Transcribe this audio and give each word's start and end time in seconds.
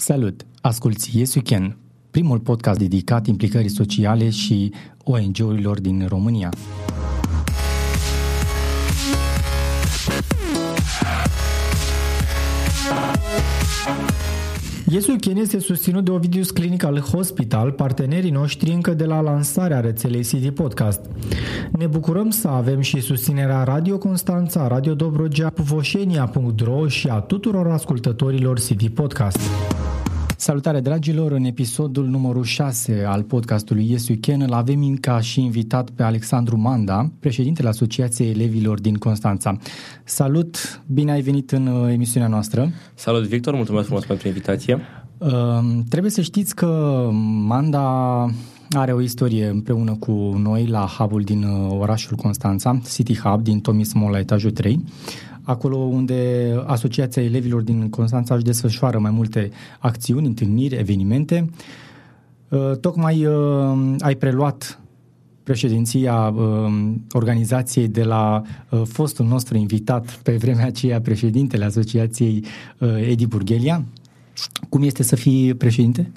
Salut! 0.00 0.46
Asculți 0.60 1.18
Yes 1.18 1.34
You 1.34 1.44
Can, 1.46 1.76
primul 2.10 2.38
podcast 2.38 2.78
dedicat 2.78 3.26
implicării 3.26 3.68
sociale 3.68 4.30
și 4.30 4.72
ONG-urilor 5.04 5.80
din 5.80 6.06
România. 6.08 6.50
Yesu 14.86 15.16
Ken 15.20 15.36
este 15.36 15.58
susținut 15.58 16.04
de 16.04 16.10
Ovidius 16.10 16.50
Clinical 16.50 16.98
Hospital, 17.00 17.70
partenerii 17.70 18.30
noștri 18.30 18.70
încă 18.70 18.94
de 18.94 19.04
la 19.04 19.20
lansarea 19.20 19.80
rețelei 19.80 20.24
City 20.24 20.50
Podcast. 20.50 21.00
Ne 21.72 21.86
bucurăm 21.86 22.30
să 22.30 22.48
avem 22.48 22.80
și 22.80 23.00
susținerea 23.00 23.64
Radio 23.64 23.98
Constanța, 23.98 24.66
Radio 24.66 24.94
Dobrogea, 24.94 25.52
Voșenia.ro 25.56 26.88
și 26.88 27.08
a 27.08 27.20
tuturor 27.20 27.66
ascultătorilor 27.66 28.60
City 28.60 28.90
Podcast. 28.90 29.40
Salutare 30.40 30.80
dragilor, 30.80 31.32
în 31.32 31.44
episodul 31.44 32.06
numărul 32.06 32.44
6 32.44 33.04
al 33.06 33.22
podcastului 33.22 33.90
Yes 33.90 34.08
You 34.08 34.18
Can 34.20 34.40
îl 34.40 34.52
avem 34.52 34.96
ca 34.96 35.20
și 35.20 35.40
invitat 35.40 35.90
pe 35.90 36.02
Alexandru 36.02 36.56
Manda, 36.56 37.10
președintele 37.18 37.68
Asociației 37.68 38.30
Elevilor 38.30 38.80
din 38.80 38.94
Constanța. 38.94 39.56
Salut, 40.04 40.82
bine 40.86 41.12
ai 41.12 41.20
venit 41.20 41.50
în 41.50 41.66
uh, 41.66 41.92
emisiunea 41.92 42.28
noastră. 42.28 42.70
Salut 42.94 43.26
Victor, 43.26 43.54
mulțumesc 43.54 43.86
frumos 43.86 44.04
pentru 44.04 44.28
invitație. 44.28 44.78
Uh, 45.18 45.30
trebuie 45.88 46.10
să 46.10 46.20
știți 46.20 46.54
că 46.54 47.08
Manda 47.46 48.26
are 48.70 48.92
o 48.92 49.00
istorie 49.00 49.46
împreună 49.46 49.96
cu 50.00 50.12
noi 50.42 50.66
la 50.66 50.86
hub 50.98 51.24
din 51.24 51.42
uh, 51.42 51.76
orașul 51.78 52.16
Constanța, 52.16 52.80
City 52.92 53.18
Hub 53.18 53.42
din 53.42 53.60
Tomis 53.60 53.92
Mall 53.92 54.10
la 54.10 54.18
etajul 54.18 54.50
3 54.50 54.84
acolo 55.42 55.76
unde 55.76 56.52
Asociația 56.66 57.22
Elevilor 57.22 57.62
din 57.62 57.88
Constanța 57.88 58.34
își 58.34 58.44
desfășoară 58.44 58.98
mai 58.98 59.10
multe 59.10 59.50
acțiuni, 59.78 60.26
întâlniri, 60.26 60.76
evenimente. 60.78 61.50
Uh, 62.48 62.76
tocmai 62.80 63.26
uh, 63.26 63.94
ai 63.98 64.14
preluat 64.14 64.80
președinția 65.42 66.28
uh, 66.28 66.92
organizației 67.12 67.88
de 67.88 68.02
la 68.02 68.42
fostul 68.84 69.26
nostru 69.26 69.56
invitat 69.56 70.20
pe 70.22 70.36
vremea 70.36 70.66
aceea, 70.66 71.00
președintele 71.00 71.64
Asociației 71.64 72.44
Edi 73.08 73.26
Burghelia. 73.26 73.84
Cum 74.68 74.82
este 74.82 75.02
să 75.02 75.16
fii 75.16 75.54
președinte? 75.54 76.10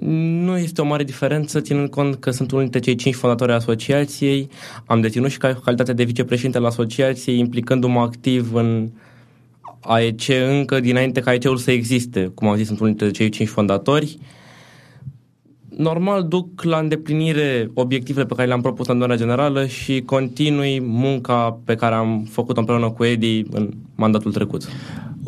Nu 0.00 0.58
este 0.58 0.80
o 0.80 0.84
mare 0.84 1.04
diferență, 1.04 1.60
ținând 1.60 1.88
cont 1.88 2.14
că 2.14 2.30
sunt 2.30 2.50
unul 2.50 2.62
dintre 2.62 2.80
cei 2.80 2.94
cinci 2.94 3.14
fondatori 3.14 3.50
ai 3.50 3.56
asociației. 3.56 4.48
Am 4.86 5.00
deținut 5.00 5.30
și 5.30 5.38
calitatea 5.38 5.94
de 5.94 6.04
vicepreședinte 6.04 6.58
al 6.58 6.64
asociației, 6.64 7.38
implicându-mă 7.38 8.00
activ 8.00 8.54
în 8.54 8.88
AEC 9.80 10.28
încă 10.50 10.80
dinainte 10.80 11.20
ca 11.20 11.30
AEC-ul 11.30 11.56
să 11.56 11.70
existe. 11.70 12.30
Cum 12.34 12.48
am 12.48 12.56
zis, 12.56 12.66
sunt 12.66 12.80
unul 12.80 12.94
dintre 12.94 13.16
cei 13.16 13.28
cinci 13.28 13.48
fondatori. 13.48 14.18
Normal 15.76 16.28
duc 16.28 16.62
la 16.62 16.78
îndeplinire 16.78 17.70
obiectivele 17.74 18.26
pe 18.26 18.34
care 18.34 18.48
le-am 18.48 18.60
propus 18.60 18.86
în 18.86 18.92
adunarea 18.92 19.16
generală 19.16 19.66
și 19.66 20.00
continui 20.00 20.80
munca 20.80 21.58
pe 21.64 21.74
care 21.74 21.94
am 21.94 22.26
făcut-o 22.30 22.60
împreună 22.60 22.90
cu 22.90 23.04
Edi 23.04 23.42
în 23.50 23.72
mandatul 23.94 24.32
trecut. 24.32 24.68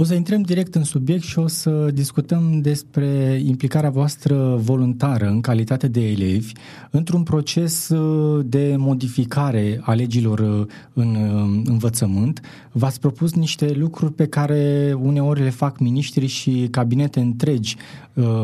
O 0.00 0.04
să 0.04 0.14
intrăm 0.14 0.42
direct 0.42 0.74
în 0.74 0.84
subiect 0.84 1.22
și 1.22 1.38
o 1.38 1.46
să 1.46 1.90
discutăm 1.94 2.60
despre 2.60 3.40
implicarea 3.44 3.90
voastră 3.90 4.56
voluntară 4.56 5.26
în 5.26 5.40
calitate 5.40 5.88
de 5.88 6.08
elevi 6.08 6.52
într-un 6.90 7.22
proces 7.22 7.88
uh, 7.88 8.44
de 8.48 8.74
modificare 8.78 9.80
a 9.82 9.92
legilor 9.92 10.38
uh, 10.38 10.66
în 10.92 11.14
uh, 11.14 11.62
învățământ. 11.64 12.40
V-ați 12.72 13.00
propus 13.00 13.34
niște 13.34 13.72
lucruri 13.72 14.12
pe 14.12 14.26
care 14.26 14.92
uneori 15.02 15.42
le 15.42 15.50
fac 15.50 15.78
miniștri 15.78 16.26
și 16.26 16.68
cabinete 16.70 17.20
întregi 17.20 17.76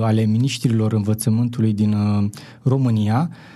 ale 0.02 0.24
miniștrilor 0.24 0.92
învățământului 0.92 1.72
din 1.72 1.96
România 2.62 3.30
Uh, 3.30 3.53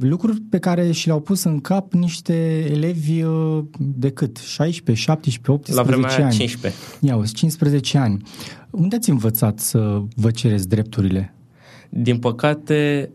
lucruri 0.00 0.40
pe 0.50 0.58
care 0.58 0.90
și 0.90 1.06
le-au 1.06 1.20
pus 1.20 1.42
în 1.42 1.60
cap 1.60 1.92
niște 1.92 2.66
elevi 2.70 3.22
uh, 3.22 3.64
de 3.78 4.10
cât? 4.10 4.36
16, 4.36 5.04
17, 5.04 5.50
18 5.50 5.74
La 5.74 5.82
vremea 5.82 6.24
ani. 6.24 6.34
15. 6.34 6.80
Ia 7.00 7.22
15 7.32 7.98
ani. 7.98 8.22
Unde 8.70 8.96
ați 8.96 9.10
învățat 9.10 9.58
să 9.58 10.02
vă 10.14 10.30
cereți 10.30 10.68
drepturile? 10.68 11.34
Din 11.88 12.18
păcate, 12.18 13.10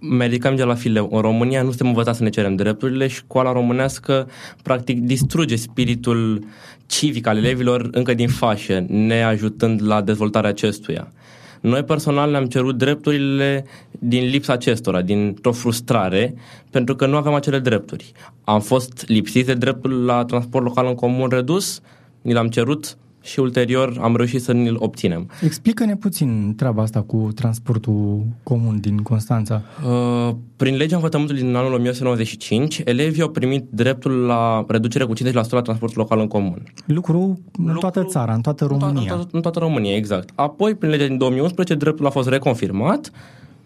medicam 0.00 0.56
de 0.56 0.62
la 0.62 0.74
fileu. 0.74 1.08
În 1.12 1.20
România 1.20 1.62
nu 1.62 1.68
suntem 1.68 1.86
învățați 1.86 2.18
să 2.18 2.22
ne 2.24 2.30
cerem 2.30 2.56
drepturile. 2.56 3.06
Școala 3.06 3.52
românească 3.52 4.28
practic 4.62 5.00
distruge 5.00 5.56
spiritul 5.56 6.44
civic 6.86 7.26
al 7.26 7.36
elevilor 7.36 7.88
încă 7.92 8.14
din 8.14 8.28
fașă, 8.28 8.84
neajutând 8.88 9.86
la 9.86 10.02
dezvoltarea 10.02 10.50
acestuia. 10.50 11.12
Noi 11.60 11.84
personal 11.84 12.30
ne-am 12.30 12.46
cerut 12.46 12.78
drepturile 12.78 13.64
din 13.90 14.28
lipsa 14.28 14.52
acestora, 14.52 15.02
dintr-o 15.02 15.52
frustrare, 15.52 16.34
pentru 16.70 16.96
că 16.96 17.06
nu 17.06 17.16
aveam 17.16 17.34
acele 17.34 17.58
drepturi. 17.58 18.12
Am 18.44 18.60
fost 18.60 19.04
lipsiți 19.06 19.46
de 19.46 19.54
dreptul 19.54 20.04
la 20.04 20.24
transport 20.24 20.64
local 20.64 20.86
în 20.86 20.94
comun 20.94 21.28
redus, 21.28 21.80
ni 22.22 22.32
l-am 22.32 22.48
cerut, 22.48 22.96
și 23.22 23.40
ulterior 23.40 23.98
am 24.00 24.16
reușit 24.16 24.42
să 24.42 24.52
ne-l 24.52 24.76
obținem. 24.78 25.30
Explică-ne 25.42 25.96
puțin 25.96 26.54
treaba 26.56 26.82
asta 26.82 27.00
cu 27.02 27.28
transportul 27.34 28.22
comun 28.42 28.80
din 28.80 28.96
Constanța. 28.96 29.62
Uh, 29.86 30.34
prin 30.56 30.76
legea 30.76 30.96
învățământului 30.96 31.42
din 31.42 31.54
anul 31.54 31.72
1995, 31.72 32.82
elevii 32.84 33.22
au 33.22 33.30
primit 33.30 33.64
dreptul 33.70 34.12
la 34.12 34.64
reducere 34.68 35.04
cu 35.04 35.12
50% 35.14 35.32
la 35.32 35.60
transportul 35.60 36.00
local 36.00 36.18
în 36.18 36.28
comun. 36.28 36.62
Lucru 36.86 37.40
în 37.58 37.76
toată 37.78 38.04
țara, 38.04 38.34
în 38.34 38.40
toată 38.40 38.64
România. 38.64 39.00
În 39.00 39.06
toată, 39.06 39.28
în 39.32 39.40
toată 39.40 39.58
România, 39.58 39.96
exact. 39.96 40.30
Apoi, 40.34 40.74
prin 40.74 40.90
legea 40.90 41.06
din 41.06 41.18
2011, 41.18 41.74
dreptul 41.74 42.06
a 42.06 42.10
fost 42.10 42.28
reconfirmat, 42.28 43.10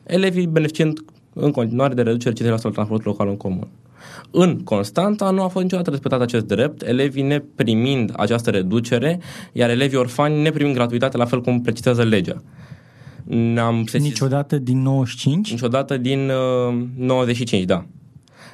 elevii 0.07 0.47
beneficiind 0.47 1.05
în 1.33 1.51
continuare 1.51 1.95
de 1.95 2.03
reducere 2.03 2.35
50% 2.35 2.63
la 2.63 2.71
transportul 2.71 3.11
local 3.11 3.29
în 3.29 3.37
comun. 3.37 3.69
În 4.31 4.59
Constanța 4.59 5.31
nu 5.31 5.43
a 5.43 5.49
fost 5.49 5.65
niciodată 5.65 5.91
respectat 5.91 6.21
acest 6.21 6.45
drept, 6.45 6.83
elevii 6.83 7.23
neprimind 7.23 8.13
această 8.17 8.51
reducere, 8.51 9.21
iar 9.53 9.71
elevii 9.71 9.99
orfani 9.99 10.43
neprimind 10.43 10.75
gratuitate, 10.75 11.17
la 11.17 11.25
fel 11.25 11.41
cum 11.41 11.61
precizează 11.61 12.03
legea. 12.03 12.43
Ne-am 13.25 13.85
sesiz... 13.87 14.07
Niciodată 14.07 14.59
din 14.59 14.83
95? 14.83 15.51
Niciodată 15.51 15.97
din 15.97 16.31
uh, 16.69 16.85
95, 16.97 17.65
da. 17.65 17.85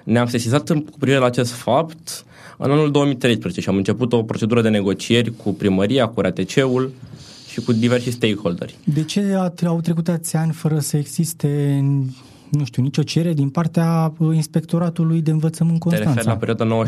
Ne-am 0.04 0.26
sesizat 0.26 0.69
cu 0.69 0.98
privire 0.98 1.19
la 1.19 1.26
acest 1.26 1.53
fapt 1.53 2.25
în 2.56 2.71
anul 2.71 2.91
2013 2.91 3.60
și 3.60 3.69
am 3.69 3.77
început 3.77 4.12
o 4.12 4.22
procedură 4.22 4.62
de 4.62 4.69
negocieri 4.69 5.37
cu 5.37 5.53
primăria, 5.53 6.06
cu 6.06 6.21
RATC-ul 6.21 6.92
și 7.50 7.60
cu 7.60 7.72
diversi 7.72 8.10
stakeholderi. 8.10 8.78
De 8.84 9.04
ce 9.04 9.37
au 9.66 9.81
trecut 9.81 10.09
ați 10.09 10.37
ani 10.37 10.53
fără 10.53 10.78
să 10.78 10.97
existe 10.97 11.81
nu 12.50 12.64
știu, 12.64 12.82
nicio 12.82 13.02
cerere 13.02 13.34
din 13.34 13.48
partea 13.48 14.12
uh, 14.18 14.34
Inspectoratului 14.34 15.22
de 15.22 15.30
Învățământ 15.30 15.78
Constanța. 15.78 16.10
Te 16.10 16.16
referi 16.16 16.56
la 16.56 16.64
perioada 16.64 16.84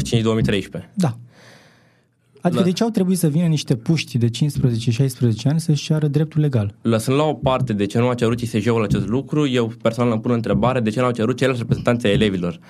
95-2013? 0.82 0.94
Da. 0.94 1.16
Adică 2.40 2.60
la... 2.60 2.66
de 2.66 2.72
ce 2.72 2.82
au 2.82 2.88
trebuit 2.88 3.18
să 3.18 3.28
vină 3.28 3.46
niște 3.46 3.76
puști 3.76 4.18
de 4.18 4.28
15-16 4.28 4.30
ani 5.44 5.60
să-și 5.60 5.84
ceară 5.84 6.06
dreptul 6.06 6.40
legal? 6.40 6.74
Lăsând 6.82 7.16
la 7.16 7.24
o 7.24 7.34
parte 7.34 7.72
de 7.72 7.86
ce 7.86 7.98
nu 7.98 8.08
a 8.08 8.14
cerut 8.14 8.40
ISJ-ul 8.40 8.82
acest 8.82 9.08
lucru, 9.08 9.46
eu 9.46 9.72
personal 9.82 10.12
îmi 10.12 10.20
pun 10.20 10.30
întrebare 10.30 10.80
de 10.80 10.90
ce 10.90 11.00
nu 11.00 11.04
au 11.04 11.12
cerut 11.12 11.36
ceilalți 11.36 11.62
reprezentanții 11.62 12.10
elevilor 12.10 12.60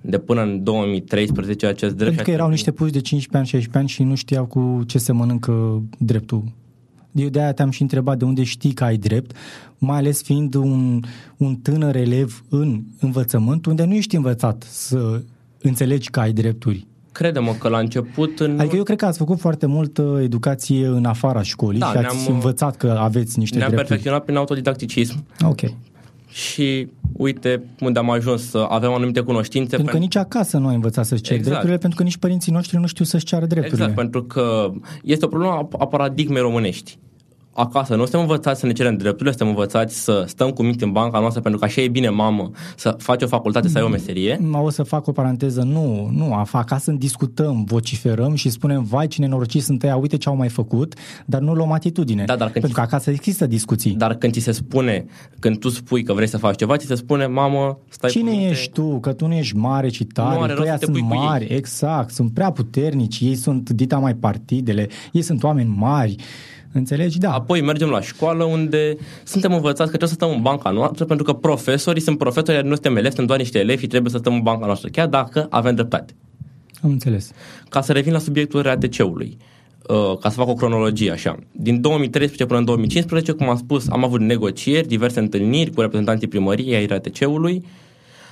de 0.00 0.18
până 0.18 0.42
în 0.42 0.62
2013 0.62 1.66
acest 1.66 1.94
drept. 1.94 2.14
Pentru 2.14 2.24
că 2.24 2.30
erau 2.30 2.48
niște 2.48 2.70
puși 2.70 2.92
de 2.92 3.00
15 3.00 3.36
ani, 3.36 3.46
16 3.46 3.78
ani 3.78 3.88
și 3.88 4.02
nu 4.02 4.14
știau 4.14 4.44
cu 4.46 4.82
ce 4.86 4.98
se 4.98 5.12
mănâncă 5.12 5.82
dreptul 5.98 6.44
eu 7.12 7.28
de-aia 7.28 7.52
te-am 7.52 7.70
și 7.70 7.82
întrebat 7.82 8.18
de 8.18 8.24
unde 8.24 8.44
știi 8.44 8.72
că 8.72 8.84
ai 8.84 8.96
drept, 8.96 9.36
mai 9.78 9.96
ales 9.96 10.22
fiind 10.22 10.54
un, 10.54 11.02
un 11.36 11.56
tânăr 11.56 11.96
elev 11.96 12.44
în 12.48 12.82
învățământ, 13.00 13.66
unde 13.66 13.84
nu 13.84 13.94
ești 13.94 14.16
învățat 14.16 14.62
să 14.68 15.22
înțelegi 15.62 16.10
că 16.10 16.20
ai 16.20 16.32
drepturi. 16.32 16.86
Crede-mă 17.12 17.52
că 17.52 17.68
la 17.68 17.78
început... 17.78 18.40
În... 18.40 18.58
Adică 18.58 18.76
eu 18.76 18.82
cred 18.82 18.96
că 18.96 19.06
ați 19.06 19.18
făcut 19.18 19.38
foarte 19.38 19.66
multă 19.66 20.18
educație 20.22 20.86
în 20.86 21.04
afara 21.04 21.42
școlii 21.42 21.80
da, 21.80 21.90
și 21.90 21.96
ați 21.96 22.30
învățat 22.30 22.76
că 22.76 22.96
aveți 23.00 23.38
niște 23.38 23.56
ne-am 23.56 23.70
drepturi. 23.70 23.74
Ne-am 23.74 23.86
perfecționat 23.86 24.24
prin 24.24 24.36
autodidacticism. 24.36 25.24
Ok 25.44 25.60
și 26.28 26.88
uite 27.12 27.62
unde 27.80 27.98
am 27.98 28.10
ajuns 28.10 28.50
să 28.50 28.66
avem 28.68 28.92
anumite 28.92 29.20
cunoștințe. 29.20 29.76
Pentru 29.76 29.94
că 29.94 30.00
nici 30.00 30.16
acasă 30.16 30.58
nu 30.58 30.68
ai 30.68 30.74
învățat 30.74 31.04
să-ți 31.04 31.22
ceri 31.22 31.34
exact. 31.34 31.50
drepturile, 31.50 31.78
pentru 31.78 31.98
că 31.98 32.04
nici 32.04 32.16
părinții 32.16 32.52
noștri 32.52 32.78
nu 32.78 32.86
știu 32.86 33.04
să-și 33.04 33.24
ceară 33.24 33.46
drepturile. 33.46 33.82
Exact, 33.82 33.94
pentru 33.94 34.22
că 34.22 34.72
este 35.02 35.24
o 35.24 35.28
problemă 35.28 35.68
a 35.78 35.86
paradigmei 35.86 36.42
românești 36.42 36.98
acasă. 37.58 37.94
Nu 37.94 38.02
suntem 38.02 38.20
învățați 38.20 38.60
să 38.60 38.66
ne 38.66 38.72
cerem 38.72 38.96
drepturile, 38.96 39.30
suntem 39.30 39.48
învățați 39.48 40.02
să 40.04 40.24
stăm 40.26 40.50
cu 40.50 40.62
minte 40.62 40.84
în 40.84 40.92
banca 40.92 41.18
noastră 41.18 41.40
pentru 41.40 41.60
că 41.60 41.66
așa 41.66 41.80
e 41.80 41.88
bine, 41.88 42.08
mamă, 42.08 42.50
să 42.76 42.94
faci 42.98 43.22
o 43.22 43.26
facultate, 43.26 43.68
să 43.68 43.78
ai 43.78 43.84
o 43.84 43.88
meserie. 43.88 44.40
O 44.52 44.70
să 44.70 44.82
fac 44.82 45.06
o 45.06 45.12
paranteză, 45.12 45.62
nu, 45.62 46.08
nu, 46.12 46.44
acasă 46.52 46.90
discutăm, 46.90 47.64
vociferăm 47.64 48.34
și 48.34 48.48
spunem, 48.48 48.82
vai 48.82 49.06
ce 49.06 49.20
nenorociți 49.20 49.64
sunt 49.64 49.82
ăia, 49.82 49.96
uite 49.96 50.16
ce 50.16 50.28
au 50.28 50.36
mai 50.36 50.48
făcut, 50.48 50.94
dar 51.26 51.40
nu 51.40 51.54
luăm 51.54 51.72
atitudine. 51.72 52.24
Da, 52.24 52.36
dar 52.36 52.50
când 52.50 52.64
pentru 52.64 52.72
că 52.72 52.80
acasă 52.80 53.10
există 53.10 53.46
discuții. 53.46 53.94
Dar 53.94 54.14
când 54.14 54.32
ți 54.32 54.40
se 54.40 54.52
spune, 54.52 55.04
când 55.38 55.58
tu 55.58 55.68
spui 55.68 56.02
că 56.02 56.12
vrei 56.12 56.28
să 56.28 56.38
faci 56.38 56.56
ceva, 56.56 56.76
ți 56.76 56.86
se 56.86 56.94
spune, 56.94 57.26
mamă, 57.26 57.78
stai 57.88 58.10
Cine 58.10 58.48
ești 58.48 58.72
tu? 58.72 58.98
Că 59.00 59.12
tu 59.12 59.26
nu 59.26 59.34
ești 59.34 59.56
mare 59.56 59.88
ci 59.88 60.04
tare, 60.12 60.54
că 60.54 60.76
sunt 60.80 61.00
mari, 61.00 61.44
exact, 61.44 62.10
sunt 62.10 62.32
prea 62.32 62.50
puternici, 62.50 63.20
ei 63.20 63.34
sunt 63.34 63.70
dita 63.70 63.98
mai 63.98 64.14
partidele, 64.14 64.88
ei 65.12 65.22
sunt 65.22 65.42
oameni 65.42 65.74
mari 65.76 66.16
Înțelegi? 66.72 67.18
Da. 67.18 67.32
Apoi 67.32 67.60
mergem 67.60 67.88
la 67.88 68.00
școală 68.00 68.44
unde 68.44 68.96
suntem 69.24 69.52
învățați 69.52 69.90
că 69.90 69.96
trebuie 69.96 70.08
să 70.08 70.14
stăm 70.14 70.30
în 70.30 70.42
banca 70.42 70.70
noastră 70.70 71.04
pentru 71.04 71.24
că 71.24 71.32
profesorii 71.32 72.02
sunt 72.02 72.18
profesori, 72.18 72.56
iar 72.56 72.62
noi 72.62 72.72
suntem 72.72 72.92
elevi, 72.92 73.06
suntem 73.08 73.26
doar 73.26 73.38
niște 73.38 73.58
elevi 73.58 73.80
și 73.80 73.86
trebuie 73.86 74.10
să 74.12 74.18
stăm 74.18 74.34
în 74.34 74.42
banca 74.42 74.66
noastră, 74.66 74.88
chiar 74.88 75.06
dacă 75.06 75.46
avem 75.50 75.74
dreptate. 75.74 76.14
Am 76.82 76.90
înțeles. 76.90 77.30
Ca 77.68 77.80
să 77.80 77.92
revin 77.92 78.12
la 78.12 78.18
subiectul 78.18 78.62
RATC-ului, 78.62 79.36
uh, 79.88 80.18
ca 80.18 80.28
să 80.28 80.36
fac 80.36 80.48
o 80.48 80.54
cronologie 80.54 81.10
așa. 81.10 81.38
Din 81.52 81.80
2013 81.80 82.44
până 82.46 82.58
în 82.58 82.64
2015, 82.64 83.32
cum 83.32 83.48
am 83.48 83.56
spus, 83.56 83.88
am 83.88 84.04
avut 84.04 84.20
negocieri, 84.20 84.88
diverse 84.88 85.20
întâlniri 85.20 85.70
cu 85.70 85.80
reprezentanții 85.80 86.28
primăriei 86.28 86.74
ai 86.74 86.86
RATC-ului. 86.86 87.64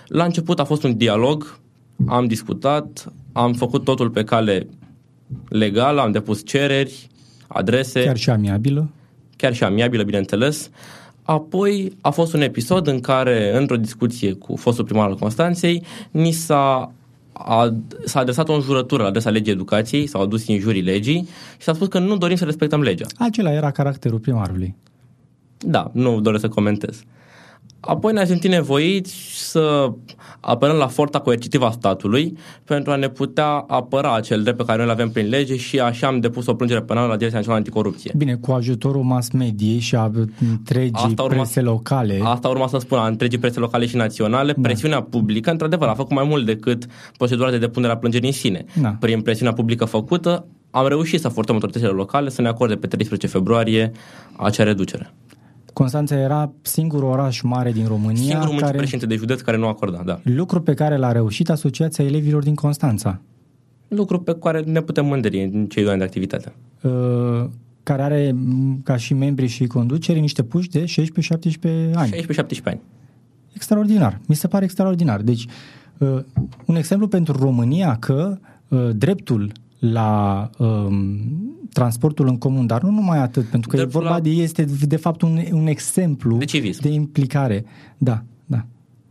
La 0.06 0.24
început 0.24 0.60
a 0.60 0.64
fost 0.64 0.82
un 0.82 0.96
dialog, 0.96 1.58
am 2.06 2.26
discutat, 2.26 3.12
am 3.32 3.52
făcut 3.52 3.84
totul 3.84 4.10
pe 4.10 4.24
cale 4.24 4.68
legală, 5.48 6.00
am 6.00 6.12
depus 6.12 6.44
cereri, 6.44 7.08
adrese. 7.56 8.04
Chiar 8.04 8.16
și 8.16 8.30
amiabilă? 8.30 8.90
Chiar 9.36 9.54
și 9.54 9.64
amiabilă, 9.64 10.02
bineînțeles. 10.02 10.70
Apoi 11.22 11.96
a 12.00 12.10
fost 12.10 12.34
un 12.34 12.40
episod 12.40 12.86
în 12.86 13.00
care, 13.00 13.56
într-o 13.56 13.76
discuție 13.76 14.32
cu 14.32 14.56
fostul 14.56 14.84
primar 14.84 15.08
al 15.08 15.16
Constanței, 15.16 15.82
ni 16.10 16.30
s-a 16.30 16.92
a, 17.38 17.76
s-a 18.04 18.20
adresat 18.20 18.48
o 18.48 18.54
înjurătură 18.54 19.02
la 19.02 19.08
adresa 19.08 19.30
legii 19.30 19.52
educației, 19.52 20.06
s-au 20.06 20.22
adus 20.22 20.46
jurii 20.46 20.82
legii 20.82 21.28
și 21.56 21.62
s-a 21.64 21.72
spus 21.72 21.88
că 21.88 21.98
nu 21.98 22.16
dorim 22.16 22.36
să 22.36 22.44
respectăm 22.44 22.80
legea. 22.80 23.06
Acela 23.18 23.52
era 23.52 23.70
caracterul 23.70 24.18
primarului. 24.18 24.74
Da, 25.58 25.90
nu 25.92 26.20
doresc 26.20 26.42
să 26.42 26.48
comentez. 26.48 27.02
Apoi 27.86 28.12
ne-am 28.12 28.26
simțit 28.26 28.50
nevoiți 28.50 29.14
să 29.50 29.92
apărăm 30.40 30.76
la 30.76 30.86
forța 30.86 31.18
coercitivă 31.18 31.66
a 31.66 31.70
statului 31.70 32.38
pentru 32.64 32.92
a 32.92 32.96
ne 32.96 33.08
putea 33.08 33.46
apăra 33.46 34.14
acel 34.14 34.42
drept 34.42 34.56
pe 34.56 34.64
care 34.64 34.76
noi 34.76 34.86
îl 34.86 34.92
avem 34.92 35.10
prin 35.10 35.28
lege 35.28 35.56
și 35.56 35.80
așa 35.80 36.06
am 36.06 36.20
depus 36.20 36.46
o 36.46 36.54
plângere 36.54 36.82
penală 36.82 37.06
la 37.06 37.16
Direcția 37.16 37.38
Națională 37.38 37.64
Anticorupție. 37.64 38.12
Bine, 38.16 38.34
cu 38.34 38.52
ajutorul 38.52 39.02
mass 39.02 39.30
mediei 39.30 39.78
și 39.78 39.94
a 39.94 40.10
întregii 40.50 40.92
asta 40.92 41.22
urma, 41.22 41.34
prese 41.34 41.60
locale. 41.60 42.20
Asta 42.22 42.48
urma 42.48 42.66
să 42.66 42.78
spun, 42.78 42.98
a 42.98 43.06
întregii 43.06 43.38
prese 43.38 43.58
locale 43.58 43.86
și 43.86 43.96
naționale, 43.96 44.52
da. 44.52 44.60
presiunea 44.60 45.02
publică, 45.02 45.50
într-adevăr, 45.50 45.88
a 45.88 45.94
făcut 45.94 46.12
mai 46.12 46.24
mult 46.28 46.46
decât 46.46 46.86
procedura 47.16 47.50
de 47.50 47.58
depunere 47.58 47.92
a 47.92 47.96
plângerii 47.96 48.28
în 48.28 48.34
sine. 48.34 48.64
Da. 48.80 48.96
Prin 49.00 49.20
presiunea 49.20 49.54
publică 49.54 49.84
făcută, 49.84 50.46
am 50.70 50.88
reușit 50.88 51.20
să 51.20 51.28
forțăm 51.28 51.54
autoritățile 51.54 51.90
locale 51.90 52.28
să 52.28 52.42
ne 52.42 52.48
acorde 52.48 52.74
pe 52.74 52.86
13 52.86 53.26
februarie 53.26 53.92
acea 54.36 54.64
reducere. 54.64 55.12
Constanța 55.78 56.16
era 56.18 56.52
singurul 56.62 57.08
oraș 57.08 57.40
mare 57.40 57.72
din 57.72 57.86
România 57.86 58.22
Singurul 58.22 58.60
care... 58.60 58.76
președinte 58.76 59.06
de 59.06 59.14
județ 59.14 59.40
care 59.40 59.56
nu 59.56 59.66
acorda, 59.66 60.02
da. 60.04 60.20
Lucru 60.22 60.60
pe 60.60 60.74
care 60.74 60.96
l-a 60.96 61.12
reușit 61.12 61.50
Asociația 61.50 62.04
Elevilor 62.04 62.42
din 62.42 62.54
Constanța. 62.54 63.20
Lucru 63.88 64.20
pe 64.20 64.34
care 64.34 64.60
ne 64.60 64.80
putem 64.80 65.06
mândri 65.06 65.42
în 65.42 65.66
cei 65.66 65.82
doi 65.82 65.90
ani 65.90 66.00
de 66.00 66.04
activitate. 66.04 66.52
Uh, 66.82 67.48
care 67.82 68.02
are 68.02 68.34
ca 68.82 68.96
și 68.96 69.14
membri 69.14 69.46
și 69.46 69.66
conducere 69.66 70.18
niște 70.18 70.42
puși 70.42 70.68
de 70.68 70.84
16-17 70.84 71.92
ani. 71.94 72.12
16-17 72.12 72.62
ani. 72.64 72.80
Extraordinar. 73.54 74.20
Mi 74.26 74.34
se 74.34 74.48
pare 74.48 74.64
extraordinar. 74.64 75.20
Deci, 75.20 75.46
uh, 75.98 76.18
un 76.64 76.76
exemplu 76.76 77.08
pentru 77.08 77.38
România 77.38 77.96
că 77.96 78.38
uh, 78.68 78.88
dreptul 78.92 79.52
la 79.78 80.50
um, 80.58 81.20
transportul 81.72 82.28
în 82.28 82.38
comun, 82.38 82.66
dar 82.66 82.82
nu 82.82 82.90
numai 82.90 83.18
atât, 83.18 83.44
pentru 83.44 83.68
că 83.68 83.76
Dreptul 83.76 84.00
e 84.00 84.02
vorba 84.02 84.16
la... 84.16 84.22
de, 84.22 84.30
este 84.30 84.64
de 84.86 84.96
fapt 84.96 85.22
un, 85.22 85.38
un 85.52 85.66
exemplu 85.66 86.36
de, 86.36 86.76
de 86.80 86.88
implicare. 86.88 87.64
Da, 87.98 88.22
da. 88.46 88.66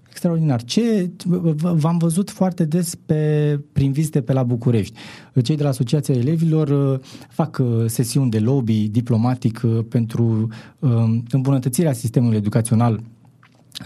Extraordinar. 0.10 0.64
Ce 0.64 1.12
v-am 1.56 1.98
văzut 1.98 2.30
foarte 2.30 2.66
des 2.66 2.96
pe, 3.06 3.60
prin 3.72 3.92
vizite 3.92 4.22
pe 4.22 4.34
la 4.34 4.44
București. 4.44 5.00
Cei 5.44 5.56
de 5.56 5.64
la 5.64 5.70
Asociația 5.70 6.16
Elevilor 6.16 6.94
uh, 6.94 7.00
fac 7.30 7.58
uh, 7.62 7.84
sesiuni 7.86 8.30
de 8.30 8.40
lobby 8.40 8.88
diplomatic 8.88 9.62
uh, 9.64 9.80
pentru 9.90 10.48
um, 10.80 11.24
îmbunătățirea 11.30 11.94
sistemului 11.94 12.38
educațional 12.38 13.04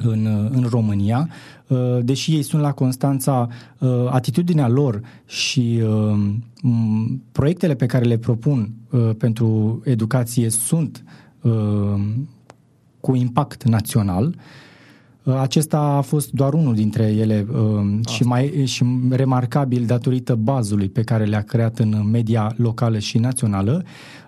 în, 0.01 0.49
în 0.51 0.65
România, 0.69 1.27
uh, 1.27 1.58
deși 2.01 2.35
ei 2.35 2.41
sunt 2.41 2.61
la 2.61 2.71
Constanța, 2.71 3.47
uh, 3.77 3.89
atitudinea 4.09 4.67
lor 4.67 5.01
și 5.25 5.81
uh, 5.83 6.19
proiectele 7.31 7.75
pe 7.75 7.85
care 7.85 8.05
le 8.05 8.17
propun 8.17 8.71
pentru 9.17 9.81
educație 9.85 10.49
sunt 10.49 11.03
cu 12.99 13.15
impact 13.15 13.63
național. 13.63 14.35
Acesta 15.23 15.77
a 15.77 16.01
fost 16.01 16.31
doar 16.31 16.53
unul 16.53 16.75
dintre 16.75 17.03
ele 17.03 17.47
și 18.09 18.23
mai 18.23 18.65
și 18.65 18.85
remarcabil 19.09 19.85
datorită 19.85 20.35
bazului 20.35 20.89
pe 20.89 21.03
care 21.03 21.25
le-a 21.25 21.41
creat 21.41 21.79
în 21.79 22.09
media 22.11 22.53
locală 22.57 22.99
și 22.99 23.17
națională, 23.17 23.83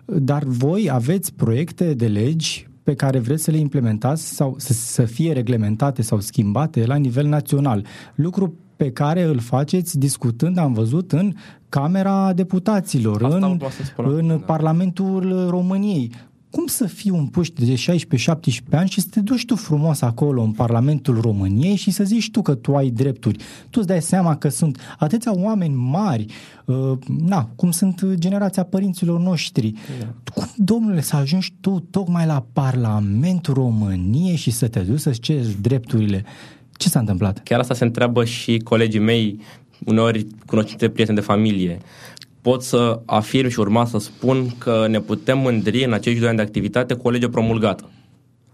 dar 0.05 0.43
voi 0.43 0.89
aveți 0.91 1.33
proiecte 1.33 1.93
de 1.93 2.07
legi 2.07 2.69
pe 2.83 2.93
care 2.93 3.19
vreți 3.19 3.43
să 3.43 3.51
le 3.51 3.57
implementați 3.57 4.35
sau 4.35 4.55
să, 4.57 4.73
să 4.73 5.05
fie 5.05 5.33
reglementate 5.33 6.01
sau 6.01 6.19
schimbate 6.19 6.85
la 6.85 6.95
nivel 6.95 7.25
național. 7.25 7.85
Lucru 8.15 8.53
pe 8.75 8.91
care 8.91 9.23
îl 9.23 9.39
faceți 9.39 9.99
discutând, 9.99 10.57
am 10.57 10.73
văzut, 10.73 11.11
în 11.11 11.33
Camera 11.69 12.33
Deputaților, 12.33 13.23
Asta 13.23 13.35
în, 13.35 13.59
în 13.95 14.27
da. 14.27 14.35
Parlamentul 14.35 15.47
României 15.49 16.11
cum 16.51 16.65
să 16.65 16.85
fii 16.85 17.11
un 17.11 17.25
puști 17.25 17.65
de 17.65 17.73
16-17 17.75 18.71
ani 18.71 18.89
și 18.89 19.01
să 19.01 19.07
te 19.09 19.19
duci 19.19 19.45
tu 19.45 19.55
frumos 19.55 20.01
acolo 20.01 20.41
în 20.41 20.51
Parlamentul 20.51 21.21
României 21.21 21.75
și 21.75 21.91
să 21.91 22.03
zici 22.03 22.31
tu 22.31 22.41
că 22.41 22.55
tu 22.55 22.75
ai 22.75 22.89
drepturi. 22.89 23.37
Tu 23.69 23.79
îți 23.79 23.87
dai 23.87 24.01
seama 24.01 24.35
că 24.37 24.49
sunt 24.49 24.79
atâția 24.97 25.31
oameni 25.35 25.75
mari, 25.75 26.25
uh, 26.65 26.97
na, 27.25 27.49
cum 27.55 27.71
sunt 27.71 28.05
generația 28.13 28.63
părinților 28.63 29.19
noștri. 29.19 29.73
Da. 29.99 30.13
Cum, 30.33 30.49
domnule, 30.55 31.01
să 31.01 31.15
ajungi 31.15 31.53
tu 31.59 31.87
tocmai 31.91 32.25
la 32.25 32.45
Parlamentul 32.53 33.53
României 33.53 34.35
și 34.35 34.51
să 34.51 34.67
te 34.67 34.79
duci 34.79 34.99
să-ți 34.99 35.19
ceri 35.19 35.57
drepturile? 35.61 36.25
Ce 36.71 36.89
s-a 36.89 36.99
întâmplat? 36.99 37.43
Chiar 37.43 37.59
asta 37.59 37.73
se 37.73 37.83
întreabă 37.83 38.25
și 38.25 38.57
colegii 38.57 38.99
mei, 38.99 39.39
uneori 39.85 40.27
cunoștințe 40.45 40.89
prieteni 40.89 41.17
de 41.17 41.23
familie 41.23 41.79
pot 42.41 42.63
să 42.63 43.01
afirm 43.05 43.49
și 43.49 43.59
urma 43.59 43.85
să 43.85 43.99
spun 43.99 44.47
că 44.57 44.85
ne 44.89 44.99
putem 44.99 45.39
mândri 45.39 45.83
în 45.83 45.93
acești 45.93 46.19
doi 46.19 46.27
ani 46.27 46.37
de 46.37 46.43
activitate 46.43 46.93
cu 46.93 47.07
o 47.07 47.09
lege 47.09 47.29
promulgată. 47.29 47.89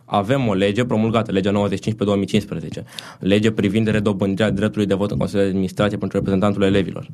Avem 0.06 0.48
o 0.48 0.54
lege 0.54 0.86
promulgată, 0.86 1.32
legea 1.32 1.52
95 1.52 1.98
pe 1.98 2.04
2015, 2.04 2.84
lege 3.20 3.52
privind 3.52 3.88
redobândirea 3.88 4.52
dreptului 4.52 4.88
de 4.88 4.94
vot 4.94 5.12
în 5.12 5.18
Consiliul 5.18 5.44
de 5.46 5.50
Administrație 5.50 5.98
pentru 5.98 6.18
reprezentantul 6.18 6.62
elevilor. 6.62 7.10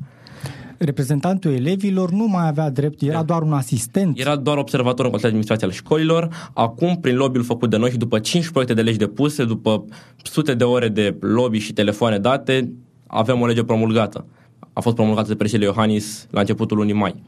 Reprezentantul 0.78 1.52
elevilor 1.52 2.10
nu 2.10 2.26
mai 2.26 2.46
avea 2.46 2.70
drept, 2.70 3.02
era 3.02 3.12
da. 3.12 3.22
doar 3.22 3.42
un 3.42 3.52
asistent. 3.52 4.20
Era 4.20 4.36
doar 4.36 4.56
observator 4.56 5.04
în 5.04 5.10
Consiliul 5.10 5.40
de 5.40 5.46
Administrație 5.46 5.66
al 5.66 5.72
școlilor. 5.72 6.50
Acum, 6.54 6.96
prin 7.00 7.16
lobby-ul 7.16 7.44
făcut 7.44 7.70
de 7.70 7.76
noi 7.76 7.90
și 7.90 7.96
după 7.96 8.18
5 8.18 8.48
proiecte 8.48 8.74
de 8.74 8.82
legi 8.82 8.98
depuse, 8.98 9.44
după 9.44 9.84
sute 10.22 10.54
de 10.54 10.64
ore 10.64 10.88
de 10.88 11.16
lobby 11.20 11.58
și 11.58 11.72
telefoane 11.72 12.18
date, 12.18 12.72
avem 13.06 13.40
o 13.40 13.46
lege 13.46 13.64
promulgată 13.64 14.26
a 14.72 14.80
fost 14.80 14.94
promulgată 14.94 15.28
de 15.28 15.34
președintele 15.34 15.72
Iohannis 15.72 16.26
la 16.30 16.40
începutul 16.40 16.76
lunii 16.76 16.94
mai. 16.94 17.22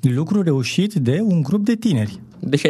Lucru 0.00 0.42
reușit 0.42 0.94
de 0.94 1.20
un 1.22 1.42
grup 1.42 1.64
de 1.64 1.74
tineri. 1.74 2.20
De 2.38 2.56
16-17 2.56 2.60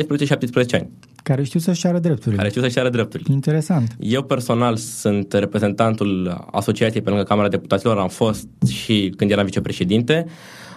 ani. 0.71 0.91
Care 1.23 1.43
știu 1.43 1.61
să-și 1.61 1.81
ceară 1.81 1.99
drepturile. 1.99 2.37
Care 2.37 2.49
știu 2.49 2.61
să-și 2.61 2.75
ceară 2.75 2.89
drepturile. 2.89 3.33
Interesant. 3.33 3.97
Eu 4.01 4.23
personal 4.23 4.77
sunt 4.77 5.33
reprezentantul 5.33 6.45
asociației 6.51 7.03
pe 7.03 7.09
lângă 7.09 7.25
Camera 7.25 7.49
Deputaților, 7.49 7.99
am 7.99 8.09
fost 8.09 8.49
și 8.71 9.13
când 9.17 9.31
eram 9.31 9.45
vicepreședinte. 9.45 10.27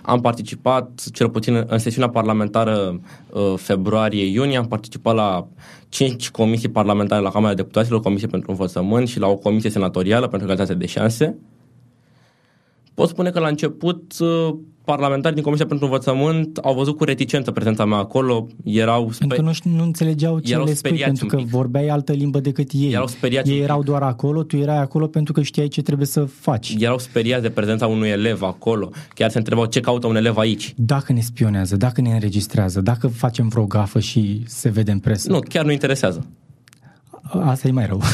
Am 0.01 0.21
participat, 0.21 1.03
cel 1.13 1.29
puțin 1.29 1.63
în 1.67 1.77
sesiunea 1.77 2.09
parlamentară 2.09 2.99
uh, 3.29 3.53
februarie-iunie, 3.55 4.57
am 4.57 4.67
participat 4.67 5.15
la 5.15 5.47
cinci 5.89 6.29
comisii 6.29 6.69
parlamentare 6.69 7.21
la 7.21 7.29
Camera 7.29 7.53
Deputaților, 7.53 7.99
Comisie 7.99 8.27
pentru 8.27 8.51
Învățământ 8.51 9.07
și 9.07 9.19
la 9.19 9.27
o 9.27 9.35
comisie 9.35 9.69
senatorială 9.69 10.27
pentru 10.27 10.47
egalitate 10.47 10.77
de 10.77 10.85
șanse 10.85 11.35
pot 12.95 13.09
spune 13.09 13.29
că 13.29 13.39
la 13.39 13.47
început 13.47 14.13
uh, 14.19 14.55
parlamentarii 14.85 15.35
din 15.35 15.43
Comisia 15.43 15.65
pentru 15.65 15.85
Învățământ 15.85 16.57
au 16.57 16.73
văzut 16.73 16.97
cu 16.97 17.03
reticență 17.03 17.51
prezența 17.51 17.85
mea 17.85 17.97
acolo, 17.97 18.47
erau 18.63 19.11
spe... 19.11 19.25
Pentru 19.27 19.45
că 19.45 19.69
nu, 19.69 19.75
nu 19.75 19.83
înțelegeau 19.83 20.39
ce 20.39 20.53
erau 20.53 20.65
le 20.65 20.73
spui, 20.73 20.97
pentru 20.97 21.25
că 21.25 21.37
vorbeai 21.45 21.87
altă 21.87 22.11
limbă 22.11 22.39
decât 22.39 22.69
ei. 22.73 22.91
Erau 22.91 23.07
speriați 23.07 23.51
ei 23.51 23.59
erau 23.59 23.83
doar 23.83 24.01
acolo, 24.01 24.43
tu 24.43 24.57
erai 24.57 24.77
acolo 24.77 25.07
pentru 25.07 25.33
că 25.33 25.41
știai 25.41 25.67
ce 25.67 25.81
trebuie 25.81 26.07
să 26.07 26.23
faci. 26.23 26.75
Erau 26.79 26.97
speriați 26.97 27.41
de 27.41 27.49
prezența 27.49 27.87
unui 27.87 28.09
elev 28.09 28.41
acolo, 28.41 28.89
chiar 29.13 29.29
se 29.29 29.37
întrebau 29.37 29.65
ce 29.65 29.79
caută 29.79 30.07
un 30.07 30.15
elev 30.15 30.37
aici. 30.37 30.73
Dacă 30.77 31.13
ne 31.13 31.21
spionează, 31.21 31.75
dacă 31.75 32.01
ne 32.01 32.13
înregistrează, 32.13 32.81
dacă 32.81 33.07
facem 33.07 33.47
vreo 33.47 33.65
gafă 33.65 33.99
și 33.99 34.43
se 34.45 34.69
vede 34.69 34.91
în 34.91 34.99
presă. 34.99 35.31
Nu, 35.31 35.39
chiar 35.39 35.65
nu 35.65 35.71
interesează. 35.71 36.25
Asta 37.43 37.67
e 37.67 37.71
mai 37.71 37.85
rău. 37.85 38.01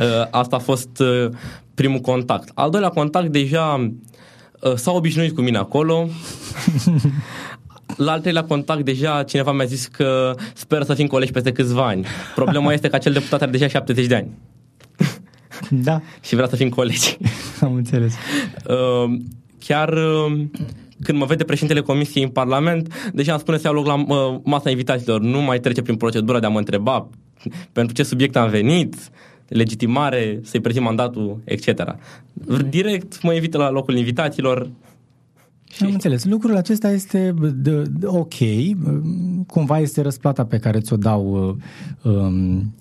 Uh, 0.00 0.26
asta 0.30 0.56
a 0.56 0.58
fost 0.58 0.98
uh, 0.98 1.30
primul 1.74 2.00
contact. 2.00 2.50
Al 2.54 2.70
doilea 2.70 2.88
contact 2.88 3.28
deja 3.28 3.90
uh, 4.60 4.74
s-a 4.74 4.92
obișnuit 4.92 5.34
cu 5.34 5.40
mine 5.40 5.58
acolo. 5.58 6.08
La 7.96 8.12
al 8.12 8.20
treilea 8.20 8.44
contact 8.44 8.84
deja 8.84 9.22
cineva 9.22 9.52
mi-a 9.52 9.64
zis 9.64 9.86
că 9.86 10.34
sper 10.54 10.82
să 10.82 10.94
fim 10.94 11.06
colegi 11.06 11.32
peste 11.32 11.52
câțiva 11.52 11.86
ani. 11.86 12.06
Problema 12.34 12.72
este 12.72 12.88
că 12.88 12.96
acel 12.96 13.12
deputat 13.12 13.42
are 13.42 13.50
deja 13.50 13.68
70 13.68 14.06
de 14.06 14.14
ani. 14.14 14.30
Da. 15.70 16.00
și 16.26 16.34
vrea 16.34 16.48
să 16.48 16.56
fim 16.56 16.68
colegi. 16.68 17.16
Am 17.60 17.74
înțeles. 17.74 18.14
Chiar 19.58 19.98
când 21.02 21.18
mă 21.18 21.24
vede 21.24 21.44
președintele 21.44 21.80
comisiei 21.86 22.24
în 22.24 22.30
Parlament, 22.30 23.10
deja 23.12 23.32
îmi 23.32 23.40
spune 23.40 23.56
să 23.56 23.62
iau 23.66 23.74
loc 23.74 23.86
la 23.86 23.94
uh, 23.94 24.40
masa 24.44 24.70
invitaților, 24.70 25.20
nu 25.20 25.40
mai 25.40 25.60
trece 25.60 25.82
prin 25.82 25.96
procedura 25.96 26.40
de 26.40 26.46
a 26.46 26.48
mă 26.48 26.58
întreba 26.58 27.08
pentru 27.72 27.94
ce 27.94 28.02
subiect 28.02 28.36
am 28.36 28.48
venit, 28.50 28.94
legitimare, 29.48 30.40
să-i 30.42 30.60
prezint 30.60 30.84
mandatul, 30.84 31.40
etc. 31.44 31.96
Direct 32.68 33.22
mă 33.22 33.32
invită 33.32 33.58
la 33.58 33.70
locul 33.70 33.96
invitaților, 33.96 34.70
și... 35.74 35.84
Am 35.84 35.92
înțeles. 35.92 36.24
Lucrul 36.24 36.56
acesta 36.56 36.90
este 36.90 37.34
de, 37.54 37.82
de, 37.82 38.06
ok, 38.06 38.34
cumva 39.46 39.78
este 39.78 40.00
răsplata 40.00 40.44
pe 40.44 40.58
care 40.58 40.80
ți-o 40.80 40.96
dau 40.96 41.56
um, 42.02 42.74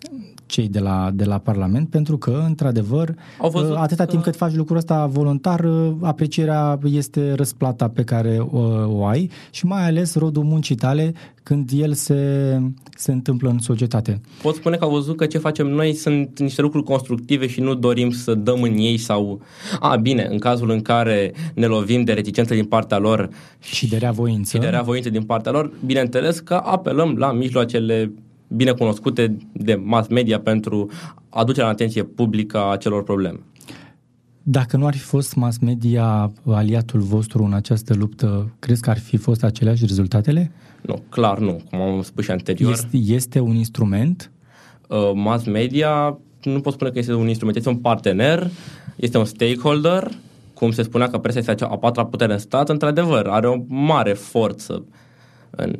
cei 0.53 0.67
de 0.67 0.79
la, 0.79 1.09
de 1.13 1.23
la 1.23 1.37
Parlament, 1.37 1.89
pentru 1.89 2.17
că, 2.17 2.43
într-adevăr, 2.45 3.15
Au 3.39 3.49
văzut 3.49 3.75
atâta 3.75 4.03
că... 4.03 4.09
timp 4.09 4.23
cât 4.23 4.35
faci 4.35 4.53
lucrul 4.53 4.77
ăsta 4.77 5.05
voluntar, 5.05 5.65
aprecierea 6.01 6.79
este 6.83 7.33
răsplata 7.33 7.87
pe 7.87 8.03
care 8.03 8.37
o, 8.51 8.59
o 8.97 9.05
ai 9.05 9.29
și 9.51 9.65
mai 9.65 9.85
ales 9.85 10.15
rodul 10.15 10.43
muncii 10.43 10.75
tale 10.75 11.13
când 11.43 11.69
el 11.73 11.93
se, 11.93 12.17
se 12.95 13.11
întâmplă 13.11 13.49
în 13.49 13.59
societate. 13.59 14.21
Pot 14.41 14.55
spune 14.55 14.75
că 14.75 14.83
au 14.83 14.91
văzut 14.91 15.17
că 15.17 15.25
ce 15.25 15.37
facem 15.37 15.67
noi 15.67 15.93
sunt 15.93 16.39
niște 16.39 16.61
lucruri 16.61 16.85
constructive 16.85 17.47
și 17.47 17.61
nu 17.61 17.73
dorim 17.73 18.11
să 18.11 18.33
dăm 18.33 18.61
în 18.61 18.77
ei 18.77 18.97
sau... 18.97 19.41
A, 19.79 19.95
bine, 19.95 20.27
în 20.31 20.37
cazul 20.37 20.69
în 20.69 20.81
care 20.81 21.33
ne 21.53 21.65
lovim 21.65 22.03
de 22.03 22.13
reticență 22.13 22.53
din 22.53 22.65
partea 22.65 22.97
lor 22.97 23.29
și 23.59 23.87
de 23.87 23.97
reavoință, 23.97 24.57
și 24.57 24.63
de 24.63 24.69
reavoință 24.69 25.09
din 25.09 25.23
partea 25.23 25.51
lor, 25.51 25.71
bineînțeles 25.85 26.39
că 26.39 26.53
apelăm 26.53 27.15
la 27.17 27.31
mijloacele 27.31 28.11
bine 28.55 28.71
cunoscute 28.71 29.37
de 29.51 29.75
mass 29.75 30.07
media 30.07 30.39
pentru 30.39 30.89
aducerea 31.29 31.67
în 31.67 31.73
atenție 31.73 32.03
publică 32.03 32.69
a 32.69 32.77
celor 32.77 33.03
probleme. 33.03 33.39
Dacă 34.43 34.77
nu 34.77 34.85
ar 34.85 34.93
fi 34.93 34.99
fost 34.99 35.35
mass 35.35 35.57
media 35.57 36.31
aliatul 36.45 36.99
vostru 36.99 37.43
în 37.43 37.53
această 37.53 37.93
luptă, 37.93 38.51
crezi 38.59 38.81
că 38.81 38.89
ar 38.89 38.99
fi 38.99 39.17
fost 39.17 39.43
aceleași 39.43 39.85
rezultatele? 39.85 40.51
Nu, 40.81 41.01
clar 41.09 41.39
nu, 41.39 41.61
cum 41.69 41.81
am 41.81 42.01
spus 42.01 42.23
și 42.23 42.31
anterior. 42.31 42.71
Este, 42.71 42.97
este 42.97 43.39
un 43.39 43.55
instrument? 43.55 44.31
Uh, 44.87 45.11
mass 45.13 45.45
media, 45.45 46.17
nu 46.43 46.59
pot 46.59 46.73
spune 46.73 46.89
că 46.89 46.99
este 46.99 47.13
un 47.13 47.27
instrument, 47.27 47.57
este 47.57 47.69
un 47.69 47.77
partener, 47.77 48.49
este 48.95 49.17
un 49.17 49.25
stakeholder, 49.25 50.11
cum 50.53 50.71
se 50.71 50.83
spunea 50.83 51.07
că 51.07 51.17
presa 51.17 51.39
este 51.39 51.63
a 51.63 51.77
patra 51.77 52.05
putere 52.05 52.33
în 52.33 52.39
stat, 52.39 52.69
într-adevăr, 52.69 53.27
are 53.27 53.47
o 53.47 53.63
mare 53.67 54.13
forță 54.13 54.85
în 55.49 55.75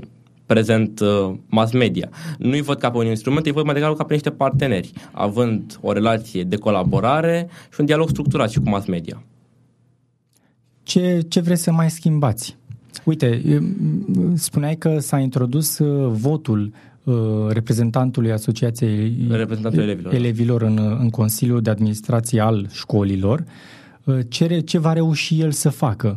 prezent 0.46 1.00
uh, 1.00 1.34
mass 1.50 1.72
media. 1.72 2.10
Nu-i 2.38 2.62
văd 2.62 2.78
ca 2.78 2.92
pe 2.92 2.98
un 2.98 3.06
instrument, 3.06 3.46
îi 3.46 3.52
văd 3.52 3.64
mai 3.64 3.74
degrabă 3.74 3.96
ca 3.96 4.04
pe 4.04 4.14
niște 4.14 4.30
parteneri, 4.30 4.92
având 5.12 5.80
o 5.82 5.92
relație 5.92 6.44
de 6.44 6.56
colaborare 6.56 7.50
și 7.74 7.80
un 7.80 7.86
dialog 7.86 8.10
structurat 8.10 8.50
și 8.50 8.60
cu 8.60 8.70
mass 8.70 8.86
media. 8.88 9.24
Ce, 10.84 11.22
ce 11.28 11.40
vreți 11.40 11.64
să 11.64 11.72
mai 11.72 11.90
schimbați? 11.90 12.58
Uite, 13.04 13.42
spuneai 14.34 14.76
că 14.76 15.00
s-a 15.00 15.20
introdus 15.20 15.78
uh, 15.78 16.12
votul 16.12 16.72
uh, 17.04 17.16
reprezentantului 17.50 18.32
Asociației 18.32 19.28
Reprezentantului 19.30 19.86
elevilor, 19.86 20.14
elevilor 20.14 20.62
în, 20.62 20.98
în 21.00 21.10
Consiliul 21.10 21.62
de 21.62 21.70
Administrație 21.70 22.40
al 22.40 22.68
școlilor. 22.72 23.44
Ce, 24.28 24.60
ce 24.60 24.78
va 24.80 24.94
reuși 24.94 25.42
el 25.42 25.52
să 25.52 25.70
facă? 25.70 26.16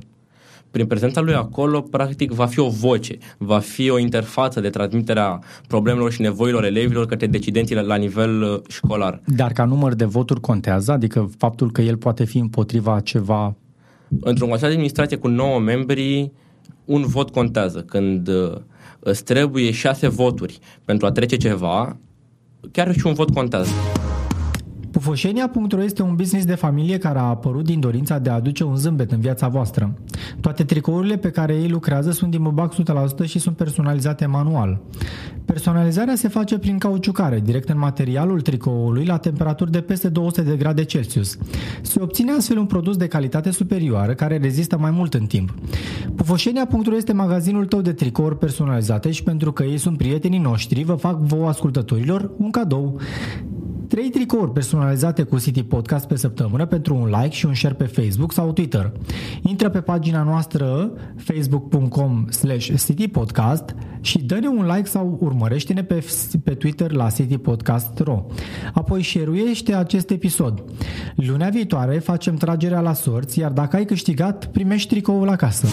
Prin 0.77 0.89
prezența 0.89 1.21
lui 1.21 1.35
acolo, 1.35 1.81
practic, 1.81 2.31
va 2.31 2.47
fi 2.47 2.59
o 2.59 2.69
voce, 2.69 3.19
va 3.39 3.59
fi 3.59 3.91
o 3.91 3.99
interfață 3.99 4.61
de 4.61 4.69
transmiterea 4.69 5.39
problemelor 5.67 6.13
și 6.13 6.21
nevoilor 6.21 6.65
elevilor 6.65 7.07
către 7.07 7.27
decidenții 7.27 7.75
la, 7.75 7.81
la 7.81 7.97
nivel 7.97 8.43
uh, 8.43 8.61
școlar. 8.69 9.21
Dar 9.27 9.53
ca 9.53 9.65
număr 9.65 9.95
de 9.95 10.05
voturi 10.05 10.41
contează? 10.41 10.93
Adică 10.93 11.31
faptul 11.39 11.71
că 11.71 11.81
el 11.81 11.97
poate 11.97 12.25
fi 12.25 12.39
împotriva 12.39 13.01
ceva... 13.01 13.55
Într-un 14.09 14.49
consiliu 14.49 14.59
de 14.59 14.67
administrație 14.67 15.17
cu 15.17 15.29
9 15.29 15.59
membri, 15.59 16.33
un 16.85 17.03
vot 17.07 17.31
contează. 17.31 17.81
Când 17.81 18.29
uh, 18.29 18.53
îți 18.99 19.25
trebuie 19.25 19.71
șase 19.71 20.09
voturi 20.09 20.59
pentru 20.85 21.07
a 21.07 21.11
trece 21.11 21.37
ceva, 21.37 21.97
chiar 22.73 22.95
și 22.95 23.07
un 23.07 23.15
vot 23.15 23.31
contează. 23.31 23.71
Pufoșenia.ro 24.97 25.83
este 25.83 26.03
un 26.03 26.15
business 26.15 26.47
de 26.47 26.55
familie 26.55 26.99
care 26.99 27.19
a 27.19 27.23
apărut 27.23 27.65
din 27.65 27.81
dorința 27.81 28.19
de 28.19 28.31
a 28.31 28.35
aduce 28.35 28.65
un 28.65 28.77
zâmbet 28.77 29.13
în 29.13 29.21
viața 29.21 29.49
voastră. 29.49 29.95
Toate 30.41 30.65
tricourile 30.65 31.17
pe 31.17 31.31
care 31.31 31.55
ei 31.55 31.69
lucrează 31.69 32.11
sunt 32.11 32.31
din 32.31 32.43
bubac 32.43 32.75
100% 33.23 33.25
și 33.25 33.39
sunt 33.39 33.57
personalizate 33.57 34.27
manual. 34.27 34.81
Personalizarea 35.45 36.15
se 36.15 36.29
face 36.29 36.59
prin 36.59 36.79
cauciucare, 36.79 37.41
direct 37.41 37.69
în 37.69 37.79
materialul 37.79 38.41
tricoului 38.41 39.05
la 39.05 39.17
temperaturi 39.17 39.71
de 39.71 39.81
peste 39.81 40.09
200 40.09 40.43
de 40.43 40.57
grade 40.57 40.85
Celsius. 40.85 41.39
Se 41.83 42.01
obține 42.01 42.33
astfel 42.33 42.59
un 42.59 42.67
produs 42.67 42.97
de 42.97 43.07
calitate 43.07 43.51
superioară 43.51 44.15
care 44.15 44.39
rezistă 44.39 44.79
mai 44.79 44.91
mult 44.91 45.15
în 45.15 45.27
timp. 45.27 45.55
Pufoșenia.ro 46.15 46.97
este 46.97 47.13
magazinul 47.13 47.67
tău 47.67 47.81
de 47.81 47.93
tricouri 47.93 48.39
personalizate 48.39 49.11
și 49.11 49.23
pentru 49.23 49.53
că 49.53 49.63
ei 49.63 49.79
sunt 49.79 49.99
prietenii 49.99 50.39
noștri, 50.39 50.83
vă 50.83 50.95
fac 50.95 51.19
vouă 51.19 51.49
ascultătorilor 51.49 52.31
un 52.37 52.51
cadou. 52.51 53.01
3 53.89 54.11
tricouri 54.11 54.53
personalizate 54.53 55.23
cu 55.23 55.39
City 55.39 55.63
Podcast 55.63 56.07
pe 56.07 56.17
săptămână 56.17 56.67
pentru 56.67 56.95
un 56.95 57.09
like 57.09 57.35
și 57.35 57.47
un 57.47 57.55
share 57.55 57.75
pe 57.75 57.85
Facebook 57.85 58.33
sau 58.33 58.53
Twitter. 58.53 58.93
Intră 59.43 59.69
pe 59.69 59.81
pagina 59.81 60.23
noastră 60.23 60.93
facebook.com 61.17 62.27
slash 62.31 62.71
citypodcast 62.85 63.75
și 64.01 64.19
dă-ne 64.19 64.49
un 64.49 64.67
like 64.67 64.89
sau 64.89 65.19
urmărește-ne 65.21 65.83
pe, 65.83 66.05
pe 66.45 66.55
Twitter 66.55 66.93
la 66.93 67.11
City 67.11 67.39
Podcast 67.39 67.99
Ro. 67.99 68.27
Apoi 68.75 69.03
share 69.03 69.77
acest 69.77 70.11
episod. 70.11 70.65
Lunea 71.15 71.49
viitoare 71.49 71.99
facem 71.99 72.35
tragerea 72.35 72.81
la 72.81 72.93
sorți, 72.93 73.39
iar 73.39 73.51
dacă 73.51 73.77
ai 73.77 73.85
câștigat, 73.85 74.47
primești 74.47 74.89
tricoul 74.89 75.29
acasă. 75.29 75.67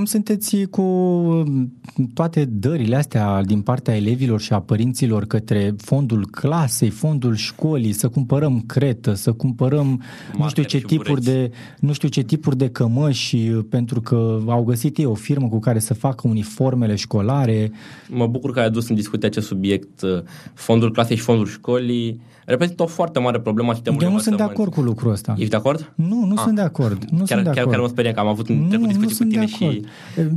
Cum 0.00 0.08
sunteți 0.08 0.64
cu 0.70 0.82
um, 0.82 1.72
toate 2.14 2.44
dările 2.44 2.96
astea 2.96 3.42
din 3.42 3.60
partea 3.60 3.96
elevilor 3.96 4.40
și 4.40 4.52
a 4.52 4.60
părinților 4.60 5.24
către 5.24 5.74
fondul 5.78 6.26
clasei, 6.30 6.90
fondul 6.90 7.34
școlii, 7.34 7.92
să 7.92 8.08
cumpărăm 8.08 8.60
cretă, 8.66 9.14
să 9.14 9.32
cumpărăm 9.32 10.02
nu 10.38 10.48
știu 10.48 10.62
ce 10.62 10.78
tipuri 10.78 11.22
de 11.22 11.50
nu 11.78 11.92
știu 11.92 12.08
ce 12.08 12.22
tipuri 12.22 12.56
de 12.56 12.68
cămăși 12.68 13.36
pentru 13.50 14.00
că 14.00 14.40
au 14.46 14.64
găsit 14.64 14.98
ei 14.98 15.04
o 15.04 15.14
firmă 15.14 15.48
cu 15.48 15.58
care 15.58 15.78
să 15.78 15.94
facă 15.94 16.28
uniformele 16.28 16.94
școlare. 16.94 17.72
Mă 18.08 18.26
bucur 18.26 18.52
că 18.52 18.58
ai 18.58 18.66
adus 18.66 18.88
în 18.88 18.94
discuție 18.94 19.28
acest 19.28 19.46
subiect, 19.46 20.02
uh, 20.02 20.22
fondul 20.54 20.92
clasei 20.92 21.16
și 21.16 21.22
fondul 21.22 21.46
școlii 21.46 22.20
reprezintă 22.50 22.82
o 22.82 22.86
foarte 22.86 23.18
mare 23.18 23.40
problemă 23.40 23.70
a 23.70 23.74
sistemului 23.74 24.06
Eu 24.06 24.12
nu 24.12 24.18
sunt 24.18 24.36
de 24.36 24.42
acord 24.42 24.72
cu 24.72 24.80
lucrul 24.80 25.12
ăsta. 25.12 25.34
Ești 25.36 25.50
de 25.50 25.56
acord? 25.56 25.92
Nu, 25.94 26.24
nu 26.24 26.34
ah. 26.36 26.42
sunt 26.42 26.54
de 26.54 26.60
acord. 26.60 27.04
Nu 27.10 27.16
chiar, 27.16 27.26
sunt 27.26 27.42
de 27.42 27.44
chiar, 27.44 27.58
acord. 27.58 27.70
Chiar 27.70 27.80
mă 27.80 27.88
speriem 27.88 28.14
că 28.14 28.20
am 28.20 28.26
avut 28.26 28.48
în 28.48 28.66
trecut 28.68 28.86
discuții 28.86 29.24
cu 29.24 29.30
tine 29.30 29.46
și... 29.46 29.84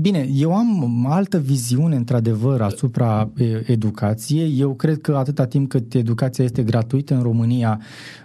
Bine, 0.01 0.29
eu 0.34 0.55
am 0.55 1.05
altă 1.10 1.38
viziune, 1.38 1.96
într-adevăr, 1.96 2.62
asupra 2.62 3.29
educației. 3.65 4.60
Eu 4.60 4.74
cred 4.74 5.01
că 5.01 5.15
atâta 5.15 5.46
timp 5.46 5.70
cât 5.70 5.93
educația 5.93 6.43
este 6.43 6.63
gratuită 6.63 7.15
în 7.15 7.22
România, 7.22 7.79
Uh, 7.79 8.23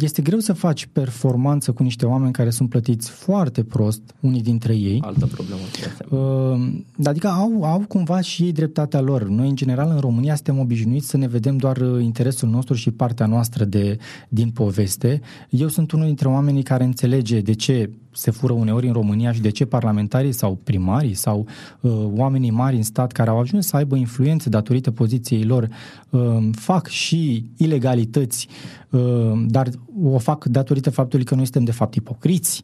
este 0.00 0.22
greu 0.22 0.38
să 0.38 0.52
faci 0.52 0.88
performanță 0.92 1.72
cu 1.72 1.82
niște 1.82 2.06
oameni 2.06 2.32
care 2.32 2.50
sunt 2.50 2.68
plătiți 2.68 3.10
foarte 3.10 3.62
prost, 3.62 4.02
unii 4.20 4.42
dintre 4.42 4.74
ei. 4.74 5.00
Altă 5.04 5.26
problemă. 5.26 5.60
Uh, 6.08 6.82
adică 7.04 7.28
au, 7.28 7.64
au 7.64 7.84
cumva 7.88 8.20
și 8.20 8.42
ei 8.42 8.52
dreptatea 8.52 9.00
lor. 9.00 9.28
Noi, 9.28 9.48
în 9.48 9.56
general, 9.56 9.90
în 9.90 10.00
România 10.00 10.34
suntem 10.34 10.58
obișnuiți 10.58 11.08
să 11.08 11.16
ne 11.16 11.28
vedem 11.28 11.56
doar 11.56 11.76
uh, 11.76 12.02
interesul 12.02 12.48
nostru 12.48 12.74
și 12.74 12.90
partea 12.90 13.26
noastră 13.26 13.64
de, 13.64 13.98
din 14.28 14.50
poveste. 14.50 15.20
Eu 15.50 15.68
sunt 15.68 15.92
unul 15.92 16.06
dintre 16.06 16.28
oamenii 16.28 16.62
care 16.62 16.84
înțelege 16.84 17.40
de 17.40 17.52
ce 17.52 17.90
se 18.18 18.30
fură 18.30 18.52
uneori 18.52 18.86
în 18.86 18.92
România 18.92 19.32
și 19.32 19.40
de 19.40 19.50
ce 19.50 19.64
parlamentarii 19.64 20.32
sau 20.32 20.58
primarii 20.64 21.14
sau 21.14 21.46
uh, 21.80 21.92
oamenii 22.16 22.50
mari 22.50 22.76
în 22.76 22.82
stat 22.82 23.12
care 23.12 23.30
au 23.30 23.38
ajuns 23.38 23.66
să 23.66 23.76
aibă 23.76 23.96
influențe 23.96 24.48
datorită 24.48 24.90
poziției 24.90 25.44
lor 25.44 25.68
uh, 26.10 26.48
fac 26.52 26.86
și 26.86 27.44
ilegalități, 27.56 28.48
uh, 28.90 29.32
dar 29.46 29.68
o 30.02 30.18
fac 30.18 30.44
datorită 30.44 30.90
faptului 30.90 31.24
că 31.24 31.34
noi 31.34 31.44
suntem 31.44 31.64
de 31.64 31.72
fapt 31.72 31.94
ipocriți. 31.94 32.62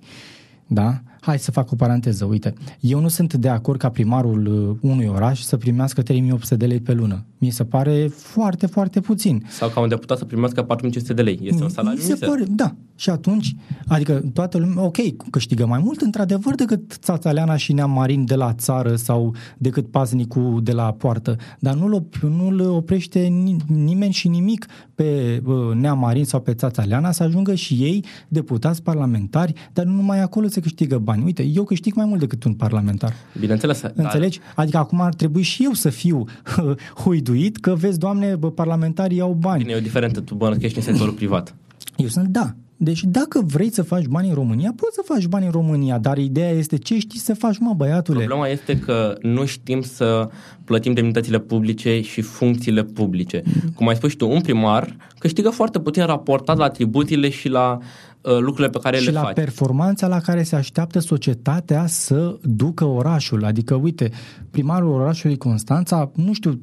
Da? 0.67 1.01
Hai 1.25 1.39
să 1.39 1.51
fac 1.51 1.73
o 1.73 1.77
paranteză, 1.77 2.25
uite. 2.25 2.55
Eu 2.81 3.01
nu 3.01 3.09
sunt 3.09 3.35
de 3.35 3.49
acord 3.49 3.79
ca 3.79 3.89
primarul 3.89 4.47
uh, 4.47 4.91
unui 4.91 5.07
oraș 5.07 5.41
să 5.41 5.57
primească 5.57 6.03
3800 6.03 6.57
de 6.57 6.67
lei 6.67 6.81
pe 6.81 6.93
lună. 6.93 7.25
Mi 7.39 7.51
se 7.51 7.65
pare 7.65 8.07
foarte, 8.07 8.67
foarte 8.67 9.01
puțin. 9.01 9.45
Sau 9.49 9.69
ca 9.69 9.81
un 9.81 9.89
deputat 9.89 10.19
să 10.19 10.25
primească 10.25 10.63
4500 10.63 11.23
de 11.23 11.31
lei. 11.31 11.49
Este 11.49 11.63
un 11.63 11.69
salariu 11.69 12.03
Mi 12.03 12.17
se 12.17 12.27
pare, 12.27 12.45
da. 12.49 12.75
Și 12.97 13.11
atunci, 13.11 13.55
adică 13.87 14.23
toată 14.33 14.59
lumea, 14.59 14.83
ok, 14.83 14.97
câștigă 15.31 15.67
mai 15.67 15.79
mult, 15.79 16.01
într-adevăr, 16.01 16.55
decât 16.55 16.93
Țațaleana 16.93 17.57
și 17.57 17.73
Neam 17.73 17.91
Marin 17.91 18.25
de 18.25 18.35
la 18.35 18.53
țară 18.53 18.97
sau 18.97 19.35
decât 19.59 19.91
paznicul 19.91 20.61
de 20.63 20.73
la 20.73 20.93
poartă, 20.93 21.37
dar 21.59 21.75
nu-l, 21.75 22.09
nu-l 22.21 22.61
oprește 22.61 23.19
nimeni 23.67 24.13
și 24.13 24.29
nimic 24.29 24.67
pe 24.95 25.41
uh, 25.45 25.75
Neam 25.75 25.99
Marin 25.99 26.25
sau 26.25 26.41
pe 26.41 26.55
Țațaleana 26.55 27.11
să 27.11 27.23
ajungă 27.23 27.55
și 27.55 27.75
ei 27.75 28.05
deputați 28.29 28.83
parlamentari, 28.83 29.53
dar 29.73 29.85
nu 29.85 29.93
numai 29.93 30.21
acolo 30.21 30.47
se 30.49 30.61
câștigă 30.61 30.99
bani. 30.99 31.14
Uite, 31.23 31.43
eu 31.43 31.65
câștig 31.65 31.95
mai 31.95 32.05
mult 32.05 32.21
decât 32.21 32.45
un 32.45 32.55
parlamentar. 32.55 33.13
Bineînțeles. 33.39 33.83
Înțelegi? 33.95 34.39
Dar... 34.39 34.53
Adică 34.57 34.77
acum 34.77 35.01
ar 35.01 35.15
trebui 35.15 35.43
și 35.43 35.65
eu 35.65 35.73
să 35.73 35.91
fiu 35.91 36.25
huiduit 37.03 37.57
că, 37.57 37.75
vezi, 37.75 37.99
doamne, 37.99 38.37
bă, 38.37 38.51
parlamentarii 38.51 39.21
au 39.21 39.33
bani. 39.33 39.63
Bine, 39.63 39.73
e 39.73 39.77
o 39.77 39.81
diferență, 39.81 40.21
tu 40.21 40.35
bănuiesc 40.35 40.77
în 40.77 40.83
sectorul 40.83 41.13
privat. 41.13 41.55
Eu 41.97 42.09
sunt, 42.09 42.29
da, 42.29 42.55
Deci 42.77 43.03
dacă 43.05 43.43
vrei 43.47 43.73
să 43.73 43.83
faci 43.83 44.05
bani 44.05 44.29
în 44.29 44.35
România, 44.35 44.73
poți 44.77 44.95
să 44.95 45.03
faci 45.05 45.27
bani 45.27 45.45
în 45.45 45.51
România, 45.51 45.99
dar 45.99 46.19
ideea 46.19 46.51
este 46.51 46.77
ce 46.77 46.99
știi 46.99 47.19
să 47.19 47.35
faci, 47.35 47.59
mă, 47.59 47.73
băiatule. 47.77 48.19
Problema 48.19 48.49
este 48.49 48.79
că 48.79 49.17
nu 49.23 49.45
știm 49.45 49.83
să 49.83 50.29
plătim 50.65 50.93
demnitățile 50.93 51.39
publice 51.39 52.01
și 52.01 52.21
funcțiile 52.21 52.83
publice. 52.83 53.43
Cum 53.75 53.89
ai 53.89 53.97
spus 53.97 54.11
și 54.11 54.17
tu, 54.17 54.31
un 54.31 54.41
primar 54.41 54.97
câștigă 55.19 55.51
foarte 55.51 55.81
puțin 55.81 56.05
raportat 56.05 56.57
la 56.57 56.65
atribuțiile 56.65 57.29
și 57.29 57.49
la 57.49 57.79
uh, 57.81 57.85
lucrurile 58.25 58.69
pe 58.69 58.79
care 58.83 58.99
și 58.99 59.05
le 59.05 59.13
la 59.13 59.23
faci. 59.23 59.35
performanța 59.35 60.07
la 60.07 60.21
care 60.21 60.43
se 60.43 60.57
așteaptă 60.57 60.99
societatea 60.99 61.87
să 61.87 62.39
ducă 62.43 62.85
orașul. 62.85 63.45
Adică, 63.45 63.75
uite, 63.75 64.11
primarul 64.51 64.93
orașului 64.93 65.37
Constanța, 65.37 66.11
nu 66.15 66.33
știu, 66.33 66.61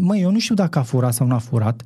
măi, 0.00 0.20
eu 0.20 0.30
nu 0.30 0.38
știu 0.38 0.54
dacă 0.54 0.78
a 0.78 0.82
furat 0.82 1.14
sau 1.14 1.26
nu 1.26 1.34
a 1.34 1.38
furat. 1.38 1.82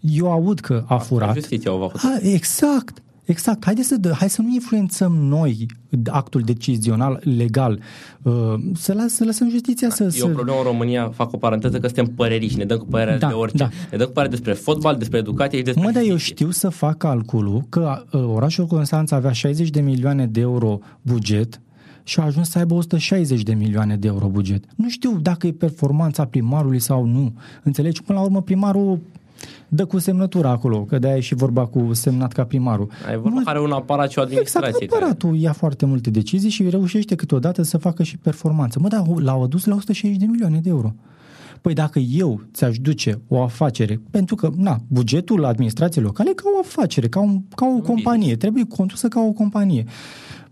Eu 0.00 0.30
aud 0.30 0.60
că 0.60 0.84
a 0.86 0.96
furat. 0.96 1.34
Justiția 1.34 1.72
o 1.72 1.78
va 1.78 1.86
hotărâ. 1.86 2.12
Ha, 2.12 2.18
exact. 2.22 3.02
Exact. 3.30 3.64
Haide 3.64 3.82
să, 3.82 3.96
dă- 3.96 4.12
hai 4.18 4.30
să 4.30 4.42
nu 4.42 4.52
influențăm 4.52 5.12
noi 5.12 5.66
actul 6.06 6.40
decizional 6.40 7.20
legal. 7.36 7.80
Uh, 8.22 8.32
Să, 8.74 8.92
las, 8.92 9.12
să 9.12 9.24
lăsăm 9.24 9.50
justiția 9.50 9.90
să... 9.90 10.02
E 10.02 10.06
o 10.06 10.10
să... 10.10 10.26
problemă 10.26 10.58
în 10.58 10.64
România, 10.64 11.10
fac 11.14 11.32
o 11.32 11.36
paranteză, 11.36 11.78
că 11.78 11.86
suntem 11.86 12.06
păreriși, 12.14 12.56
ne 12.56 12.64
dăm 12.64 12.78
cu 12.78 12.84
părerea 12.84 13.18
Da, 13.18 13.28
de 13.28 13.32
orice. 13.34 13.56
da. 13.56 13.68
Ne 13.90 13.96
dăm 13.96 14.06
cu 14.06 14.12
părerea 14.12 14.36
despre 14.36 14.52
fotbal, 14.52 14.96
despre 14.96 15.18
educație 15.18 15.58
și 15.58 15.64
despre 15.64 15.84
Mă, 15.84 15.90
dar 15.90 16.02
eu 16.02 16.08
justiție. 16.08 16.34
știu 16.34 16.50
să 16.50 16.68
fac 16.68 16.96
calculul 16.96 17.62
că 17.68 18.04
uh, 18.12 18.22
orașul 18.34 18.66
Constanța 18.66 19.16
avea 19.16 19.32
60 19.32 19.68
de 19.70 19.80
milioane 19.80 20.26
de 20.26 20.40
euro 20.40 20.78
buget 21.02 21.60
și 22.04 22.20
a 22.20 22.22
ajuns 22.24 22.50
să 22.50 22.58
aibă 22.58 22.74
160 22.74 23.42
de 23.42 23.54
milioane 23.54 23.96
de 23.96 24.06
euro 24.06 24.26
buget. 24.26 24.64
Nu 24.76 24.88
știu 24.88 25.18
dacă 25.22 25.46
e 25.46 25.52
performanța 25.52 26.24
primarului 26.24 26.78
sau 26.78 27.04
nu. 27.04 27.32
Înțelegi? 27.62 28.02
Până 28.02 28.18
la 28.18 28.24
urmă 28.24 28.42
primarul 28.42 28.98
dă 29.68 29.84
cu 29.84 29.98
semnătura 29.98 30.50
acolo, 30.50 30.84
că 30.84 30.98
de-aia 30.98 31.16
e 31.16 31.20
și 31.20 31.34
vorba 31.34 31.66
cu 31.66 31.92
semnat 31.92 32.32
ca 32.32 32.44
primarul. 32.44 32.90
Ai 33.08 33.16
vorba 33.16 33.38
Nu- 33.38 33.44
care 33.44 33.60
un 33.60 33.70
aparat 33.72 34.10
și 34.10 34.18
o 34.18 34.22
administrație. 34.22 34.68
Exact, 34.68 34.90
care- 34.92 35.04
aparatul 35.04 35.36
ia 35.36 35.52
foarte 35.52 35.86
multe 35.86 36.10
decizii 36.10 36.50
și 36.50 36.68
reușește 36.68 37.14
câteodată 37.14 37.62
să 37.62 37.78
facă 37.78 38.02
și 38.02 38.18
performanță. 38.18 38.78
Mă, 38.80 38.88
dar 38.88 39.04
l-au 39.16 39.42
adus 39.42 39.64
la 39.64 39.74
160 39.74 40.18
de 40.20 40.26
milioane 40.26 40.58
de 40.62 40.68
euro. 40.68 40.94
Păi 41.60 41.74
dacă 41.74 41.98
eu 41.98 42.40
ți-aș 42.52 42.78
duce 42.78 43.20
o 43.28 43.42
afacere, 43.42 44.00
pentru 44.10 44.34
că, 44.34 44.50
na, 44.56 44.78
bugetul 44.88 45.44
administrației 45.44 46.04
locale 46.04 46.30
e 46.30 46.34
ca 46.34 46.42
o 46.56 46.58
afacere, 46.60 47.08
ca, 47.08 47.20
un, 47.20 47.42
ca 47.54 47.66
o 47.66 47.80
companie, 47.80 48.36
trebuie 48.36 48.64
condusă 48.66 49.08
ca 49.08 49.20
o 49.20 49.32
companie. 49.32 49.84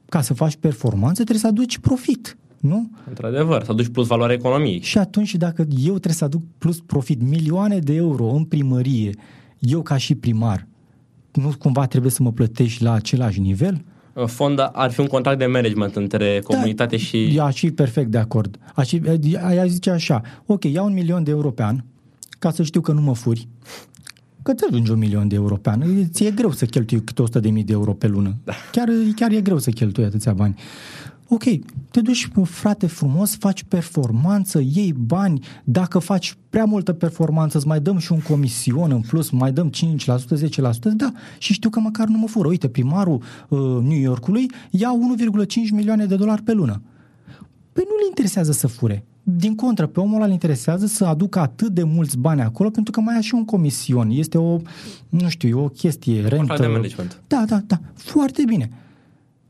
Ca 0.08 0.20
să 0.20 0.34
faci 0.34 0.56
performanță 0.56 1.14
trebuie 1.14 1.38
să 1.38 1.46
aduci 1.46 1.78
profit, 1.78 2.36
nu? 2.60 2.90
Într-adevăr, 3.08 3.64
să 3.64 3.70
aduci 3.70 3.88
plus 3.88 4.06
valoare 4.06 4.32
economiei. 4.32 4.80
Și 4.80 4.98
atunci 4.98 5.34
dacă 5.34 5.66
eu 5.84 5.92
trebuie 5.92 6.12
să 6.12 6.24
aduc 6.24 6.42
plus 6.58 6.80
profit 6.80 7.22
milioane 7.22 7.78
de 7.78 7.94
euro 7.94 8.24
în 8.24 8.44
primărie, 8.44 9.10
eu 9.58 9.82
ca 9.82 9.96
și 9.96 10.14
primar, 10.14 10.66
nu 11.32 11.52
cumva 11.58 11.86
trebuie 11.86 12.10
să 12.10 12.22
mă 12.22 12.32
plătești 12.32 12.82
la 12.82 12.92
același 12.92 13.40
nivel? 13.40 13.84
În 14.12 14.26
fond, 14.26 14.58
ar 14.72 14.90
fi 14.90 15.00
un 15.00 15.06
contract 15.06 15.38
de 15.38 15.46
management 15.46 15.96
între 15.96 16.40
comunitate 16.44 16.96
și... 16.96 17.36
Eu 17.36 17.44
aș 17.44 17.58
fi 17.58 17.70
perfect 17.70 18.10
de 18.10 18.18
acord. 18.18 18.58
Aș, 18.74 18.88
fi- 18.88 19.36
aia 19.36 19.66
zice 19.66 19.90
așa, 19.90 20.22
ok, 20.46 20.64
iau 20.64 20.86
un 20.86 20.92
milion 20.92 21.24
de 21.24 21.30
euro 21.30 21.50
pe 21.50 21.62
an, 21.62 21.84
ca 22.38 22.50
să 22.50 22.62
știu 22.62 22.80
că 22.80 22.92
nu 22.92 23.00
mă 23.00 23.14
furi, 23.14 23.48
că 24.42 24.54
te 24.54 24.64
ajungi 24.70 24.90
un 24.90 24.98
milion 24.98 25.28
de 25.28 25.34
euro 25.34 25.54
pe 25.54 25.68
an. 25.70 25.82
Ți 26.10 26.24
e 26.24 26.30
greu 26.30 26.50
să 26.50 26.64
cheltui 26.64 27.02
câte 27.02 27.22
100 27.22 27.40
de 27.40 27.50
mii 27.50 27.64
de 27.64 27.72
euro 27.72 27.92
pe 27.92 28.06
lună. 28.06 28.36
Chiar, 28.72 28.88
chiar 29.14 29.30
e 29.30 29.40
greu 29.40 29.58
să 29.58 29.70
cheltui 29.70 30.04
atâția 30.04 30.32
bani. 30.32 30.54
Ok, 31.30 31.42
te 31.90 32.00
duci, 32.00 32.28
frate, 32.44 32.86
frumos, 32.86 33.36
faci 33.36 33.62
performanță, 33.62 34.60
iei 34.74 34.92
bani, 34.92 35.44
dacă 35.64 35.98
faci 35.98 36.36
prea 36.50 36.64
multă 36.64 36.92
performanță, 36.92 37.56
îți 37.56 37.66
mai 37.66 37.80
dăm 37.80 37.98
și 37.98 38.12
un 38.12 38.20
comision 38.20 38.90
în 38.90 39.00
plus, 39.00 39.30
mai 39.30 39.52
dăm 39.52 39.70
5%, 39.70 39.70
10%, 39.70 40.94
da, 40.96 41.12
și 41.38 41.52
știu 41.52 41.70
că 41.70 41.80
măcar 41.80 42.06
nu 42.06 42.18
mă 42.18 42.26
fură. 42.26 42.48
Uite, 42.48 42.68
primarul 42.68 43.22
uh, 43.48 43.58
New 43.60 43.98
Yorkului 43.98 44.50
ia 44.70 44.90
1,5 45.46 45.46
milioane 45.72 46.06
de 46.06 46.16
dolari 46.16 46.42
pe 46.42 46.52
lună. 46.52 46.82
Păi 47.72 47.84
nu 47.86 47.96
le 47.96 48.06
interesează 48.08 48.52
să 48.52 48.66
fure. 48.66 49.04
Din 49.22 49.54
contră, 49.54 49.86
pe 49.86 50.00
omul 50.00 50.14
ăla 50.14 50.24
îl 50.24 50.32
interesează 50.32 50.86
să 50.86 51.04
aducă 51.04 51.38
atât 51.38 51.72
de 51.72 51.82
mulți 51.82 52.18
bani 52.18 52.40
acolo 52.40 52.70
pentru 52.70 52.92
că 52.92 53.00
mai 53.00 53.14
ia 53.14 53.20
și 53.20 53.34
un 53.34 53.44
comision. 53.44 54.10
Este 54.10 54.38
o, 54.38 54.56
nu 55.08 55.28
știu, 55.28 55.64
o 55.64 55.68
chestie, 55.68 56.20
rentă. 56.20 56.36
Contract 56.36 56.60
de 56.60 56.66
management. 56.66 57.22
Da, 57.26 57.44
da, 57.46 57.62
da. 57.66 57.80
Foarte 57.94 58.42
bine. 58.46 58.70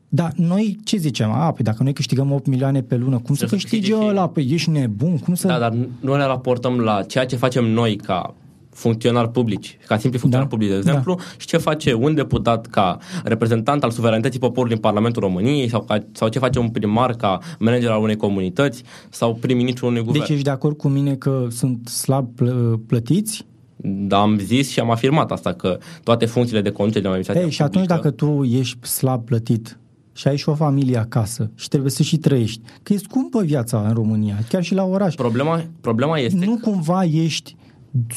Dar 0.08 0.32
noi 0.36 0.78
ce 0.84 0.96
zicem? 0.96 1.30
A, 1.30 1.52
păi 1.52 1.64
dacă 1.64 1.82
noi 1.82 1.92
câștigăm 1.92 2.32
8 2.32 2.46
milioane 2.46 2.82
pe 2.82 2.96
lună, 2.96 3.16
cum 3.18 3.34
să 3.34 3.44
Trebuie 3.44 3.60
să 3.60 3.66
câștige 3.66 3.90
câștige 3.90 4.04
și 4.04 4.08
ăla? 4.08 4.28
Păi 4.28 4.48
ești 4.50 4.70
nebun? 4.70 5.18
Cum 5.18 5.34
să... 5.34 5.46
Da, 5.46 5.58
dar 5.58 5.76
nu 6.00 6.16
ne 6.16 6.24
raportăm 6.24 6.78
la 6.78 7.02
ceea 7.02 7.26
ce 7.26 7.36
facem 7.36 7.64
noi 7.64 7.96
ca 7.96 8.34
funcționari 8.70 9.30
publici, 9.30 9.78
ca 9.86 9.98
simpli 9.98 10.18
funcționari 10.18 10.50
Da, 10.50 10.56
publici, 10.56 10.72
de 10.72 10.76
exemplu, 10.76 11.18
și 11.36 11.46
ce 11.46 11.56
face 11.56 11.94
un 11.94 12.14
deputat 12.14 12.66
ca 12.66 12.98
reprezentant 13.24 13.84
al 13.84 13.90
suveranității 13.90 14.38
poporului 14.38 14.74
în 14.74 14.80
Parlamentul 14.80 15.22
României 15.22 15.68
sau, 15.68 15.82
ca, 15.82 16.04
sau 16.12 16.28
ce 16.28 16.38
face 16.38 16.58
un 16.58 16.68
primar 16.68 17.14
ca 17.14 17.38
manager 17.58 17.90
al 17.90 18.02
unei 18.02 18.16
comunități 18.16 18.82
sau 19.08 19.34
prim-ministrul 19.34 19.88
unui 19.88 20.02
guvern. 20.02 20.18
Deci 20.18 20.28
ești 20.28 20.44
de 20.44 20.50
acord 20.50 20.76
cu 20.76 20.88
mine 20.88 21.14
că 21.14 21.46
sunt 21.50 21.88
slab 21.88 22.28
plă- 22.34 22.80
plătiți? 22.86 23.46
Dar 23.80 24.20
am 24.20 24.38
zis 24.38 24.70
și 24.70 24.80
am 24.80 24.90
afirmat 24.90 25.30
asta, 25.30 25.52
că 25.52 25.78
toate 26.02 26.26
funcțiile 26.26 26.60
de 26.60 26.70
conducere 26.70 27.02
de 27.02 27.08
administrație 27.08 27.44
Ei, 27.44 27.50
și 27.50 27.62
atunci 27.62 27.86
dacă 27.86 28.10
tu 28.10 28.44
ești 28.44 28.86
slab 28.86 29.24
plătit 29.24 29.78
și 30.18 30.28
ai 30.28 30.36
și 30.36 30.48
o 30.48 30.54
familie 30.54 30.96
acasă 30.96 31.50
și 31.54 31.68
trebuie 31.68 31.90
să 31.90 32.02
și 32.02 32.16
trăiești, 32.16 32.60
că 32.82 32.92
e 32.92 32.96
scumpă 32.96 33.42
viața 33.42 33.84
în 33.86 33.94
România, 33.94 34.38
chiar 34.48 34.62
și 34.62 34.74
la 34.74 34.84
oraș. 34.84 35.14
Problema, 35.14 35.64
problema 35.80 36.18
este 36.18 36.44
nu 36.44 36.58
cumva 36.62 37.04
ești 37.04 37.56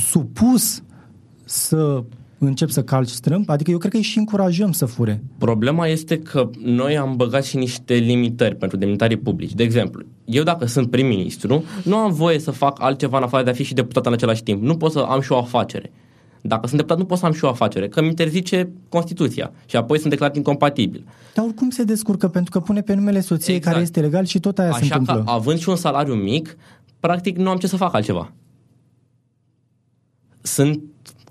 supus 0.10 0.84
să 1.46 2.04
începi 2.38 2.72
să 2.72 2.84
calci 2.84 3.10
strâmb? 3.10 3.50
Adică 3.50 3.72
eu 3.72 3.78
cred 3.78 3.92
că 3.92 3.98
îi 3.98 4.04
și 4.04 4.18
încurajăm 4.18 4.72
să 4.72 4.86
fure. 4.86 5.24
Problema 5.38 5.88
este 5.88 6.20
că 6.20 6.50
noi 6.64 6.98
am 6.98 7.16
băgat 7.16 7.44
și 7.44 7.58
niște 7.58 7.94
limitări 7.94 8.56
pentru 8.56 8.78
demnitarii 8.78 9.18
publici. 9.18 9.54
De 9.54 9.64
exemplu, 9.64 10.04
eu 10.26 10.44
dacă 10.44 10.66
sunt 10.66 10.90
prim-ministru, 10.90 11.64
nu 11.84 11.96
am 11.96 12.14
voie 12.14 12.40
să 12.40 12.52
fac 12.52 12.82
altceva 12.82 13.18
în 13.18 13.24
afară 13.24 13.44
de 13.44 13.50
a 13.50 13.54
fi 13.54 13.64
și 13.64 13.74
deputat 13.74 14.06
în 14.06 14.14
același 14.14 14.44
timp. 14.44 14.64
Nu 14.64 14.78
pot 14.78 14.92
să 14.92 15.00
am 15.00 15.22
și 15.22 15.32
o 15.32 15.38
afacere. 15.38 15.92
Dacă 16.42 16.68
sunt 16.68 16.76
deputat, 16.76 16.98
nu 16.98 17.06
pot 17.06 17.18
să 17.18 17.26
am 17.26 17.32
și 17.32 17.44
o 17.46 17.48
afacere, 17.48 17.88
că 17.88 18.02
mi 18.02 18.08
interzice 18.08 18.70
Constituția 18.90 19.52
și 19.66 19.76
apoi 19.76 19.98
sunt 20.00 20.10
declarat 20.10 20.36
incompatibil. 20.36 21.06
Dar 21.34 21.46
oricum 21.46 21.70
se 21.70 21.84
descurcă 21.84 22.28
pentru 22.28 22.52
că 22.52 22.60
pune 22.60 22.82
pe 22.82 22.94
numele 22.94 23.20
soției 23.20 23.56
Exact. 23.56 23.74
care 23.74 23.86
este 23.88 24.00
legal 24.02 24.26
și 24.26 24.40
tot 24.40 24.60
aia 24.60 24.72
se 24.72 24.78
Așa 24.78 24.94
că, 24.94 25.00
întâmplă. 25.00 25.32
având 25.32 25.60
și 25.60 25.70
un 25.70 25.76
salariu 25.76 26.14
mic, 26.14 26.58
practic 27.00 27.38
nu 27.38 27.50
am 27.50 27.58
ce 27.58 27.68
să 27.68 27.76
fac 27.76 27.94
altceva. 27.94 28.32
Sunt, 30.42 30.82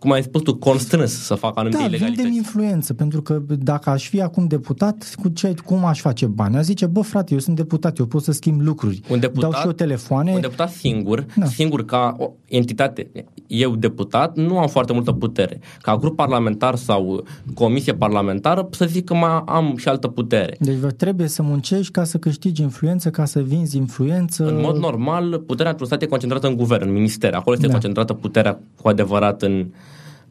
cum 0.00 0.12
ai 0.12 0.22
spus 0.22 0.42
tu, 0.42 0.54
constrâns 0.56 1.12
să 1.24 1.34
fac 1.34 1.58
anumite 1.58 1.78
Da, 1.80 1.86
ilegalități. 1.88 2.22
vindem 2.22 2.42
influență, 2.42 2.94
pentru 2.94 3.22
că 3.22 3.42
dacă 3.58 3.90
aș 3.90 4.08
fi 4.08 4.20
acum 4.20 4.46
deputat, 4.46 5.14
cu 5.22 5.28
ce, 5.28 5.54
cum 5.64 5.84
aș 5.84 6.00
face 6.00 6.26
bani? 6.26 6.56
Aș 6.56 6.64
zice, 6.64 6.86
bă 6.86 7.00
frate, 7.00 7.32
eu 7.32 7.38
sunt 7.38 7.56
deputat, 7.56 7.98
eu 7.98 8.06
pot 8.06 8.22
să 8.22 8.32
schimb 8.32 8.60
lucruri. 8.60 9.00
Un 9.10 9.20
deputat, 9.20 9.50
Dau 9.50 9.60
și 9.60 9.66
eu 9.66 9.72
telefoane. 9.72 10.32
Un 10.32 10.40
deputat 10.40 10.70
singur, 10.70 11.20
Da. 11.20 11.26
da. 11.36 11.46
singur 11.46 11.84
ca 11.84 12.14
o 12.18 12.30
entitate, 12.48 13.10
eu 13.46 13.76
deputat, 13.76 14.36
nu 14.36 14.58
am 14.58 14.68
foarte 14.68 14.92
multă 14.92 15.12
putere. 15.12 15.60
Ca 15.82 15.96
grup 15.96 16.16
parlamentar 16.16 16.74
sau 16.76 17.24
comisie 17.54 17.94
parlamentară, 17.94 18.68
să 18.70 18.84
zic 18.84 19.04
că 19.04 19.14
mai 19.14 19.42
am 19.46 19.74
și 19.76 19.88
altă 19.88 20.08
putere. 20.08 20.56
Deci 20.60 20.76
vă 20.76 20.90
trebuie 20.90 21.28
să 21.28 21.42
muncești 21.42 21.92
ca 21.92 22.04
să 22.04 22.18
câștigi 22.18 22.62
influență, 22.62 23.10
ca 23.10 23.24
să 23.24 23.40
vinzi 23.40 23.76
influență. 23.76 24.46
În 24.48 24.60
mod 24.60 24.76
normal, 24.76 25.38
puterea 25.46 25.70
într-un 25.70 25.86
stat 25.88 26.02
e 26.02 26.06
concentrată 26.06 26.46
în 26.46 26.56
guvern, 26.56 26.86
în 26.86 26.92
minister. 26.92 27.34
Acolo 27.34 27.54
este 27.54 27.66
Da. 27.66 27.72
da. 27.72 27.78
concentrată 27.78 28.12
puterea 28.12 28.60
cu 28.82 28.88
adevărat 28.88 29.42
în, 29.42 29.66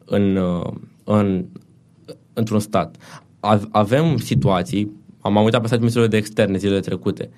în, 0.09 0.35
uh, 0.35 0.73
în, 1.03 1.45
într-un 2.33 2.59
stat. 2.59 2.95
Ave- 3.39 3.67
Avem 3.71 4.17
situații, 4.17 4.91
am 5.21 5.37
am 5.37 5.43
uitat 5.43 5.61
pe 5.61 5.67
site 5.67 5.79
Ministerului 5.79 6.11
de 6.11 6.17
Externe 6.17 6.57
zilele 6.57 6.79
trecute, 6.79 7.29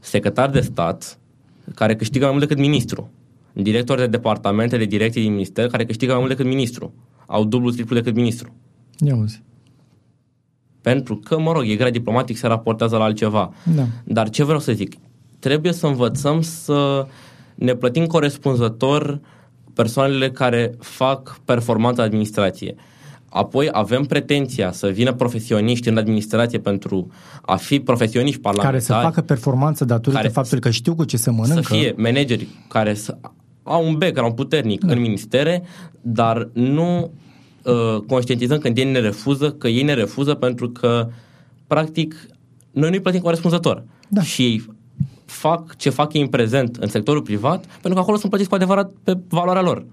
secretar 0.00 0.50
de 0.50 0.60
stat 0.60 1.18
care 1.74 1.96
câștigă 1.96 2.24
mai 2.24 2.34
mult 2.34 2.48
decât 2.48 2.62
ministru, 2.62 3.10
director 3.52 3.98
de 3.98 4.06
departamente, 4.06 4.76
de 4.76 4.84
direcții 4.84 5.22
din 5.22 5.32
minister 5.32 5.66
care 5.66 5.84
câștigă 5.84 6.10
mai 6.12 6.20
mult 6.20 6.36
decât 6.36 6.46
ministru, 6.50 6.92
au 7.26 7.44
dublu, 7.44 7.70
triplu 7.70 7.94
decât 7.94 8.14
ministru. 8.14 8.54
Ia 8.98 9.16
uzi. 9.16 9.42
Pentru 10.80 11.16
că, 11.16 11.38
mă 11.38 11.52
rog, 11.52 11.62
e 11.66 11.76
grea 11.76 11.90
diplomatic, 11.90 12.36
se 12.36 12.46
raportează 12.46 12.96
la 12.96 13.04
altceva. 13.04 13.52
Da. 13.74 13.86
Dar 14.04 14.30
ce 14.30 14.44
vreau 14.44 14.60
să 14.60 14.72
zic? 14.72 14.94
Trebuie 15.38 15.72
să 15.72 15.86
învățăm 15.86 16.40
să 16.40 17.06
ne 17.54 17.74
plătim 17.74 18.06
corespunzător 18.06 19.20
persoanele 19.80 20.30
care 20.30 20.74
fac 20.78 21.40
performanța 21.44 22.02
administrație. 22.02 22.74
Apoi 23.28 23.68
avem 23.72 24.04
pretenția 24.04 24.72
să 24.72 24.88
vină 24.88 25.12
profesioniști 25.12 25.88
în 25.88 25.96
administrație 25.96 26.58
pentru 26.58 27.10
a 27.42 27.56
fi 27.56 27.80
profesioniști 27.80 28.40
Care 28.40 28.54
parlamentari. 28.54 28.84
să 28.84 29.06
facă 29.06 29.20
performanță 29.20 29.84
datorită 29.84 30.20
Care 30.20 30.32
faptului 30.32 30.62
că 30.62 30.70
știu 30.70 30.94
cu 30.94 31.04
ce 31.04 31.16
se 31.16 31.30
mănâncă. 31.30 31.62
Să 31.62 31.74
fie 31.74 31.94
manageri 31.96 32.48
care 32.68 32.94
să 32.94 33.18
au 33.62 33.86
un 33.86 33.94
background 33.98 34.34
puternic 34.34 34.84
da. 34.84 34.92
în 34.92 35.00
ministere, 35.00 35.62
dar 36.00 36.48
nu 36.52 37.10
uh, 37.62 38.00
conștientizăm 38.06 38.58
când 38.58 38.78
ei 38.78 38.90
ne 38.90 39.00
refuză, 39.00 39.50
că 39.50 39.68
ei 39.68 39.82
ne 39.82 39.94
refuză 39.94 40.34
pentru 40.34 40.70
că, 40.70 41.08
practic, 41.66 42.28
noi 42.70 42.88
nu-i 42.88 43.00
plătim 43.00 43.20
corespunzător. 43.20 43.84
Da. 44.08 44.22
Și 44.22 44.42
ei 44.42 44.76
fac 45.30 45.76
ce 45.76 45.90
fac 45.90 46.12
ei 46.12 46.20
în 46.22 46.28
prezent 46.28 46.76
în 46.76 46.88
sectorul 46.88 47.22
privat, 47.22 47.64
pentru 47.66 47.92
că 47.92 47.98
acolo 47.98 48.16
sunt 48.16 48.28
plătiți 48.28 48.48
cu 48.48 48.54
adevărat 48.54 48.92
pe 49.04 49.18
valoarea 49.28 49.62
lor. 49.62 49.84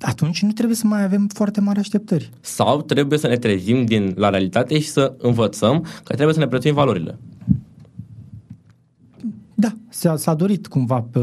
Atunci 0.00 0.32
atunci 0.32 0.42
nu 0.42 0.52
trebuie 0.52 0.76
să 0.76 0.86
mai 0.86 1.02
avem 1.02 1.28
foarte 1.34 1.60
mari 1.60 1.78
așteptări. 1.78 2.30
Sau 2.40 2.82
trebuie 2.82 3.18
să 3.18 3.26
ne 3.26 3.36
trezim 3.36 3.84
din 3.84 4.12
la 4.16 4.28
realitate 4.28 4.78
și 4.78 4.88
să 4.88 5.14
învățăm 5.18 5.86
că 6.04 6.14
trebuie 6.14 6.34
să 6.34 6.40
ne 6.40 6.46
prețuim 6.46 6.74
valorile. 6.74 7.18
Da, 9.62 9.72
s-a, 9.88 10.16
s-a 10.16 10.34
dorit 10.34 10.66
cumva 10.66 11.00
pe 11.10 11.20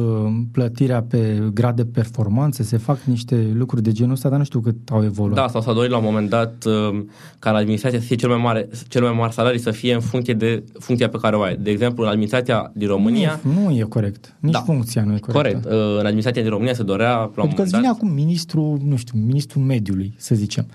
plătirea 0.52 1.02
pe 1.02 1.50
grad 1.54 1.76
de 1.76 1.86
performanță, 1.86 2.64
se 2.64 2.78
fac 2.78 3.00
niște 3.04 3.52
lucruri 3.54 3.84
de 3.84 3.92
genul 3.92 4.12
ăsta, 4.14 4.30
dar 4.30 4.38
nu 4.38 4.44
știu 4.44 4.60
cât 4.60 4.76
au 4.92 5.04
evoluat. 5.04 5.36
Da, 5.36 5.48
sau 5.48 5.62
s-a 5.62 5.74
dorit 5.74 5.92
la 5.92 5.98
un 5.98 6.04
moment 6.04 6.30
dat 6.30 6.66
uh, 6.66 7.04
ca 7.40 7.50
în 7.50 7.56
administrația 7.56 8.00
să 8.00 8.06
fie 8.06 8.16
cel 8.16 8.30
mai 8.30 8.38
mare, 8.38 8.70
cel 8.88 9.02
mai 9.02 9.14
mare 9.18 9.32
salarii 9.32 9.60
să 9.60 9.72
fie 9.72 9.94
în 9.94 10.00
funcție 10.00 10.34
de 10.34 10.64
funcția 10.80 11.10
pe 11.10 11.18
care 11.22 11.36
o 11.36 11.42
ai. 11.42 11.58
De 11.58 11.70
exemplu, 11.70 12.04
în 12.04 12.10
administrația 12.10 12.72
din 12.76 12.88
România... 12.88 13.40
Nu, 13.44 13.64
nu 13.64 13.72
e 13.78 13.82
corect. 13.82 14.36
Nici 14.40 14.54
Da. 14.54 14.60
funcția 14.60 15.04
nu 15.04 15.16
e 15.16 15.20
corectă. 15.20 15.32
Corect. 15.60 15.66
Uh, 15.66 16.00
În 16.00 16.06
administrația 16.06 16.42
din 16.42 16.52
România 16.52 16.74
se 16.74 16.84
dorea 16.84 17.12
la 17.14 17.22
un 17.22 17.28
Pentru 17.28 17.36
că 17.36 17.42
moment 17.42 17.60
îți 17.60 17.76
vine 17.76 17.88
dat... 17.88 17.96
acum 17.96 18.10
ministrul, 18.12 18.80
nu 18.86 18.96
știu, 18.96 19.20
ministrul 19.26 19.62
mediului, 19.64 20.14
să 20.18 20.36
zicem. 20.36 20.66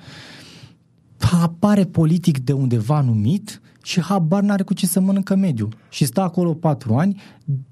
Apare 1.42 1.84
politic 1.84 2.38
de 2.38 2.52
undeva 2.52 3.00
numit 3.00 3.60
și 3.84 4.00
habar 4.00 4.42
n-are 4.42 4.62
cu 4.62 4.74
ce 4.74 4.86
să 4.86 5.00
mănâncă 5.00 5.34
mediul. 5.34 5.68
Și 5.88 6.04
stă 6.04 6.20
acolo 6.20 6.52
patru 6.54 6.94
ani, 6.94 7.20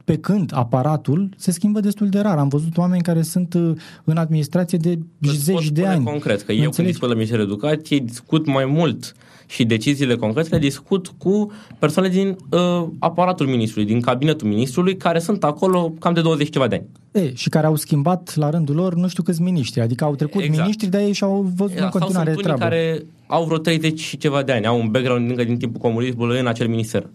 pe 0.05 0.17
când 0.19 0.51
aparatul 0.55 1.29
se 1.37 1.51
schimbă 1.51 1.81
destul 1.81 2.09
de 2.09 2.21
rar. 2.21 2.39
Am 2.39 2.49
văzut 2.49 2.77
oameni 2.77 3.03
care 3.03 3.23
sunt 3.23 3.55
uh, 3.55 3.73
în 4.05 4.17
administrație 4.17 4.79
de 4.79 4.91
Îți 4.91 5.01
pot 5.21 5.33
zeci 5.33 5.71
de 5.71 5.81
spune 5.81 5.95
ani. 5.95 6.05
concret, 6.05 6.43
că 6.43 6.53
eu 6.53 6.57
când 6.59 6.67
Înțelegi? 6.67 6.91
discut 6.93 7.09
la 7.09 7.15
Ministerul 7.15 7.45
Educației 7.45 8.01
discut 8.01 8.47
mai 8.47 8.65
mult 8.65 9.15
și 9.47 9.65
deciziile 9.65 10.17
concrete 10.17 10.49
le 10.51 10.59
discut 10.59 11.13
cu 11.19 11.53
persoane 11.79 12.09
din 12.09 12.37
uh, 12.51 12.87
aparatul 12.99 13.47
ministrului, 13.47 13.89
din 13.89 14.01
cabinetul 14.01 14.49
ministrului, 14.49 14.97
care 14.97 15.19
sunt 15.19 15.45
acolo 15.45 15.93
cam 15.99 16.15
de 16.15 16.21
20 16.21 16.51
ceva 16.51 16.67
de 16.69 16.75
ani. 16.75 17.25
E, 17.27 17.35
și 17.35 17.49
care 17.49 17.67
au 17.67 17.77
schimbat 17.77 18.35
la 18.37 18.51
rândul 18.51 18.75
lor 18.75 18.95
nu 18.95 19.09
știu 19.09 19.23
câți 19.23 19.43
miniștri. 19.43 19.81
Adică 19.81 20.05
au 20.05 20.15
trecut 20.15 20.41
Exact. 20.43 20.59
miniștri, 20.61 20.89
dar 20.89 21.01
ei 21.01 21.13
și-au 21.13 21.53
văzut 21.57 21.75
în 21.77 21.81
Sau 21.81 21.89
continuare 21.91 22.33
sunt 22.33 22.45
unii 22.45 22.57
treabă. 22.57 22.75
care 22.75 23.03
au 23.33 23.45
vreo 23.45 23.59
30 23.59 24.01
și 24.01 24.17
ceva 24.17 24.43
de 24.43 24.53
ani, 24.53 24.67
au 24.67 24.81
un 24.81 24.91
background 24.91 25.31
încă 25.31 25.45
din 25.45 25.59
timpul 25.59 25.81
comunismului 25.81 26.41
în 26.41 26.47
acel 26.47 26.69
minister. 26.69 27.11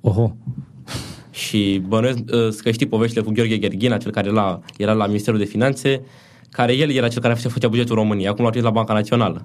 Oho. 0.00 0.36
Și 1.30 1.82
bănuiesc 1.86 2.18
uh, 2.18 2.54
că 2.62 2.70
știi 2.70 2.86
poveștile 2.86 3.22
cu 3.22 3.30
Gheorghe 3.30 3.56
Gherghin, 3.56 3.92
acel 3.92 4.10
care 4.10 4.28
era, 4.28 4.60
era 4.76 4.92
la 4.92 5.06
Ministerul 5.06 5.38
de 5.38 5.44
Finanțe, 5.44 6.02
care 6.50 6.72
el 6.72 6.90
era 6.90 7.08
cel 7.08 7.22
care 7.22 7.34
făcea 7.34 7.68
bugetul 7.68 7.94
României, 7.94 8.28
acum 8.28 8.42
l-au 8.42 8.50
trimis 8.50 8.68
la 8.68 8.74
Banca 8.74 8.92
Națională. 8.92 9.42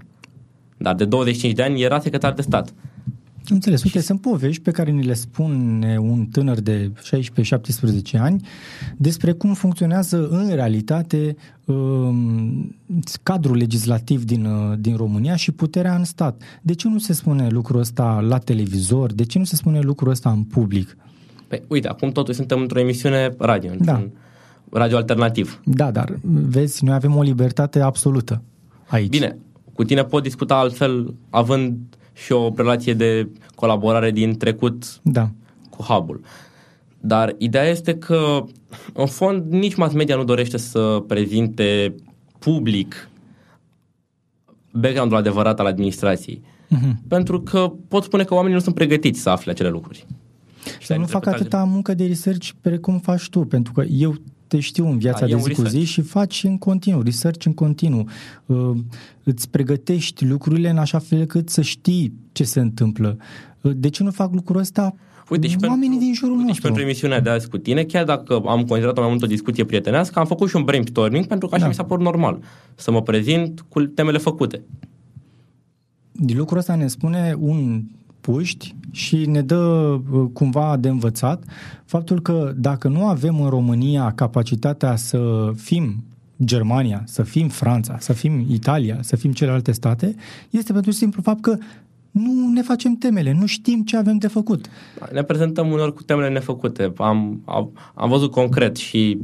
Dar 0.77 0.95
de 0.95 1.05
25 1.05 1.53
de 1.53 1.63
ani 1.63 1.81
era 1.81 1.99
secretar 1.99 2.33
de 2.33 2.41
stat. 2.41 2.73
Am 3.49 3.55
Înțeles. 3.55 3.83
Uite, 3.83 3.99
sunt 3.99 4.21
povești 4.21 4.61
pe 4.61 4.71
care 4.71 4.91
ni 4.91 5.03
le 5.03 5.13
spune 5.13 5.97
un 5.99 6.25
tânăr 6.25 6.59
de 6.59 6.91
16-17 8.15 8.17
ani 8.17 8.47
despre 8.97 9.31
cum 9.31 9.53
funcționează 9.53 10.27
în 10.27 10.49
realitate 10.53 11.35
um, 11.65 12.75
cadrul 13.23 13.57
legislativ 13.57 14.23
din, 14.23 14.45
uh, 14.45 14.77
din 14.79 14.95
România 14.95 15.35
și 15.35 15.51
puterea 15.51 15.95
în 15.95 16.03
stat. 16.03 16.41
De 16.61 16.73
ce 16.73 16.87
nu 16.87 16.99
se 16.99 17.13
spune 17.13 17.47
lucrul 17.49 17.79
ăsta 17.79 18.19
la 18.27 18.37
televizor? 18.37 19.13
De 19.13 19.25
ce 19.25 19.37
nu 19.37 19.43
se 19.43 19.55
spune 19.55 19.79
lucrul 19.79 20.11
ăsta 20.11 20.29
în 20.29 20.43
public? 20.43 20.97
Păi, 21.47 21.63
uite, 21.67 21.87
acum 21.87 22.11
totuși 22.11 22.37
suntem 22.37 22.59
într-o 22.59 22.79
emisiune 22.79 23.35
radio, 23.37 23.71
Da. 23.77 23.93
într-un 23.93 24.11
radio 24.71 24.97
alternativ. 24.97 25.61
Da, 25.65 25.91
dar 25.91 26.19
vezi, 26.23 26.83
noi 26.85 26.93
avem 26.93 27.15
o 27.15 27.21
libertate 27.21 27.79
absolută 27.79 28.41
aici. 28.87 29.09
Bine, 29.09 29.37
cu 29.73 29.83
tine 29.83 30.03
pot 30.03 30.23
discuta 30.23 30.55
altfel, 30.55 31.13
având 31.29 31.77
și 32.15 32.31
o 32.31 32.51
relație 32.55 32.93
de 32.93 33.29
colaborare 33.55 34.11
din 34.11 34.37
trecut 34.37 34.99
Da. 35.01 35.29
cu 35.69 35.83
hub 35.83 36.19
Dar 36.99 37.35
ideea 37.37 37.69
este 37.69 37.97
că, 37.97 38.43
în 38.93 39.05
fond, 39.05 39.51
nici 39.51 39.75
mass 39.75 39.93
media 39.93 40.15
nu 40.15 40.23
dorește 40.23 40.57
să 40.57 41.03
prezinte 41.07 41.95
public 42.39 43.09
background-ul 44.71 45.17
adevărat 45.17 45.59
al 45.59 45.65
administrației. 45.65 46.41
Mhm. 46.69 47.07
Pentru 47.07 47.41
că 47.41 47.71
pot 47.87 48.03
spune 48.03 48.23
că 48.23 48.33
oamenii 48.33 48.55
nu 48.55 48.61
sunt 48.61 48.75
pregătiți 48.75 49.19
să 49.19 49.29
afle 49.29 49.51
acele 49.51 49.69
lucruri. 49.69 50.05
Și 50.79 50.85
să 50.85 50.93
nu 50.93 50.99
fac 50.99 51.13
interpretare- 51.13 51.41
atâta 51.41 51.63
muncă 51.63 51.93
de 51.93 52.05
research 52.05 52.49
precum 52.61 52.99
faci 52.99 53.29
tu, 53.29 53.39
pentru 53.39 53.73
că 53.73 53.83
eu 53.83 54.15
te 54.55 54.61
știu 54.61 54.87
în 54.89 54.97
viața 54.97 55.19
Da, 55.19 55.25
e 55.25 55.29
de 55.29 55.35
un 55.35 55.41
zi 55.41 55.53
cu 55.53 55.61
research. 55.61 55.85
zi 55.85 55.91
și 55.91 56.01
faci 56.01 56.43
în 56.43 56.57
continuu, 56.57 57.01
research 57.01 57.45
în 57.45 57.53
continuu. 57.53 58.07
Uh, 58.45 58.71
îți 59.23 59.49
pregătești 59.49 60.25
lucrurile 60.25 60.69
în 60.69 60.77
așa 60.77 60.99
fel 60.99 61.25
cât 61.25 61.49
să 61.49 61.61
știi 61.61 62.13
ce 62.31 62.43
se 62.43 62.59
întâmplă. 62.59 63.17
Uh, 63.61 63.71
de 63.75 63.89
ce 63.89 64.03
nu 64.03 64.11
fac 64.11 64.33
lucrul 64.33 64.59
ăsta 64.59 64.95
Uite, 65.29 65.47
și 65.47 65.57
oamenii 65.61 65.87
pentru, 65.87 66.05
din 66.05 66.13
jurul 66.13 66.31
uite, 66.37 66.41
și 66.43 66.47
nostru? 66.47 66.65
pentru 66.65 66.83
emisiunea 66.83 67.19
de 67.19 67.29
azi 67.29 67.49
cu 67.49 67.57
tine, 67.57 67.83
chiar 67.83 68.03
dacă 68.05 68.33
am 68.45 68.63
considerat-o 68.63 69.01
mai 69.01 69.09
mult 69.09 69.21
o 69.23 69.27
discuție 69.27 69.63
prietenească, 69.65 70.19
am 70.19 70.25
făcut 70.25 70.49
și 70.49 70.55
un 70.55 70.63
brainstorming 70.63 71.25
pentru 71.25 71.47
că 71.47 71.53
așa 71.55 71.63
Da. 71.63 71.69
mi 71.69 71.75
s-a 71.75 71.83
părut 71.83 72.03
normal. 72.03 72.39
Să 72.75 72.91
mă 72.91 73.01
prezint 73.01 73.65
cu 73.69 73.81
temele 73.81 74.17
făcute. 74.17 74.61
Din 76.11 76.37
lucrul 76.37 76.57
ăsta 76.57 76.75
ne 76.75 76.87
spune 76.87 77.35
un 77.39 77.83
puști 78.25 78.75
și 78.91 79.25
ne 79.25 79.41
dă 79.41 79.55
uh, 79.55 80.25
cumva 80.33 80.77
de 80.79 80.89
învățat 80.89 81.43
faptul 81.85 82.21
că 82.21 82.53
dacă 82.55 82.87
nu 82.87 83.05
avem 83.05 83.41
în 83.41 83.49
România 83.49 84.11
capacitatea 84.15 84.95
să 84.95 85.51
fim 85.55 86.03
Germania, 86.43 87.03
să 87.05 87.23
fim 87.23 87.47
Franța, 87.47 87.97
să 87.99 88.13
fim 88.13 88.45
Italia, 88.49 88.97
să 89.01 89.15
fim 89.15 89.31
celelalte 89.31 89.71
state, 89.71 90.15
este 90.49 90.73
pentru 90.73 90.91
simplu 90.91 91.21
fapt 91.21 91.41
că 91.41 91.57
nu 92.11 92.49
ne 92.53 92.61
facem 92.61 92.95
temele, 92.95 93.33
nu 93.39 93.45
știm 93.45 93.83
ce 93.83 93.97
avem 93.97 94.17
de 94.17 94.27
făcut. 94.27 94.65
Ne 95.11 95.23
prezentăm 95.23 95.71
uneori 95.71 95.93
cu 95.93 96.03
temele 96.03 96.29
nefăcute. 96.29 96.93
Am, 96.97 97.41
am, 97.45 97.71
am 97.93 98.09
văzut 98.09 98.31
concret 98.31 98.75
și 98.75 99.17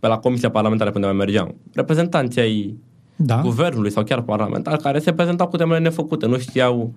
pe 0.00 0.06
la 0.06 0.18
Comisia 0.18 0.50
Parlamentară 0.50 0.90
când 0.90 1.04
mai 1.04 1.12
mergeam. 1.12 1.54
Reprezentanții 1.72 2.40
ai 2.40 2.76
Da? 3.16 3.40
guvernului 3.40 3.90
sau 3.90 4.04
chiar 4.04 4.22
parlamentar 4.22 4.76
care 4.76 4.98
se 4.98 5.12
prezentau 5.12 5.48
cu 5.48 5.56
temele 5.56 5.78
nefăcute. 5.78 6.26
Nu 6.26 6.38
știau 6.38 6.92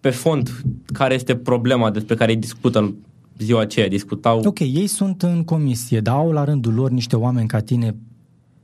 pe 0.00 0.10
fond 0.10 0.50
care 0.92 1.14
este 1.14 1.36
problema 1.36 1.90
despre 1.90 2.14
care 2.14 2.30
ei 2.30 2.36
discută 2.36 2.78
în 2.78 2.94
ziua 3.38 3.60
aceea. 3.60 3.88
Discutau 3.88 4.40
Ok, 4.44 4.58
ei 4.58 4.86
sunt 4.86 5.22
în 5.22 5.44
comisie, 5.44 6.00
dar 6.00 6.14
au 6.14 6.32
la 6.32 6.44
rândul 6.44 6.74
lor 6.74 6.90
niște 6.90 7.16
oameni 7.16 7.48
ca 7.48 7.60
tine 7.60 7.94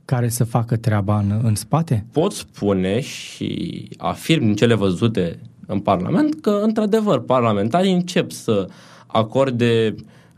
care 0.04 0.28
să 0.28 0.44
facă 0.44 0.76
treaba 0.76 1.18
în, 1.18 1.40
în 1.42 1.54
spate? 1.54 2.06
pot 2.12 2.32
spune 2.32 3.00
și 3.00 3.88
afirm 3.96 4.44
din 4.44 4.54
cele 4.54 4.74
văzute 4.74 5.38
în 5.66 5.80
Parlament 5.80 6.40
că, 6.40 6.60
într-adevăr, 6.62 7.20
parlamentarii 7.20 7.92
încep 7.92 8.30
să 8.30 8.68
acorde 9.06 9.94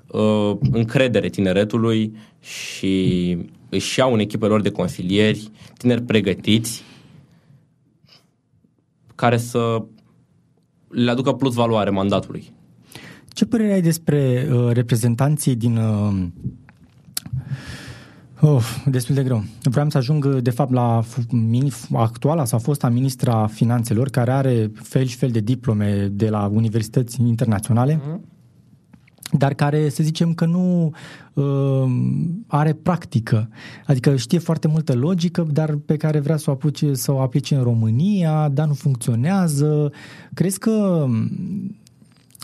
uh, 0.06 0.56
încredere 0.72 1.28
tineretului 1.28 2.16
și 2.40 3.36
își 3.68 3.98
iau 3.98 4.12
în 4.12 4.18
echipele 4.18 4.50
lor 4.50 4.60
de 4.60 4.70
consilieri 4.70 5.50
tineri 5.78 6.02
pregătiți 6.02 6.82
care 9.14 9.36
să 9.36 9.84
le 10.94 11.10
aducă 11.10 11.32
plus 11.32 11.54
valoare 11.54 11.90
mandatului. 11.90 12.52
Ce 13.28 13.44
părere 13.46 13.72
ai 13.72 13.82
despre 13.82 14.48
uh, 14.52 14.70
reprezentanții 14.72 15.54
din... 15.54 15.76
Uh, 15.76 16.26
Oh, 18.40 18.62
destul 18.86 19.14
de 19.14 19.22
greu. 19.22 19.44
Vreau 19.62 19.90
să 19.90 19.98
ajung, 19.98 20.26
de 20.40 20.50
fapt, 20.50 20.72
la 20.72 21.02
f- 21.02 21.30
mini, 21.30 21.72
actuala 21.92 22.44
sau 22.44 22.58
fosta 22.58 22.88
ministra 22.88 23.46
finanțelor, 23.46 24.08
care 24.08 24.30
are 24.30 24.70
fel 24.74 25.04
și 25.04 25.16
fel 25.16 25.30
de 25.30 25.40
diplome 25.40 26.08
de 26.12 26.28
la 26.28 26.50
universități 26.52 27.20
internaționale, 27.20 28.00
dar 29.38 29.54
care, 29.54 29.88
să 29.88 30.02
zicem 30.02 30.34
că 30.34 30.44
nu 30.44 30.92
uh, 31.32 31.84
are 32.46 32.72
practică. 32.72 33.48
Adică 33.86 34.16
știe 34.16 34.38
foarte 34.38 34.68
multă 34.68 34.94
logică, 34.94 35.46
dar 35.52 35.78
pe 35.86 35.96
care 35.96 36.18
vrea 36.18 36.36
să 36.36 36.50
o, 36.50 36.52
apuce, 36.52 36.94
să 36.94 37.12
o 37.12 37.20
aplice 37.20 37.54
în 37.54 37.62
România, 37.62 38.48
dar 38.48 38.66
nu 38.66 38.74
funcționează. 38.74 39.92
Crezi 40.34 40.58
că 40.58 41.06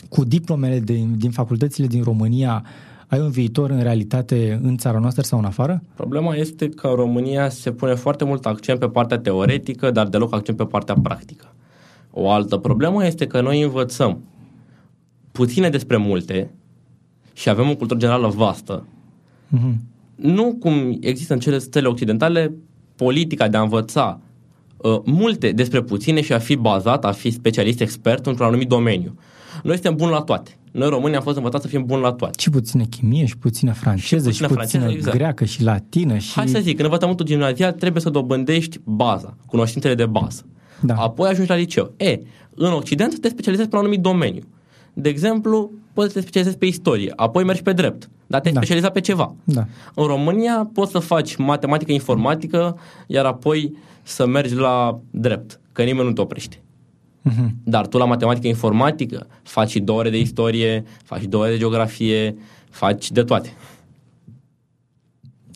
cu 0.08 0.24
diplomele 0.24 0.80
din, 0.80 1.14
din 1.18 1.30
facultățile 1.30 1.86
din 1.86 2.02
România 2.02 2.64
ai 3.06 3.20
un 3.20 3.30
viitor 3.30 3.70
în 3.70 3.82
realitate 3.82 4.60
în 4.62 4.76
țara 4.76 4.98
noastră 4.98 5.22
sau 5.22 5.38
în 5.38 5.44
afară? 5.44 5.82
Problema 5.94 6.34
este 6.34 6.68
că 6.68 6.86
în 6.86 6.94
România 6.94 7.48
se 7.48 7.72
pune 7.72 7.94
foarte 7.94 8.24
mult 8.24 8.46
accent 8.46 8.78
pe 8.78 8.88
partea 8.88 9.18
teoretică, 9.18 9.90
dar 9.90 10.08
deloc 10.08 10.34
accent 10.34 10.56
pe 10.56 10.64
partea 10.64 10.94
practică. 11.02 11.54
O 12.10 12.30
altă 12.30 12.56
problemă 12.56 13.06
este 13.06 13.26
că 13.26 13.40
noi 13.40 13.62
învățăm 13.62 14.20
puține 15.32 15.68
despre 15.68 15.96
multe 15.96 16.50
și 17.40 17.48
avem 17.48 17.68
o 17.70 17.76
cultură 17.76 17.98
generală 17.98 18.28
vastă. 18.28 18.86
Mm-hmm. 19.56 19.74
Nu 20.14 20.56
cum 20.60 20.96
există 21.00 21.32
în 21.32 21.38
cele 21.38 21.58
stele 21.58 21.88
occidentale 21.88 22.52
politica 22.96 23.48
de 23.48 23.56
a 23.56 23.60
învăța 23.60 24.20
uh, 24.76 25.00
multe 25.04 25.52
despre 25.52 25.82
puține 25.82 26.20
și 26.20 26.32
a 26.32 26.38
fi 26.38 26.56
bazat, 26.56 27.04
a 27.04 27.12
fi 27.12 27.30
specialist 27.30 27.80
expert 27.80 28.26
într-un 28.26 28.46
anumit 28.46 28.68
domeniu. 28.68 29.18
Noi 29.62 29.74
suntem 29.74 29.96
buni 29.96 30.10
la 30.10 30.20
toate. 30.20 30.58
Noi 30.70 30.88
românii 30.88 31.16
am 31.16 31.22
fost 31.22 31.36
învățați 31.36 31.64
să 31.64 31.70
fim 31.70 31.84
buni 31.86 32.02
la 32.02 32.12
toate. 32.12 32.38
Și 32.40 32.50
puțină 32.50 32.84
chimie, 32.84 33.24
și 33.24 33.36
puțină 33.36 33.72
franceză, 33.72 34.30
și 34.30 34.42
puțină 34.42 34.60
puțină, 34.60 34.82
franceză, 34.82 34.98
exact. 34.98 35.16
greacă, 35.16 35.44
și 35.44 35.62
latină. 35.62 36.18
Și... 36.18 36.32
Hai 36.32 36.48
să 36.48 36.60
zic, 36.60 36.78
în 36.78 36.84
învățământul 36.84 37.26
gimnazial 37.26 37.72
trebuie 37.72 38.02
să 38.02 38.10
dobândești 38.10 38.80
baza, 38.84 39.36
cunoștințele 39.46 39.94
de 39.94 40.06
bază. 40.06 40.44
Da. 40.80 40.94
Apoi 40.94 41.28
ajungi 41.28 41.50
la 41.50 41.56
liceu. 41.56 41.92
E, 41.96 42.20
în 42.54 42.72
Occident 42.72 43.20
te 43.20 43.28
specializezi 43.28 43.68
pe 43.68 43.74
un 43.74 43.80
anumit 43.80 44.00
domeniu. 44.00 44.42
De 44.92 45.08
exemplu, 45.08 45.70
poți 45.92 46.08
să 46.08 46.14
te 46.14 46.20
specializezi 46.20 46.58
pe 46.58 46.66
istorie, 46.66 47.12
apoi 47.16 47.44
mergi 47.44 47.62
pe 47.62 47.72
drept, 47.72 48.10
dar 48.26 48.40
te-ai 48.40 48.52
Da. 48.54 48.60
specializat 48.60 48.92
pe 48.92 49.00
ceva. 49.00 49.34
Da. 49.44 49.66
În 49.94 50.04
România 50.06 50.70
poți 50.74 50.90
să 50.90 50.98
faci 50.98 51.36
matematică, 51.36 51.92
informatică, 51.92 52.78
iar 53.06 53.24
apoi 53.24 53.76
să 54.02 54.26
mergi 54.26 54.54
la 54.54 54.98
drept, 55.10 55.60
că 55.72 55.82
nimeni 55.82 56.06
nu 56.06 56.12
te 56.12 56.20
oprește. 56.20 56.60
Mhm. 57.22 57.54
Dar 57.64 57.86
tu 57.86 57.98
la 57.98 58.04
matematică, 58.04 58.46
informatică 58.46 59.26
faci 59.42 59.70
și 59.70 59.80
două 59.80 59.98
ore 59.98 60.10
de 60.10 60.18
istorie, 60.20 60.84
faci 61.04 61.20
și 61.20 61.26
două 61.26 61.42
ore 61.42 61.52
de 61.52 61.58
geografie, 61.58 62.36
faci 62.70 63.10
de 63.10 63.22
toate. 63.22 63.52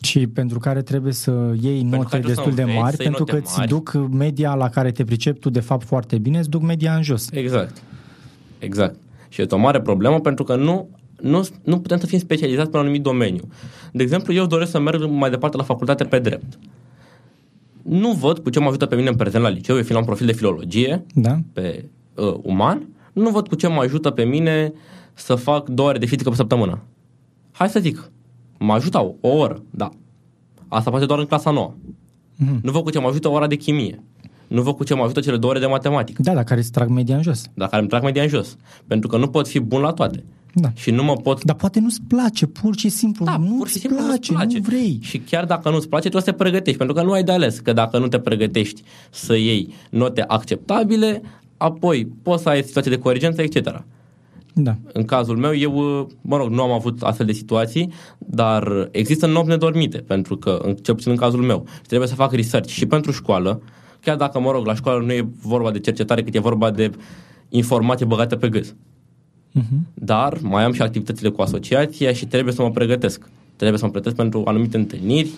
Și 0.01 0.27
pentru 0.27 0.59
care 0.59 0.81
trebuie 0.81 1.13
să 1.13 1.31
iei 1.61 1.81
care 1.81 1.95
note 1.97 2.07
trebuie 2.09 2.35
să 2.35 2.41
destul 2.41 2.55
de 2.55 2.61
înveți, 2.61 2.79
mari, 2.79 2.95
să 2.95 3.01
iei 3.01 3.09
pentru 3.11 3.25
că 3.25 3.35
note 3.35 3.45
îți 3.47 3.57
mari. 3.57 3.69
duc 3.69 4.09
media 4.11 4.53
la 4.55 4.69
care 4.69 4.91
te 4.91 5.03
pricepi 5.03 5.39
tu 5.39 5.49
de 5.49 5.59
fapt 5.59 5.85
foarte 5.85 6.17
bine, 6.17 6.39
îți 6.39 6.49
duc 6.49 6.61
media 6.61 6.95
în 6.95 7.03
jos. 7.03 7.29
Exact. 7.31 7.81
Exact. 8.59 8.95
Și 9.35 9.41
este 9.41 9.55
o 9.55 9.57
mare 9.57 9.81
problemă 9.81 10.19
pentru 10.19 10.43
că 10.43 10.55
nu, 10.55 10.89
nu, 11.21 11.47
nu 11.63 11.79
putem 11.79 11.97
să 11.99 12.05
fim 12.05 12.19
specializați 12.19 12.69
pe 12.69 12.77
un 12.77 12.83
anumit 12.83 13.01
domeniu. 13.01 13.41
De 13.91 14.03
exemplu, 14.03 14.33
eu 14.33 14.45
doresc 14.45 14.71
să 14.71 14.79
merg 14.79 15.05
mai 15.09 15.29
departe 15.29 15.57
la 15.57 15.63
facultate 15.63 16.03
pe 16.03 16.19
drept. 16.19 16.59
Nu 17.81 18.11
văd 18.11 18.39
cu 18.39 18.49
ce 18.49 18.59
mă 18.59 18.67
ajută 18.67 18.85
pe 18.85 18.95
mine 18.95 19.09
în 19.09 19.15
prezent 19.15 19.43
la 19.43 19.49
liceu, 19.49 19.75
eu 19.75 19.81
fiind 19.81 19.93
la 19.95 19.99
un 19.99 20.05
profil 20.05 20.25
de 20.25 20.33
filologie, 20.33 21.05
Da? 21.13 21.39
pe 21.53 21.85
uh, 22.15 22.33
uman, 22.41 22.87
nu 23.13 23.29
văd 23.29 23.47
cu 23.47 23.55
ce 23.55 23.67
mă 23.67 23.81
ajută 23.81 24.09
pe 24.09 24.23
mine 24.23 24.73
să 25.13 25.35
fac 25.35 25.69
două 25.69 25.89
ore 25.89 25.97
de 25.97 26.05
fizică 26.05 26.29
pe 26.29 26.35
săptămână. 26.35 26.81
Hai 27.51 27.69
să 27.69 27.79
zic, 27.79 28.11
mă 28.57 28.73
ajută 28.73 28.97
o, 28.97 29.13
o 29.21 29.37
oră, 29.37 29.63
da. 29.69 29.89
Asta 30.67 30.89
poate 30.89 31.05
doar 31.05 31.19
în 31.19 31.25
clasa 31.25 31.51
nouă. 31.51 31.73
Mhm. 32.35 32.59
Nu 32.63 32.71
văd 32.71 32.83
cu 32.83 32.89
ce 32.89 32.99
mă 32.99 33.07
ajută 33.07 33.27
ora 33.29 33.47
de 33.47 33.55
chimie. 33.55 34.03
Nu 34.47 34.61
văd 34.61 34.75
cu 34.75 34.83
ce 34.83 34.93
mă 34.93 35.03
ajută 35.03 35.19
cele 35.19 35.37
două 35.37 35.51
ore 35.53 35.61
de 35.61 35.65
matematică, 35.69 36.21
Da, 36.21 36.33
dar 36.33 36.43
care 36.43 36.59
îți 36.59 36.71
trag 36.71 36.89
media 36.89 37.15
în 37.15 37.21
jos. 37.21 37.45
dar 37.53 37.67
care 37.67 37.79
îmi 37.81 37.89
trag 37.89 38.03
media 38.03 38.21
în 38.21 38.27
jos. 38.27 38.55
Pentru 38.87 39.07
că 39.07 39.17
nu 39.17 39.27
pot 39.27 39.47
fi 39.47 39.59
bun 39.59 39.81
la 39.81 39.91
toate. 39.91 40.23
Da. 40.53 40.69
Și 40.73 40.91
nu 40.91 41.03
mă 41.03 41.13
pot... 41.13 41.43
Dar 41.43 41.55
poate 41.55 41.79
nu-ți 41.79 42.01
place, 42.07 42.45
pur 42.45 42.77
și 42.77 42.89
simplu. 42.89 43.25
Da, 43.25 43.37
nu 43.37 43.55
pur 43.57 43.67
și 43.67 43.79
simplu 43.79 43.97
place, 43.97 44.11
nu-ți 44.13 44.31
place. 44.31 44.57
nu 44.57 44.63
vrei. 44.63 44.99
Și 45.01 45.17
chiar 45.19 45.45
dacă 45.45 45.69
nu-ți 45.69 45.87
place, 45.89 46.09
trebuie 46.09 46.21
să 46.25 46.31
te 46.31 46.37
pregătești, 46.43 46.77
pentru 46.77 46.95
că 46.95 47.01
nu 47.03 47.11
ai 47.11 47.23
de 47.23 47.31
ales. 47.31 47.59
Că 47.59 47.73
dacă 47.73 47.97
nu 47.97 48.07
te 48.07 48.19
pregătești 48.19 48.81
să 49.09 49.35
iei 49.35 49.73
note 49.89 50.23
acceptabile, 50.27 51.21
apoi 51.57 52.07
poți 52.21 52.43
să 52.43 52.49
ai 52.49 52.63
situații 52.63 52.91
de 52.91 52.97
coerență, 52.97 53.41
etc. 53.41 53.83
Da. 54.53 54.75
În 54.93 55.05
cazul 55.05 55.37
meu, 55.37 55.55
eu, 55.55 55.99
uh, 55.99 56.05
mă 56.21 56.37
rog, 56.37 56.49
nu 56.49 56.61
am 56.61 56.71
avut 56.71 57.01
astfel 57.01 57.25
de 57.25 57.31
situații, 57.31 57.91
dar 58.17 58.87
există 58.91 59.25
nopți 59.27 59.49
nedormite, 59.49 59.97
pentru 59.97 60.37
că, 60.37 60.59
în- 60.61 60.75
cel 60.75 60.95
puțin 60.95 61.11
în 61.11 61.17
cazul 61.17 61.41
meu, 61.41 61.65
și 61.75 61.81
trebuie 61.87 62.09
să 62.09 62.15
fac 62.15 62.31
research 62.33 62.69
și 62.69 62.85
pentru 62.85 63.11
școală, 63.11 63.61
chiar 64.05 64.15
dacă, 64.15 64.39
mă 64.39 64.51
rog, 64.51 64.65
la 64.65 64.75
școală 64.75 65.05
nu 65.05 65.11
e 65.11 65.27
vorba 65.41 65.71
de 65.71 65.79
cercetare, 65.79 66.23
cât 66.23 66.35
e 66.35 66.39
vorba 66.39 66.71
de 66.71 66.91
informație 67.49 68.05
băgată 68.05 68.35
pe 68.35 68.49
gâs. 68.49 68.75
Mhm. 69.51 69.87
Dar 69.93 70.37
mai 70.41 70.63
am 70.63 70.73
și 70.73 70.81
activitățile 70.81 71.29
cu 71.29 71.41
asociația 71.41 72.13
și 72.13 72.25
trebuie 72.25 72.53
să 72.53 72.61
mă 72.61 72.71
pregătesc. 72.71 73.29
Trebuie 73.55 73.79
să 73.79 73.85
mă 73.85 73.91
pregătesc 73.91 74.21
pentru 74.21 74.43
anumite 74.45 74.77
întâlniri, 74.77 75.29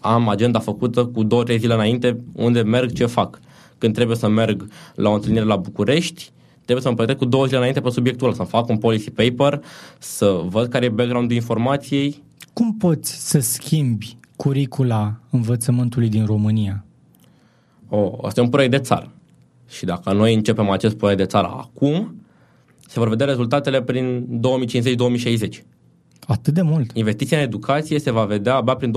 am 0.00 0.28
agenda 0.28 0.58
făcută 0.58 1.04
cu 1.04 1.22
două, 1.22 1.42
trei 1.42 1.58
zile 1.58 1.74
înainte 1.74 2.20
unde 2.32 2.62
merg, 2.62 2.92
ce 2.92 3.06
fac. 3.06 3.40
Când 3.78 3.94
trebuie 3.94 4.16
să 4.16 4.28
merg 4.28 4.68
la 4.94 5.08
o 5.08 5.14
întâlnire 5.14 5.44
la 5.44 5.56
București, 5.56 6.30
trebuie 6.62 6.82
să 6.82 6.88
mă 6.88 6.94
pregătesc 6.94 7.24
cu 7.24 7.30
două 7.30 7.44
zile 7.44 7.58
înainte 7.58 7.80
pe 7.80 7.90
subiectul 7.90 8.26
ăla, 8.26 8.36
să 8.36 8.42
fac 8.42 8.68
un 8.68 8.76
policy 8.76 9.10
paper, 9.10 9.60
să 9.98 10.40
văd 10.48 10.68
care 10.68 10.84
e 10.84 10.88
background-ul 10.88 11.36
informației. 11.36 12.22
Cum 12.52 12.76
poți 12.76 13.28
să 13.28 13.38
schimbi 13.38 14.16
curicula 14.36 15.20
învățământului 15.30 16.08
din 16.08 16.24
România? 16.24 16.84
O, 17.88 18.18
asta 18.22 18.40
e 18.40 18.44
un 18.44 18.50
proiect 18.50 18.72
de 18.72 18.78
țară. 18.78 19.12
Și 19.68 19.84
dacă 19.84 20.12
noi 20.12 20.34
începem 20.34 20.70
acest 20.70 20.96
proiect 20.96 21.20
de 21.20 21.26
țară 21.26 21.46
acum, 21.46 22.14
se 22.86 22.98
vor 22.98 23.08
vedea 23.08 23.26
rezultatele 23.26 23.82
prin 23.82 24.26
2050-2060. 25.48 25.48
Atât 26.26 26.54
de 26.54 26.62
mult. 26.62 26.90
Investiția 26.94 27.38
în 27.38 27.44
educație 27.44 27.98
se 27.98 28.10
va 28.10 28.24
vedea 28.24 28.54
abia 28.54 28.74
prin 28.74 28.92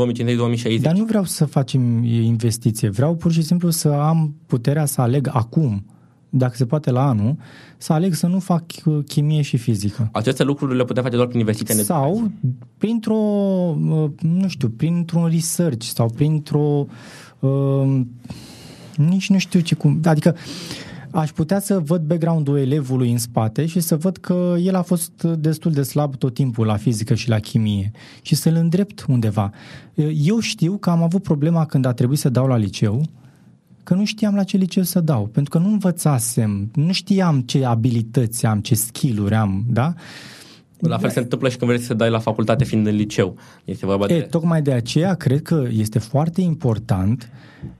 2050-2060. 0.78 0.82
Dar 0.82 0.96
nu 0.96 1.06
vreau 1.06 1.24
să 1.24 1.46
facem 1.46 2.04
investiție, 2.04 2.90
vreau 2.90 3.16
pur 3.16 3.32
și 3.32 3.42
simplu 3.42 3.70
să 3.70 3.90
am 3.90 4.36
puterea 4.46 4.86
să 4.86 5.02
aleg 5.02 5.30
acum, 5.34 5.86
dacă 6.30 6.56
se 6.56 6.66
poate 6.66 6.92
la 6.92 7.08
anul, 7.08 7.36
să 7.78 7.94
aleg 7.94 8.14
să 8.14 8.28
nu 8.28 8.40
fac 8.40 8.64
uh, 8.86 8.98
chimie 9.08 9.42
și 9.42 9.58
fizică. 9.58 10.10
Aceste 10.12 10.44
lucruri 10.44 10.76
le 10.76 10.84
putem 10.84 11.04
face 11.04 11.16
doar 11.16 11.28
prin 11.28 11.40
investiția 11.40 11.74
în 11.76 11.80
educație. 11.80 12.16
Sau 12.16 12.32
printr-o, 12.78 13.16
uh, 13.16 14.10
nu 14.20 14.48
știu, 14.48 14.70
printr-un 14.70 15.30
research 15.32 15.86
sau 15.86 16.10
printr-o, 16.10 16.86
uh, 17.40 18.02
nici 19.08 19.30
nu 19.30 19.38
știu 19.38 19.60
ce 19.60 19.76
cum, 19.76 20.00
adică 20.04 20.36
aș 21.12 21.30
putea 21.30 21.60
să 21.60 21.80
văd 21.80 22.02
background-ul 22.02 22.58
elevului 22.58 23.12
în 23.12 23.18
spate 23.18 23.66
și 23.66 23.80
să 23.80 23.96
văd 23.96 24.18
că 24.18 24.56
el 24.64 24.76
a 24.76 24.82
fost 24.82 25.24
destul 25.24 25.72
de 25.72 25.84
slab 25.84 26.16
tot 26.16 26.34
timpul 26.34 26.66
la 26.66 26.78
fizică 26.78 27.14
și 27.14 27.30
la 27.30 27.40
chimie 27.40 27.92
și 28.22 28.36
să-l 28.36 28.56
îndrept 28.56 29.06
undeva. 29.08 29.52
Eu 30.14 30.40
știu 30.40 30.78
că 30.78 30.90
am 30.90 31.04
avut 31.04 31.24
problema 31.24 31.66
când 31.66 31.86
a 31.86 31.94
trebuit 31.94 32.20
să 32.20 32.30
dau 32.30 32.48
la 32.48 32.58
liceu, 32.58 33.06
că 33.84 33.94
nu 33.94 34.06
știam 34.06 34.36
la 34.36 34.44
ce 34.44 34.58
liceu 34.58 34.84
să 34.84 35.00
dau, 35.00 35.26
pentru 35.26 35.58
că 35.58 35.66
nu 35.66 35.72
învățasem, 35.72 36.72
nu 36.74 36.92
știam 36.92 37.42
ce 37.42 37.66
abilități 37.66 38.46
am, 38.46 38.60
ce 38.60 38.76
skill-uri 38.76 39.36
am, 39.36 39.66
da? 39.68 39.94
La 40.80 40.98
fel 40.98 41.10
se 41.10 41.20
întâmplă 41.20 41.50
și 41.50 41.58
când 41.58 41.72
vrei 41.72 41.84
să 41.84 41.94
dai 41.94 42.10
la 42.10 42.20
facultate 42.20 42.64
fiind 42.64 42.88
în 42.88 42.96
liceu. 42.96 43.36
Este 43.66 43.86
vorba 43.86 44.06
E, 44.06 44.08
de... 44.08 44.20
tocmai 44.20 44.62
de 44.62 44.72
aceea 44.72 45.14
cred 45.14 45.42
că 45.42 45.68
este 45.72 46.00
foarte 46.00 46.42
important 46.42 47.30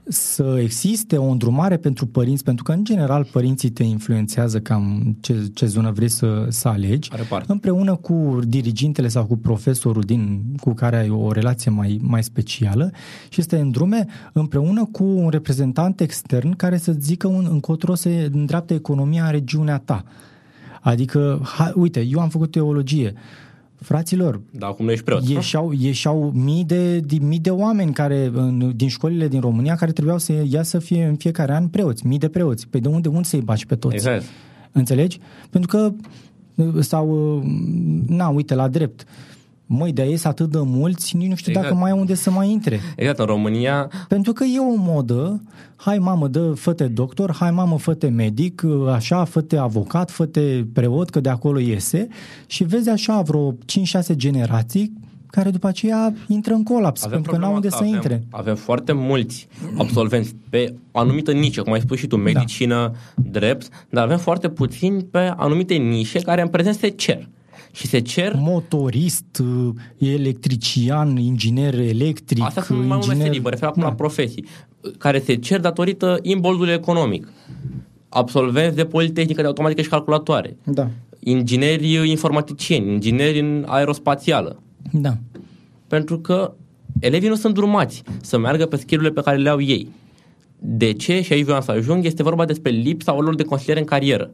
să 0.08 0.58
existe 0.62 1.16
o 1.16 1.30
îndrumare 1.30 1.76
pentru 1.76 2.06
părinți, 2.06 2.44
pentru 2.44 2.64
că 2.64 2.72
în 2.72 2.84
general 2.84 3.28
părinții 3.32 3.70
te 3.70 3.82
influențează 3.82 4.60
cam 4.60 5.16
ce, 5.20 5.50
ce 5.54 5.66
zonă 5.66 5.90
vrei 5.90 6.08
să, 6.08 6.46
să 6.48 6.68
alegi, 6.68 7.10
Are 7.12 7.22
parte. 7.28 7.52
împreună 7.52 7.96
cu 7.96 8.38
dirigintele 8.46 9.08
sau 9.08 9.24
cu 9.24 9.36
profesorul 9.36 10.02
din, 10.02 10.42
cu 10.60 10.72
care 10.72 10.96
ai 10.96 11.10
o 11.10 11.32
relație 11.32 11.70
mai, 11.70 11.98
mai 12.02 12.22
specială 12.22 12.90
și 13.28 13.40
să 13.40 13.46
te 13.46 13.56
îndrume 13.56 14.06
împreună 14.32 14.88
cu 14.92 15.04
un 15.04 15.28
reprezentant 15.28 16.00
extern 16.00 16.56
care 16.56 16.76
să-ți 16.76 17.06
zică 17.06 17.26
un, 17.26 17.46
încotro 17.50 17.94
se 17.94 18.28
îndreaptă 18.32 18.74
economia 18.74 19.24
în 19.24 19.30
regiunea 19.30 19.78
ta. 19.78 20.04
Adică, 20.80 21.40
ha, 21.42 21.72
uite, 21.74 22.00
eu 22.10 22.20
am 22.20 22.28
făcut 22.28 22.50
teologie. 22.50 23.12
Fraților, 23.76 24.40
Da, 24.50 24.66
acum 24.66 24.84
nu 24.84 24.90
ești 24.90 25.04
preot. 25.04 25.28
ieșeau, 25.28 25.72
ieșeau 25.78 26.32
mii, 26.34 26.64
de, 26.64 26.98
de, 26.98 27.16
mii 27.20 27.38
de 27.38 27.50
oameni 27.50 27.92
care, 27.92 28.30
în, 28.34 28.72
din 28.76 28.88
școlile 28.88 29.28
din 29.28 29.40
România 29.40 29.74
care 29.74 29.92
trebuiau 29.92 30.18
să 30.18 30.44
ia 30.48 30.62
să 30.62 30.78
fie 30.78 31.04
în 31.04 31.16
fiecare 31.16 31.52
an 31.52 31.68
preoți, 31.68 32.06
mii 32.06 32.18
de 32.18 32.28
preoți. 32.28 32.68
Păi 32.68 32.80
de 32.80 32.88
unde, 32.88 33.08
unde 33.08 33.22
să-i 33.22 33.40
baci 33.40 33.64
pe 33.64 33.74
toți? 33.74 33.94
Exact. 33.94 34.24
Înțelegi? 34.72 35.18
Pentru 35.50 35.76
că 35.76 35.92
sau, 36.80 37.38
na, 38.06 38.28
uite, 38.28 38.54
la 38.54 38.68
drept. 38.68 39.04
Măi, 39.72 39.92
de 39.92 40.08
ies 40.08 40.24
atât 40.24 40.50
de 40.50 40.58
mulți, 40.60 41.16
nici 41.16 41.28
nu 41.28 41.34
știu 41.34 41.50
Exact. 41.50 41.68
dacă 41.68 41.80
mai 41.80 41.90
e 41.90 42.00
unde 42.00 42.14
să 42.14 42.30
mai 42.30 42.50
intre. 42.50 42.80
Exact, 42.96 43.18
în 43.18 43.24
România 43.24 43.90
Pentru 44.08 44.32
că 44.32 44.44
e 44.44 44.58
o 44.58 44.74
modă, 44.76 45.42
hai 45.76 45.98
mamă, 45.98 46.28
dă 46.28 46.52
fă 46.52 46.72
doctor, 46.72 47.34
hai 47.34 47.50
mamă, 47.50 47.78
fă 47.78 47.96
medic, 48.12 48.62
așa, 48.92 49.24
fă 49.24 49.44
avocat, 49.58 50.10
fă 50.10 50.28
preot, 50.72 51.10
că 51.10 51.20
de 51.20 51.28
acolo 51.28 51.58
iese 51.58 52.08
și 52.46 52.64
vezi 52.64 52.88
așa 52.88 53.20
vreo 53.20 53.52
5-6 53.52 53.56
generații 54.12 54.92
care 55.26 55.50
după 55.50 55.66
aceea 55.66 56.14
intră 56.26 56.54
în 56.54 56.62
colaps, 56.62 57.04
avem 57.04 57.14
pentru 57.14 57.32
că 57.32 57.38
n-au 57.38 57.50
problema 57.50 57.54
unde 57.54 57.68
că 57.68 57.74
să 57.74 57.82
avem, 57.82 57.94
intre. 57.94 58.26
Avem 58.30 58.54
foarte 58.54 58.92
mulți 58.92 59.48
absolvenți 59.78 60.34
pe 60.48 60.74
o 60.92 60.98
anumită 60.98 61.32
nișă, 61.32 61.62
cum 61.62 61.72
ai 61.72 61.80
spus 61.80 61.98
și 61.98 62.06
tu, 62.06 62.16
medicină, 62.16 62.92
drept, 63.14 63.68
dar 63.88 64.04
avem 64.04 64.18
foarte 64.18 64.48
puțini 64.48 65.04
pe 65.04 65.32
anumite 65.36 65.74
nișe 65.74 66.18
care 66.18 66.42
în 66.42 66.48
prezent 66.48 66.74
se 66.74 66.88
cer. 66.88 67.28
Și 67.72 67.86
se 67.86 67.98
cer 67.98 68.34
Motorist, 68.36 69.42
electrician, 69.98 71.16
inginer 71.16 71.78
electric, 71.78 72.44
Astea 72.44 72.62
sunt 72.62 72.78
mai 72.78 72.86
multe 72.86 73.02
inginer... 73.04 73.16
meserii, 73.18 73.40
mă 73.40 73.48
refer 73.50 73.68
acum 73.68 73.82
Da. 73.82 73.88
la 73.88 73.94
profesii, 73.94 74.44
care 74.98 75.20
se 75.20 75.34
cer 75.34 75.60
datorită 75.60 76.18
imboldului 76.22 76.72
economic. 76.72 77.28
Absolvenți 78.08 78.76
de 78.76 78.84
politehnică 78.84 79.40
de 79.40 79.46
automatică 79.46 79.82
și 79.82 79.88
calculatoare, 79.88 80.56
Da. 80.64 80.88
ingineri 81.18 82.08
informaticieni, 82.10 82.92
ingineri 82.92 83.40
în 83.40 83.64
aerospațială. 83.68 84.62
Da. 84.92 85.16
Pentru 85.86 86.18
că 86.18 86.52
elevii 87.00 87.28
nu 87.28 87.34
sunt 87.34 87.54
drumați 87.54 88.02
să 88.20 88.38
meargă 88.38 88.66
pe 88.66 88.76
skill 88.76 89.12
pe 89.12 89.20
care 89.20 89.36
le 89.36 89.48
au 89.48 89.60
ei. 89.60 89.88
De 90.58 90.92
ce? 90.92 91.22
Și 91.22 91.32
aici 91.32 91.44
vreau 91.44 91.60
să 91.60 91.70
ajung, 91.70 92.04
este 92.04 92.22
vorba 92.22 92.44
despre 92.44 92.70
lipsa 92.70 93.14
orilor 93.14 93.34
de 93.34 93.42
consiliere 93.42 93.80
în 93.80 93.86
carieră, 93.86 94.30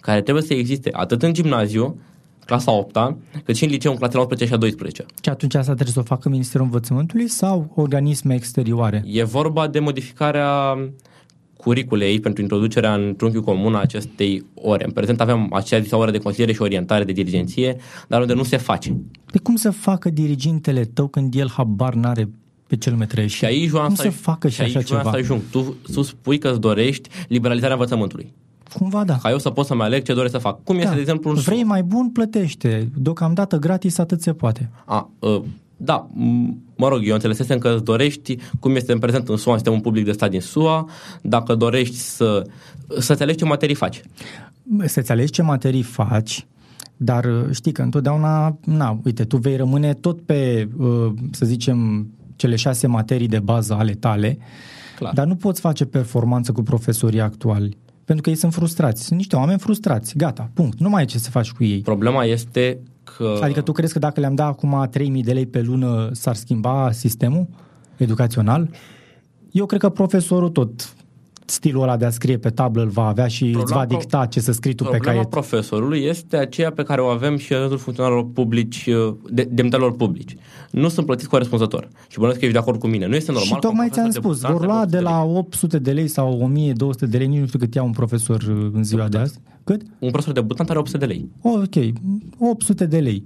care 0.00 0.22
trebuie 0.22 0.44
să 0.44 0.54
existe 0.54 0.90
atât 0.92 1.22
în 1.22 1.32
gimnaziu, 1.32 2.00
clasa 2.44 2.72
8 2.72 3.16
cât 3.44 3.56
și 3.56 3.64
în 3.64 3.70
liceu 3.70 3.92
în 3.92 3.98
clasele 3.98 4.20
11 4.20 4.48
și 4.48 4.54
a 4.54 4.56
12. 4.56 5.04
Și 5.22 5.28
atunci 5.28 5.54
asta 5.54 5.72
trebuie 5.72 5.94
să 5.94 6.00
o 6.00 6.02
facă 6.02 6.28
Ministerul 6.28 6.66
Învățământului 6.66 7.28
sau 7.28 7.72
organisme 7.74 8.34
exterioare? 8.34 9.02
E 9.06 9.22
vorba 9.22 9.68
de 9.68 9.78
modificarea 9.78 10.76
curiculei 11.56 12.20
pentru 12.20 12.42
introducerea 12.42 12.94
în 12.94 13.14
trunchiul 13.16 13.42
comun 13.42 13.74
a 13.74 13.80
acestei 13.80 14.46
ore. 14.54 14.84
În 14.84 14.90
prezent 14.90 15.20
avem 15.20 15.48
acea 15.52 15.78
zisă 15.78 15.96
oră 15.96 16.10
de 16.10 16.18
consiliere 16.18 16.52
și 16.52 16.62
orientare 16.62 17.04
de 17.04 17.12
dirigenție, 17.12 17.76
dar 18.08 18.20
unde 18.20 18.34
nu 18.34 18.42
se 18.42 18.56
face. 18.56 18.96
Pe 19.32 19.38
cum 19.38 19.56
să 19.56 19.70
facă 19.70 20.10
dirigintele 20.10 20.84
tău 20.84 21.06
când 21.06 21.34
el 21.34 21.50
habar 21.50 21.94
n-are 21.94 22.28
pe 22.66 22.76
ce 22.76 22.90
lume 22.90 23.06
trăiește? 23.06 23.36
Și 23.36 23.44
aici 23.44 23.68
voiam 23.68 23.86
cum 23.86 23.94
să, 23.94 24.02
să 24.02 24.10
facă 24.10 24.48
și, 24.48 24.54
și 24.54 24.60
aici 24.60 24.76
așa 24.76 24.86
voiam 24.86 25.04
ceva? 25.04 25.10
să 25.10 25.22
ajung. 25.22 25.40
Tu, 25.50 25.76
tu 25.92 26.02
spui 26.02 26.38
că 26.38 26.48
îți 26.48 26.60
dorești 26.60 27.08
liberalizarea 27.28 27.74
învățământului. 27.74 28.32
Cumva 28.78 29.04
da. 29.04 29.18
Ca 29.22 29.30
eu 29.30 29.38
să 29.38 29.50
pot 29.50 29.66
să-mi 29.66 29.82
aleg 29.82 30.02
ce 30.02 30.14
doresc 30.14 30.32
să 30.32 30.38
fac. 30.38 30.62
Cum 30.64 30.76
este, 30.76 30.88
da. 30.88 30.94
de 30.94 31.00
exemplu, 31.00 31.30
în 31.30 31.36
Vrei 31.36 31.64
mai 31.64 31.82
bun, 31.82 32.10
plătește. 32.10 32.90
Deocamdată 32.94 33.56
gratis 33.56 33.98
atât 33.98 34.22
se 34.22 34.32
poate. 34.32 34.70
A, 34.84 35.10
uh, 35.18 35.42
da, 35.84 36.08
mă 36.76 36.88
rog, 36.88 37.00
eu 37.04 37.14
înțelesesem 37.14 37.58
că 37.58 37.68
îți 37.74 37.84
dorești, 37.84 38.36
cum 38.60 38.76
este 38.76 38.92
în 38.92 38.98
prezent 38.98 39.28
în 39.28 39.36
SUA, 39.36 39.54
suntem 39.54 39.72
un 39.72 39.80
public 39.80 40.04
de 40.04 40.12
stat 40.12 40.30
din 40.30 40.40
SUA, 40.40 40.88
dacă 41.22 41.54
dorești 41.54 41.96
să, 41.96 42.46
să-ți 42.98 43.22
alegi 43.22 43.38
ce 43.38 43.44
materii 43.44 43.74
faci. 43.74 44.02
Să-ți 44.84 45.10
alegi 45.10 45.32
ce 45.32 45.42
materii 45.42 45.82
faci, 45.82 46.46
dar 46.96 47.24
uh, 47.24 47.44
știi 47.50 47.72
că 47.72 47.82
întotdeauna, 47.82 48.56
na, 48.64 48.98
uite, 49.04 49.24
tu 49.24 49.36
vei 49.36 49.56
rămâne 49.56 49.94
tot 49.94 50.20
pe, 50.20 50.68
uh, 50.76 51.12
să 51.30 51.46
zicem, 51.46 52.06
cele 52.36 52.56
șase 52.56 52.86
materii 52.86 53.28
de 53.28 53.38
bază 53.38 53.74
ale 53.74 53.92
tale, 53.92 54.38
Clar. 54.96 55.14
dar 55.14 55.26
nu 55.26 55.34
poți 55.36 55.60
face 55.60 55.84
performanță 55.84 56.52
cu 56.52 56.62
profesorii 56.62 57.20
actuali. 57.20 57.76
Pentru 58.04 58.24
că 58.24 58.30
ei 58.30 58.36
sunt 58.36 58.52
frustrați. 58.52 59.04
Sunt 59.04 59.18
niște 59.18 59.36
oameni 59.36 59.58
frustrați. 59.58 60.16
Gata, 60.16 60.50
punct. 60.54 60.78
Nu 60.78 60.88
mai 60.88 61.02
e 61.02 61.06
ce 61.06 61.18
să 61.18 61.30
faci 61.30 61.52
cu 61.52 61.64
ei. 61.64 61.80
Problema 61.80 62.24
este 62.24 62.78
că... 63.04 63.38
Adică 63.42 63.60
tu 63.60 63.72
crezi 63.72 63.92
că 63.92 63.98
dacă 63.98 64.20
le-am 64.20 64.34
dat 64.34 64.48
acum 64.48 64.88
3000 64.90 65.22
de 65.22 65.32
lei 65.32 65.46
pe 65.46 65.60
lună 65.60 66.08
s-ar 66.12 66.34
schimba 66.34 66.92
sistemul 66.92 67.46
educațional? 67.96 68.68
Eu 69.50 69.66
cred 69.66 69.80
că 69.80 69.88
profesorul 69.88 70.48
tot 70.48 70.94
stilul 71.52 71.82
ăla 71.82 71.96
de 71.96 72.04
a 72.04 72.10
scrie 72.10 72.38
pe 72.38 72.50
tablă 72.50 72.82
îl 72.82 72.88
va 72.88 73.06
avea 73.06 73.26
și 73.26 73.44
problema 73.44 73.62
îți 73.62 73.72
va 73.72 73.98
dicta 73.98 74.26
ce 74.26 74.40
să 74.40 74.52
scrii 74.52 74.74
tu 74.74 74.84
pe 74.84 74.96
caiet. 74.96 75.30
profesorului 75.30 76.04
este 76.04 76.36
aceea 76.36 76.72
pe 76.72 76.82
care 76.82 77.00
o 77.00 77.06
avem 77.06 77.36
și 77.36 77.52
în 77.52 77.58
rândul 77.58 77.78
funcționarilor 77.78 78.26
publici, 78.32 78.88
de, 79.30 79.48
demnitarilor 79.50 79.96
publici. 79.96 80.36
Nu 80.70 80.88
sunt 80.88 81.06
plătiți 81.06 81.28
corespunzător. 81.28 81.88
Și 82.08 82.16
bănuiesc 82.16 82.38
că 82.38 82.44
ești 82.44 82.56
de 82.56 82.62
acord 82.62 82.78
cu 82.78 82.86
mine. 82.86 83.06
Nu 83.06 83.14
este 83.14 83.32
normal. 83.32 83.48
Și 83.48 83.58
tocmai 83.60 83.88
ți-am 83.88 84.10
spus, 84.10 84.40
vor 84.40 84.64
lua 84.64 84.86
de 84.86 85.00
la 85.00 85.22
800 85.24 85.78
de 85.78 85.92
lei 85.92 86.08
sau 86.08 86.40
1200 86.42 87.06
de 87.06 87.18
lei, 87.18 87.26
nici 87.26 87.40
nu 87.40 87.46
știu 87.46 87.58
cât 87.58 87.74
ia 87.74 87.82
un 87.82 87.90
profesor 87.90 88.70
în 88.72 88.84
ziua 88.84 89.08
de 89.08 89.18
azi. 89.18 89.40
Cât? 89.64 89.82
Un 89.98 90.10
profesor 90.10 90.34
debutant 90.34 90.70
are 90.70 90.78
800 90.78 91.06
de 91.06 91.12
lei. 91.12 91.28
Ok, 91.40 91.74
800 92.38 92.86
de 92.86 92.98
lei. 92.98 93.24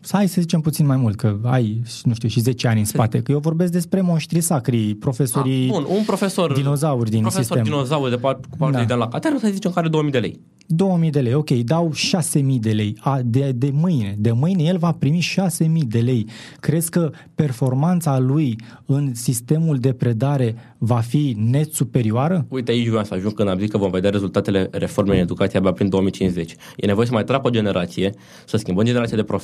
Să 0.00 0.16
hai 0.16 0.28
să 0.28 0.40
zicem 0.40 0.60
puțin 0.60 0.86
mai 0.86 0.96
mult, 0.96 1.16
că 1.16 1.38
ai, 1.42 1.82
nu 2.02 2.14
știu, 2.14 2.28
și 2.28 2.40
10 2.40 2.68
ani 2.68 2.78
în 2.78 2.84
spate. 2.84 3.22
Că 3.22 3.32
eu 3.32 3.38
vorbesc 3.38 3.72
despre 3.72 4.00
monștri 4.00 4.40
sacri, 4.40 4.94
profesorii 4.94 5.68
A, 5.68 5.72
bun, 5.72 5.86
un 5.88 6.04
profesor, 6.04 6.52
dinozauri 6.52 7.10
din 7.10 7.20
profesor 7.20 7.44
sistem. 7.44 7.62
dinozauri 7.62 8.10
de 8.10 8.16
parte, 8.16 8.46
cu 8.50 8.56
parte 8.56 8.76
da. 8.76 8.84
de 8.84 8.94
la 8.94 9.08
catedră, 9.08 9.38
să 9.38 9.48
zicem 9.52 9.70
că 9.70 9.78
are 9.78 9.88
2000 9.88 10.12
de 10.12 10.18
lei. 10.18 10.40
2000 10.70 11.10
de 11.10 11.20
lei, 11.20 11.34
ok, 11.34 11.50
dau 11.50 11.92
6000 11.92 12.58
de 12.58 12.70
lei. 12.70 12.96
A, 13.00 13.20
de, 13.24 13.52
de 13.54 13.70
mâine, 13.72 14.14
de 14.18 14.32
mâine 14.32 14.62
el 14.62 14.78
va 14.78 14.92
primi 14.92 15.20
6000 15.20 15.84
de 15.84 15.98
lei. 15.98 16.26
Crezi 16.60 16.90
că 16.90 17.10
performanța 17.34 18.18
lui 18.18 18.58
în 18.86 19.14
sistemul 19.14 19.76
de 19.76 19.92
predare 19.92 20.54
va 20.78 21.00
fi 21.00 21.36
net 21.38 21.72
superioară? 21.72 22.46
Uite, 22.48 22.70
aici 22.70 22.88
vreau 22.88 23.04
să 23.04 23.14
ajung 23.14 23.34
când 23.34 23.48
am 23.48 23.58
zis 23.58 23.70
că 23.70 23.78
vom 23.78 23.90
vedea 23.90 24.10
rezultatele 24.10 24.68
reformei 24.70 25.16
în 25.16 25.22
educație 25.22 25.58
abia 25.58 25.72
prin 25.72 25.88
2050. 25.88 26.54
E 26.76 26.86
nevoie 26.86 27.06
să 27.06 27.12
mai 27.12 27.24
treacă 27.24 27.46
o 27.46 27.50
generație, 27.50 28.14
să 28.46 28.56
schimbăm 28.56 28.84
generația 28.84 29.16
de 29.16 29.22
profesori. 29.22 29.37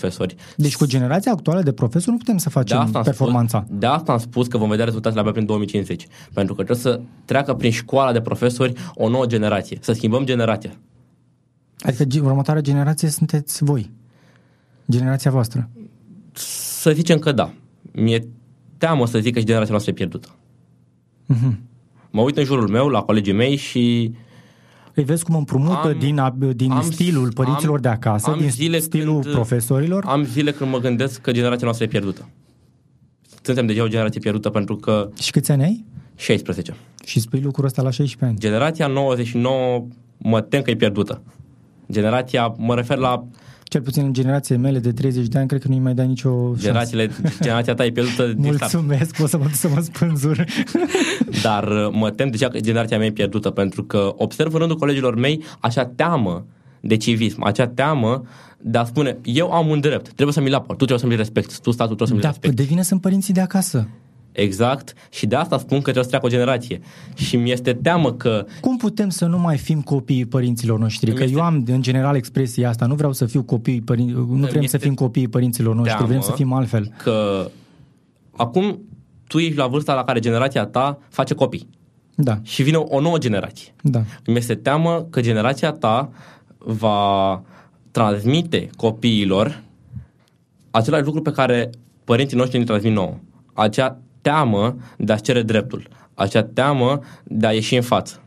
Deci 0.56 0.76
cu 0.76 0.86
generația 0.86 1.32
actuală 1.32 1.62
de 1.62 1.72
profesori 1.72 2.10
nu 2.10 2.16
putem 2.16 2.36
să 2.36 2.50
facem 2.50 2.76
de 2.76 2.82
asta 2.82 3.00
performanța. 3.00 3.62
Spus, 3.66 3.78
de 3.78 3.86
asta 3.86 4.12
am 4.12 4.18
spus 4.18 4.46
că 4.46 4.58
vom 4.58 4.68
vedea 4.68 4.84
rezultatele 4.84 5.20
abia 5.20 5.32
prin 5.32 5.46
2050. 5.46 6.06
Pentru 6.32 6.54
că 6.54 6.62
trebuie 6.62 6.92
să 6.92 7.00
treacă 7.24 7.54
prin 7.54 7.70
școala 7.70 8.12
de 8.12 8.20
profesori 8.20 8.72
o 8.94 9.08
nouă 9.08 9.26
generație. 9.26 9.78
Să 9.80 9.92
schimbăm 9.92 10.24
generația. 10.24 10.72
Adică 11.78 12.24
următoarea 12.24 12.62
generație 12.62 13.08
sunteți 13.08 13.64
voi. 13.64 13.90
Generația 14.90 15.30
voastră. 15.30 15.70
Să 16.32 16.90
zicem 16.90 17.18
că 17.18 17.32
da. 17.32 17.52
Mi-e 17.92 18.26
teamă 18.78 19.06
să 19.06 19.18
zic 19.18 19.32
că 19.32 19.38
și 19.38 19.44
generația 19.44 19.72
noastră 19.72 19.92
e 19.92 19.94
pierdută. 19.94 20.28
Uh-huh. 21.34 21.56
Mă 22.10 22.20
uit 22.20 22.36
în 22.36 22.44
jurul 22.44 22.68
meu, 22.68 22.88
la 22.88 23.02
colegii 23.02 23.32
mei 23.32 23.56
și 23.56 24.14
îi 24.94 25.04
vezi 25.04 25.24
cum 25.24 25.34
împrumută 25.34 25.88
am, 25.88 25.96
din, 25.98 26.20
din 26.56 26.70
am, 26.70 26.82
stilul 26.82 27.32
părinților 27.32 27.74
am, 27.74 27.80
de 27.80 27.88
acasă, 27.88 28.30
am 28.30 28.38
din 28.38 28.50
zile 28.50 28.78
stilul 28.78 29.20
când, 29.20 29.34
profesorilor? 29.34 30.04
Am 30.06 30.24
zile 30.24 30.50
când 30.50 30.70
mă 30.70 30.78
gândesc 30.78 31.20
că 31.20 31.32
generația 31.32 31.64
noastră 31.64 31.84
e 31.84 31.88
pierdută. 31.88 32.28
Suntem 33.42 33.66
deja 33.66 33.82
o 33.82 33.88
generație 33.88 34.20
pierdută 34.20 34.50
pentru 34.50 34.76
că... 34.76 35.08
Și 35.20 35.30
câți 35.30 35.50
ani 35.50 35.62
ai? 35.62 35.84
16. 36.16 36.74
Și 37.04 37.20
spui 37.20 37.40
lucrul 37.40 37.64
ăsta 37.64 37.82
la 37.82 37.90
16 37.90 38.24
ani? 38.24 38.38
Generația 38.38 38.86
99 38.86 39.86
mă 40.16 40.40
tem 40.40 40.62
că 40.62 40.70
e 40.70 40.76
pierdută. 40.76 41.22
Generația, 41.90 42.54
mă 42.56 42.74
refer 42.74 42.96
la 42.96 43.24
cel 43.64 43.82
puțin 43.82 44.04
în 44.04 44.12
generațiile 44.12 44.60
mele 44.60 44.78
de 44.78 44.92
30 44.92 45.26
de 45.26 45.38
ani, 45.38 45.48
cred 45.48 45.60
că 45.60 45.68
nu-i 45.68 45.78
mai 45.78 45.94
dai 45.94 46.06
nicio 46.06 46.52
Generațiile, 46.56 47.10
Generația 47.42 47.74
ta 47.74 47.84
e 47.84 47.90
pierdută 47.90 48.26
din 48.26 48.42
Mulțumesc, 48.44 49.16
pot 49.16 49.28
să 49.28 49.36
mă 49.36 49.44
duc 49.44 49.54
să 49.54 49.68
mă 49.68 49.80
spânzur. 49.80 50.44
Dar 51.42 51.68
uh, 51.68 51.92
mă 51.92 52.10
tem 52.10 52.30
deja 52.30 52.48
că 52.48 52.60
generația 52.60 52.98
mea 52.98 53.06
e 53.06 53.10
pierdută, 53.10 53.50
pentru 53.50 53.84
că 53.84 54.12
observ 54.16 54.52
în 54.52 54.58
rândul 54.58 54.78
colegilor 54.78 55.14
mei 55.14 55.42
așa 55.60 55.84
teamă 55.84 56.46
de 56.80 56.96
civism, 56.96 57.42
acea 57.42 57.66
teamă 57.66 58.22
de 58.60 58.78
a 58.78 58.84
spune, 58.84 59.18
eu 59.22 59.52
am 59.52 59.68
un 59.68 59.80
drept, 59.80 60.04
trebuie 60.12 60.32
să 60.32 60.40
mi-l 60.40 60.54
apăr, 60.54 60.76
tu 60.76 60.84
trebuie 60.84 60.98
să 60.98 61.06
mi-l 61.06 61.16
respecti, 61.16 61.60
tu 61.60 61.70
statul 61.70 61.96
trebuie 61.96 62.08
să 62.08 62.14
mi-l 62.14 62.22
da, 62.22 62.28
respecti. 62.28 62.56
devine 62.56 62.82
sunt 62.82 63.00
părinții 63.00 63.34
de 63.34 63.40
acasă. 63.40 63.88
Exact. 64.34 64.92
Și 65.10 65.26
de 65.26 65.36
asta 65.36 65.58
spun 65.58 65.76
că 65.76 65.82
trebuie 65.82 66.02
să 66.04 66.08
treacă 66.08 66.26
o 66.26 66.28
generație. 66.28 66.80
Și 67.14 67.36
mi 67.36 67.52
este 67.52 67.72
teamă 67.72 68.12
că... 68.12 68.46
Cum 68.60 68.76
putem 68.76 69.08
să 69.08 69.26
nu 69.26 69.38
mai 69.38 69.56
fim 69.56 69.82
copiii 69.82 70.26
părinților 70.26 70.78
noștri? 70.78 71.12
Că 71.12 71.22
este... 71.22 71.36
eu 71.36 71.42
am 71.42 71.64
în 71.66 71.82
general 71.82 72.16
expresia 72.16 72.68
asta. 72.68 72.86
Nu 72.86 72.94
vreau 72.94 73.12
să 73.12 73.26
fiu 73.26 73.42
copii, 73.42 73.80
părin... 73.80 74.10
nu 74.14 74.46
vrem 74.46 74.64
să 74.64 74.78
fim 74.78 74.94
copiii 74.94 75.28
părinților 75.28 75.74
noștri, 75.74 76.06
vrem 76.06 76.20
să 76.20 76.32
fim 76.32 76.52
altfel. 76.52 76.92
Că 77.02 77.48
acum 78.36 78.78
tu 79.26 79.38
ești 79.38 79.56
la 79.56 79.66
vârsta 79.66 79.94
la 79.94 80.04
care 80.04 80.18
generația 80.18 80.64
ta 80.64 80.98
face 81.08 81.34
copii. 81.34 81.68
Da. 82.14 82.38
Și 82.42 82.62
vine 82.62 82.76
o, 82.76 82.84
o 82.88 83.00
nouă 83.00 83.18
generație. 83.18 83.74
Da. 83.82 84.02
Mi 84.26 84.36
este 84.36 84.54
teamă 84.54 85.06
că 85.10 85.20
generația 85.20 85.70
ta 85.70 86.10
va 86.58 87.42
transmite 87.90 88.70
copiilor 88.76 89.62
același 90.70 91.04
lucru 91.04 91.22
pe 91.22 91.30
care 91.30 91.70
părinții 92.04 92.36
noștri 92.36 92.58
ne 92.58 92.64
transmit 92.64 92.92
nouă. 92.92 93.14
Acea 93.52 93.98
teamă 94.24 94.76
de 94.96 95.12
a 95.12 95.16
cere 95.16 95.42
dreptul, 95.42 95.88
acea 96.14 96.42
teamă 96.42 97.00
de 97.24 97.46
a 97.46 97.52
ieși 97.52 97.76
în 97.76 97.82
față. 97.82 98.23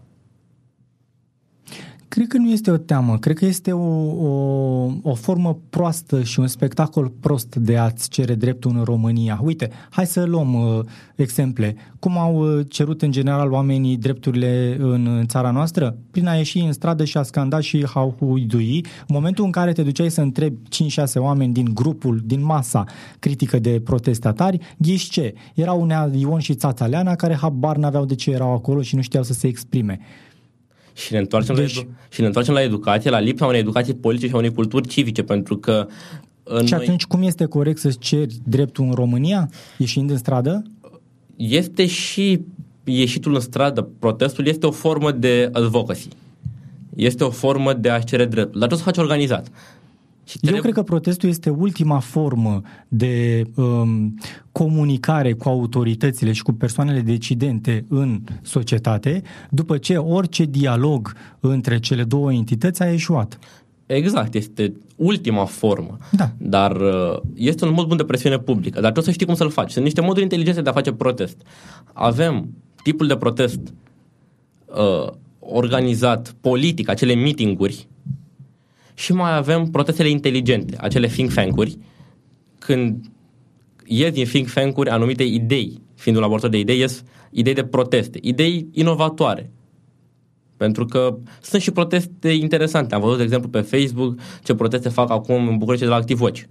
Cred 2.17 2.29
că 2.29 2.37
nu 2.37 2.49
este 2.49 2.71
o 2.71 2.77
teamă, 2.77 3.17
cred 3.17 3.37
că 3.37 3.45
este 3.45 3.71
o, 3.71 3.85
o, 4.11 4.91
o 5.01 5.13
formă 5.13 5.59
proastă 5.69 6.23
și 6.23 6.39
un 6.39 6.47
spectacol 6.47 7.11
prost 7.19 7.55
de 7.55 7.77
a-ți 7.77 8.09
cere 8.09 8.35
dreptul 8.35 8.71
în 8.75 8.83
România. 8.83 9.39
Uite, 9.43 9.69
hai 9.89 10.05
să 10.05 10.23
luăm 10.23 10.53
uh, 10.53 10.85
exemple. 11.15 11.75
Cum 11.99 12.17
au 12.17 12.57
uh, 12.57 12.65
cerut 12.69 13.01
în 13.01 13.11
general 13.11 13.51
oamenii 13.51 13.97
drepturile 13.97 14.77
în, 14.79 15.07
în 15.07 15.27
țara 15.27 15.51
noastră? 15.51 15.97
Prin 16.11 16.27
a 16.27 16.33
ieși 16.33 16.59
în 16.59 16.71
stradă 16.71 17.03
și 17.03 17.17
a 17.17 17.23
scanda 17.23 17.59
și 17.59 17.85
a 17.93 18.13
huidui. 18.19 18.85
În 19.07 19.15
momentul 19.15 19.45
în 19.45 19.51
care 19.51 19.71
te 19.71 19.83
duceai 19.83 20.11
să 20.11 20.21
întrebi 20.21 20.57
5-6 20.57 21.13
oameni 21.15 21.53
din 21.53 21.73
grupul, 21.73 22.21
din 22.25 22.43
masa 22.43 22.83
critică 23.19 23.59
de 23.59 23.81
protestatari, 23.83 24.75
ghiși 24.77 25.09
ce? 25.09 25.33
Erau 25.55 25.81
Unea 25.81 26.09
Ion 26.13 26.39
și 26.39 26.55
Țața 26.55 26.85
Leana 26.85 27.15
care 27.15 27.35
habar 27.35 27.77
n-aveau 27.77 28.05
de 28.05 28.15
ce 28.15 28.31
erau 28.31 28.53
acolo 28.53 28.81
și 28.81 28.95
nu 28.95 29.01
știau 29.01 29.23
să 29.23 29.33
se 29.33 29.47
exprime. 29.47 29.99
Și 30.97 31.13
ne, 31.13 31.19
întoarcem 31.19 31.55
deci... 31.55 31.75
la 31.75 31.81
edu- 31.81 31.89
și 32.09 32.21
ne 32.21 32.27
întoarcem 32.27 32.53
la 32.53 32.61
educație, 32.61 33.09
la 33.09 33.19
lipsa 33.19 33.45
unei 33.45 33.59
educații 33.59 33.93
politice 33.93 34.27
și 34.27 34.33
a 34.33 34.37
unei 34.37 34.53
culturi 34.53 34.87
civice, 34.87 35.23
pentru 35.23 35.57
că 35.57 35.87
în 36.43 36.65
și 36.65 36.73
atunci 36.73 37.05
cum 37.05 37.21
este 37.21 37.45
corect 37.45 37.79
să-ți 37.79 37.97
ceri 37.99 38.35
dreptul 38.43 38.83
în 38.83 38.91
România, 38.91 39.49
ieșind 39.77 40.09
în 40.09 40.17
stradă? 40.17 40.63
Este 41.35 41.85
și 41.85 42.41
ieșitul 42.83 43.33
în 43.33 43.39
stradă, 43.39 43.89
protestul 43.99 44.47
este 44.47 44.65
o 44.65 44.71
formă 44.71 45.11
de 45.11 45.49
advocacy. 45.51 46.07
Este 46.95 47.23
o 47.23 47.29
formă 47.29 47.73
de 47.73 47.89
a 47.89 47.99
cere 47.99 48.25
dreptul, 48.25 48.59
dar 48.59 48.69
trebuie 48.69 48.77
să 48.77 48.83
faci 48.83 48.97
organizat. 48.97 49.47
Și 50.27 50.37
trebuie... 50.37 50.55
Eu 50.55 50.61
cred 50.61 50.73
că 50.73 50.83
protestul 50.83 51.29
este 51.29 51.49
ultima 51.49 51.99
formă 51.99 52.61
de 52.87 53.43
um, 53.55 54.17
comunicare 54.51 55.33
cu 55.33 55.49
autoritățile 55.49 56.31
și 56.31 56.43
cu 56.43 56.51
persoanele 56.51 56.99
decidente 56.99 57.85
în 57.89 58.21
societate, 58.41 59.21
după 59.49 59.77
ce 59.77 59.97
orice 59.97 60.45
dialog 60.45 61.13
între 61.39 61.79
cele 61.79 62.03
două 62.03 62.33
entități 62.33 62.81
a 62.81 62.91
eșuat. 62.91 63.39
Exact, 63.85 64.33
este 64.33 64.73
ultima 64.95 65.45
formă. 65.45 65.97
Da. 66.11 66.31
Dar 66.37 66.75
uh, 66.75 67.19
este 67.35 67.65
un 67.65 67.73
mod 67.73 67.87
bun 67.87 67.97
de 67.97 68.03
presiune 68.03 68.37
publică. 68.37 68.73
Dar 68.73 68.91
trebuie 68.91 69.03
să 69.03 69.11
știi 69.11 69.25
cum 69.25 69.35
să-l 69.35 69.49
faci. 69.49 69.71
Sunt 69.71 69.83
niște 69.83 70.01
moduri 70.01 70.23
inteligente 70.23 70.61
de 70.61 70.69
a 70.69 70.73
face 70.73 70.91
protest. 70.91 71.37
Avem 71.93 72.49
tipul 72.83 73.07
de 73.07 73.15
protest 73.15 73.59
uh, 74.65 75.11
organizat 75.39 76.35
politic, 76.41 76.89
acele 76.89 77.15
meetinguri 77.15 77.87
și 78.97 79.13
mai 79.13 79.35
avem 79.35 79.65
protestele 79.65 80.09
inteligente, 80.09 80.77
acele 80.79 81.07
think 81.07 81.33
tank-uri, 81.33 81.77
când 82.59 83.05
ies 83.85 84.11
din 84.11 84.25
think 84.25 84.51
tank-uri 84.51 84.89
anumite 84.89 85.23
idei, 85.23 85.81
fiind 85.95 86.17
un 86.17 86.23
laborator 86.23 86.49
de 86.49 86.57
idei, 86.57 86.79
ies 86.79 87.03
idei 87.31 87.53
de 87.53 87.63
proteste, 87.63 88.19
idei 88.21 88.67
inovatoare. 88.71 89.51
Pentru 90.57 90.85
că 90.85 91.17
sunt 91.41 91.61
și 91.61 91.71
proteste 91.71 92.29
interesante. 92.29 92.95
Am 92.95 93.01
văzut, 93.01 93.17
de 93.17 93.23
exemplu, 93.23 93.49
pe 93.49 93.61
Facebook 93.61 94.19
ce 94.43 94.55
proteste 94.55 94.89
fac 94.89 95.09
acum 95.09 95.47
în 95.47 95.57
București 95.57 95.85
de 95.85 95.91
la 95.91 95.97
Active 95.97 96.23
Watch. 96.23 96.43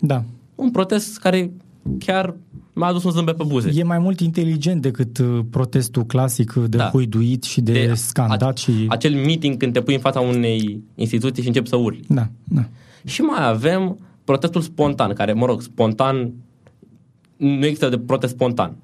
Da. 0.00 0.24
Un 0.54 0.70
protest 0.70 1.18
care 1.18 1.52
chiar 1.98 2.34
mi-a 2.72 2.86
adus 2.86 3.04
un 3.04 3.10
zâmbet 3.10 3.36
pe 3.36 3.44
buze. 3.46 3.70
E 3.74 3.82
mai 3.82 3.98
mult 3.98 4.20
inteligent 4.20 4.82
decât 4.82 5.18
uh, 5.18 5.38
protestul 5.50 6.04
clasic 6.04 6.52
de 6.52 6.76
da. 6.76 6.88
huiduit 6.88 7.42
și 7.42 7.60
de, 7.60 7.72
de 7.72 7.94
scandat. 7.94 8.42
A, 8.42 8.54
și... 8.54 8.72
Acel 8.88 9.14
meeting 9.14 9.56
când 9.56 9.72
te 9.72 9.80
pui 9.80 9.94
în 9.94 10.00
fața 10.00 10.20
unei 10.20 10.82
instituții 10.94 11.42
și 11.42 11.48
începi 11.48 11.68
să 11.68 11.76
urli. 11.76 12.00
Da, 12.08 12.28
da. 12.44 12.64
Și 13.04 13.20
mai 13.20 13.48
avem 13.48 13.98
protestul 14.24 14.60
spontan, 14.60 15.12
care, 15.12 15.32
mă 15.32 15.46
rog, 15.46 15.62
spontan, 15.62 16.32
nu 17.36 17.64
există 17.64 17.88
de 17.88 17.98
protest 17.98 18.32
spontan. 18.32 18.76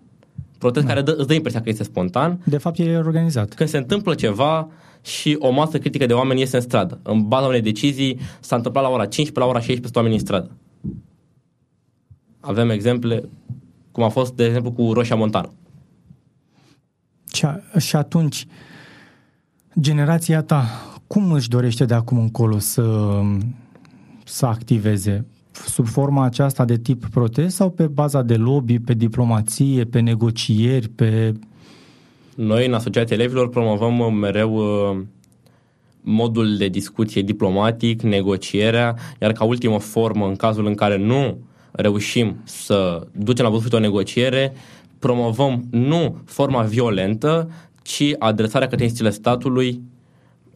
Protest 0.58 0.86
da. 0.86 0.92
care 0.92 1.04
dă, 1.04 1.14
îți 1.18 1.26
dă 1.26 1.34
impresia 1.34 1.60
că 1.60 1.68
este 1.68 1.82
spontan. 1.82 2.40
De 2.44 2.58
fapt, 2.58 2.78
e 2.78 2.96
organizat. 2.96 3.54
Când 3.54 3.68
se 3.68 3.76
întâmplă 3.76 4.14
ceva 4.14 4.68
și 5.02 5.36
o 5.38 5.50
masă 5.50 5.78
critică 5.78 6.06
de 6.06 6.12
oameni 6.12 6.40
iese 6.40 6.56
în 6.56 6.62
stradă. 6.62 7.00
În 7.02 7.28
baza 7.28 7.46
unei 7.46 7.60
decizii 7.60 8.18
s-a 8.40 8.56
întâmplat 8.56 8.84
la 8.84 8.90
ora 8.90 9.06
15, 9.06 9.38
la 9.38 9.46
ora 9.46 9.58
16 9.58 9.98
oameni 9.98 10.14
în 10.14 10.20
stradă. 10.20 10.50
Avem 12.46 12.70
exemple 12.70 13.28
cum 13.92 14.02
a 14.02 14.08
fost, 14.08 14.34
de 14.34 14.44
exemplu, 14.44 14.72
cu 14.72 14.92
Roșia 14.92 15.16
Montană. 15.16 15.52
Și, 17.32 17.46
și 17.78 17.96
atunci, 17.96 18.46
generația 19.80 20.42
ta, 20.42 20.64
cum 21.06 21.32
își 21.32 21.48
dorește 21.48 21.84
de 21.84 21.94
acum 21.94 22.18
încolo 22.18 22.58
să, 22.58 23.20
să 24.24 24.46
activeze? 24.46 25.26
Sub 25.50 25.86
forma 25.86 26.24
aceasta 26.24 26.64
de 26.64 26.78
tip 26.78 27.06
protest 27.06 27.56
sau 27.56 27.70
pe 27.70 27.86
baza 27.86 28.22
de 28.22 28.36
lobby, 28.36 28.78
pe 28.78 28.94
diplomație, 28.94 29.84
pe 29.84 30.00
negocieri, 30.00 30.88
pe... 30.88 31.32
Noi, 32.36 32.66
în 32.66 32.74
Asociația 32.74 33.16
Elevilor, 33.16 33.48
promovăm 33.48 34.14
mereu 34.14 34.54
uh, 34.54 35.02
modul 36.00 36.56
de 36.56 36.68
discuție 36.68 37.22
diplomatic, 37.22 38.02
negocierea, 38.02 38.96
iar 39.20 39.32
ca 39.32 39.44
ultimă 39.44 39.78
formă, 39.78 40.26
în 40.26 40.36
cazul 40.36 40.66
în 40.66 40.74
care 40.74 40.96
nu 40.96 41.38
reușim 41.76 42.36
să 42.44 43.06
ducem 43.12 43.44
la 43.44 43.50
bun 43.50 43.60
o 43.70 43.78
negociere, 43.78 44.52
promovăm 44.98 45.64
nu 45.70 46.16
forma 46.24 46.62
violentă, 46.62 47.50
ci 47.82 48.02
adresarea 48.18 48.68
către 48.68 48.84
instituțiile 48.84 49.20
statului, 49.20 49.82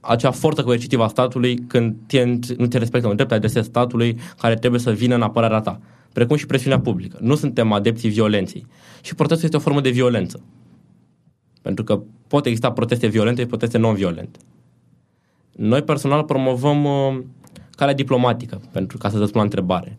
acea 0.00 0.30
forță 0.30 0.62
coercitivă 0.62 1.04
a 1.04 1.08
statului 1.08 1.56
când 1.66 1.96
te, 2.06 2.24
nu 2.56 2.66
te 2.66 2.78
respectă 2.78 3.08
un 3.08 3.16
drept, 3.16 3.32
adresezi 3.32 3.66
statului 3.66 4.18
care 4.38 4.54
trebuie 4.54 4.80
să 4.80 4.90
vină 4.90 5.14
în 5.14 5.22
apărarea 5.22 5.60
ta, 5.60 5.80
precum 6.12 6.36
și 6.36 6.46
presiunea 6.46 6.80
publică. 6.80 7.18
Nu 7.20 7.34
suntem 7.34 7.72
adepții 7.72 8.08
violenței. 8.08 8.66
Și 9.02 9.14
protestul 9.14 9.44
este 9.44 9.56
o 9.56 9.60
formă 9.60 9.80
de 9.80 9.90
violență. 9.90 10.40
Pentru 11.62 11.84
că 11.84 12.00
pot 12.28 12.46
exista 12.46 12.72
proteste 12.72 13.06
violente 13.06 13.40
și 13.40 13.46
proteste 13.46 13.78
non-violente. 13.78 14.38
Noi 15.52 15.82
personal 15.82 16.24
promovăm 16.24 16.84
uh, 16.84 17.18
calea 17.70 17.94
diplomatică, 17.94 18.60
pentru 18.72 18.98
ca 18.98 19.08
să 19.08 19.18
răspund 19.18 19.36
la 19.36 19.42
întrebare 19.42 19.98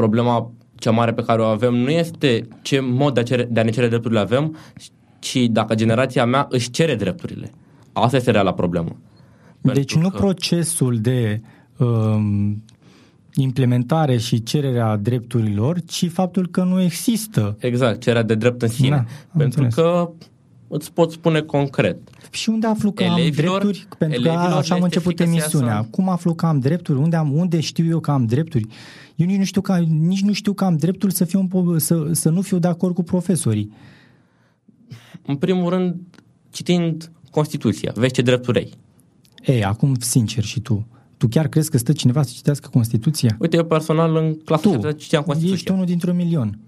problema 0.00 0.50
cea 0.74 0.90
mare 0.90 1.12
pe 1.12 1.22
care 1.22 1.40
o 1.40 1.44
avem 1.44 1.74
nu 1.74 1.90
este 1.90 2.48
ce 2.62 2.80
mod 2.80 3.14
de 3.14 3.20
a, 3.20 3.22
cere, 3.22 3.48
de 3.50 3.60
a 3.60 3.62
ne 3.62 3.70
cere 3.70 3.88
drepturile 3.88 4.20
avem, 4.20 4.56
ci 5.18 5.36
dacă 5.36 5.74
generația 5.74 6.24
mea 6.24 6.46
își 6.50 6.70
cere 6.70 6.94
drepturile. 6.94 7.50
Asta 7.92 8.16
este 8.16 8.30
reala 8.30 8.52
problemă. 8.52 8.96
Deci 9.60 9.94
nu 9.94 10.10
că... 10.10 10.16
procesul 10.16 10.98
de 11.00 11.40
um, 11.76 12.62
implementare 13.34 14.16
și 14.16 14.42
cererea 14.42 14.96
drepturilor, 14.96 15.80
ci 15.80 16.10
faptul 16.10 16.46
că 16.46 16.62
nu 16.62 16.80
există. 16.82 17.56
Exact, 17.60 18.00
cererea 18.00 18.22
de 18.22 18.34
drept 18.34 18.62
în 18.62 18.68
sine. 18.68 18.88
Da, 18.88 19.04
pentru 19.38 19.62
înțeles. 19.62 19.74
că 19.74 20.10
îți 20.68 20.92
pot 20.92 21.10
spune 21.12 21.40
concret. 21.40 21.96
Și 22.30 22.48
unde 22.48 22.66
aflu 22.66 22.92
că 22.92 23.02
elevilor, 23.02 23.54
am 23.54 23.58
drepturi? 23.60 23.88
Pentru 23.98 24.22
că 24.22 24.28
așa 24.30 24.74
am 24.74 24.82
început 24.82 25.20
emisiunea. 25.20 25.88
Cum 25.90 26.08
aflu 26.08 26.34
că 26.34 26.46
am 26.46 26.58
drepturi? 26.58 26.98
Unde, 26.98 27.16
am, 27.16 27.32
unde 27.32 27.60
știu 27.60 27.86
eu 27.86 28.00
că 28.00 28.10
am 28.10 28.26
drepturi? 28.26 28.66
Eu 29.16 29.26
nici 29.26 29.38
nu 29.38 29.44
știu 29.44 29.60
că, 29.60 29.78
nici 29.78 30.22
nu 30.22 30.32
știu 30.32 30.52
că 30.52 30.64
am 30.64 30.76
dreptul 30.76 31.10
să, 31.10 31.24
fiu 31.24 31.48
un, 31.52 31.78
să, 31.78 32.08
să 32.12 32.30
nu 32.30 32.42
fiu 32.42 32.58
de 32.58 32.68
acord 32.68 32.94
cu 32.94 33.02
profesorii. 33.02 33.72
În 35.26 35.36
primul 35.36 35.70
rând, 35.70 35.96
citind 36.50 37.10
Constituția, 37.30 37.92
vezi 37.94 38.12
ce 38.12 38.22
drepturi 38.22 38.58
ai. 38.58 38.72
Ei, 39.44 39.64
acum, 39.64 39.94
sincer 39.94 40.44
și 40.44 40.60
tu, 40.60 40.86
tu 41.16 41.28
chiar 41.28 41.48
crezi 41.48 41.70
că 41.70 41.78
stă 41.78 41.92
cineva 41.92 42.22
să 42.22 42.32
citească 42.34 42.68
Constituția? 42.72 43.36
Uite, 43.38 43.56
eu 43.56 43.64
personal 43.64 44.16
în 44.16 44.38
clasă 44.44 44.68
tu 44.68 44.92
citeam 44.92 45.22
Constituția. 45.22 45.54
ești 45.54 45.70
unul 45.70 45.84
dintr-un 45.84 46.16
milion. 46.16 46.58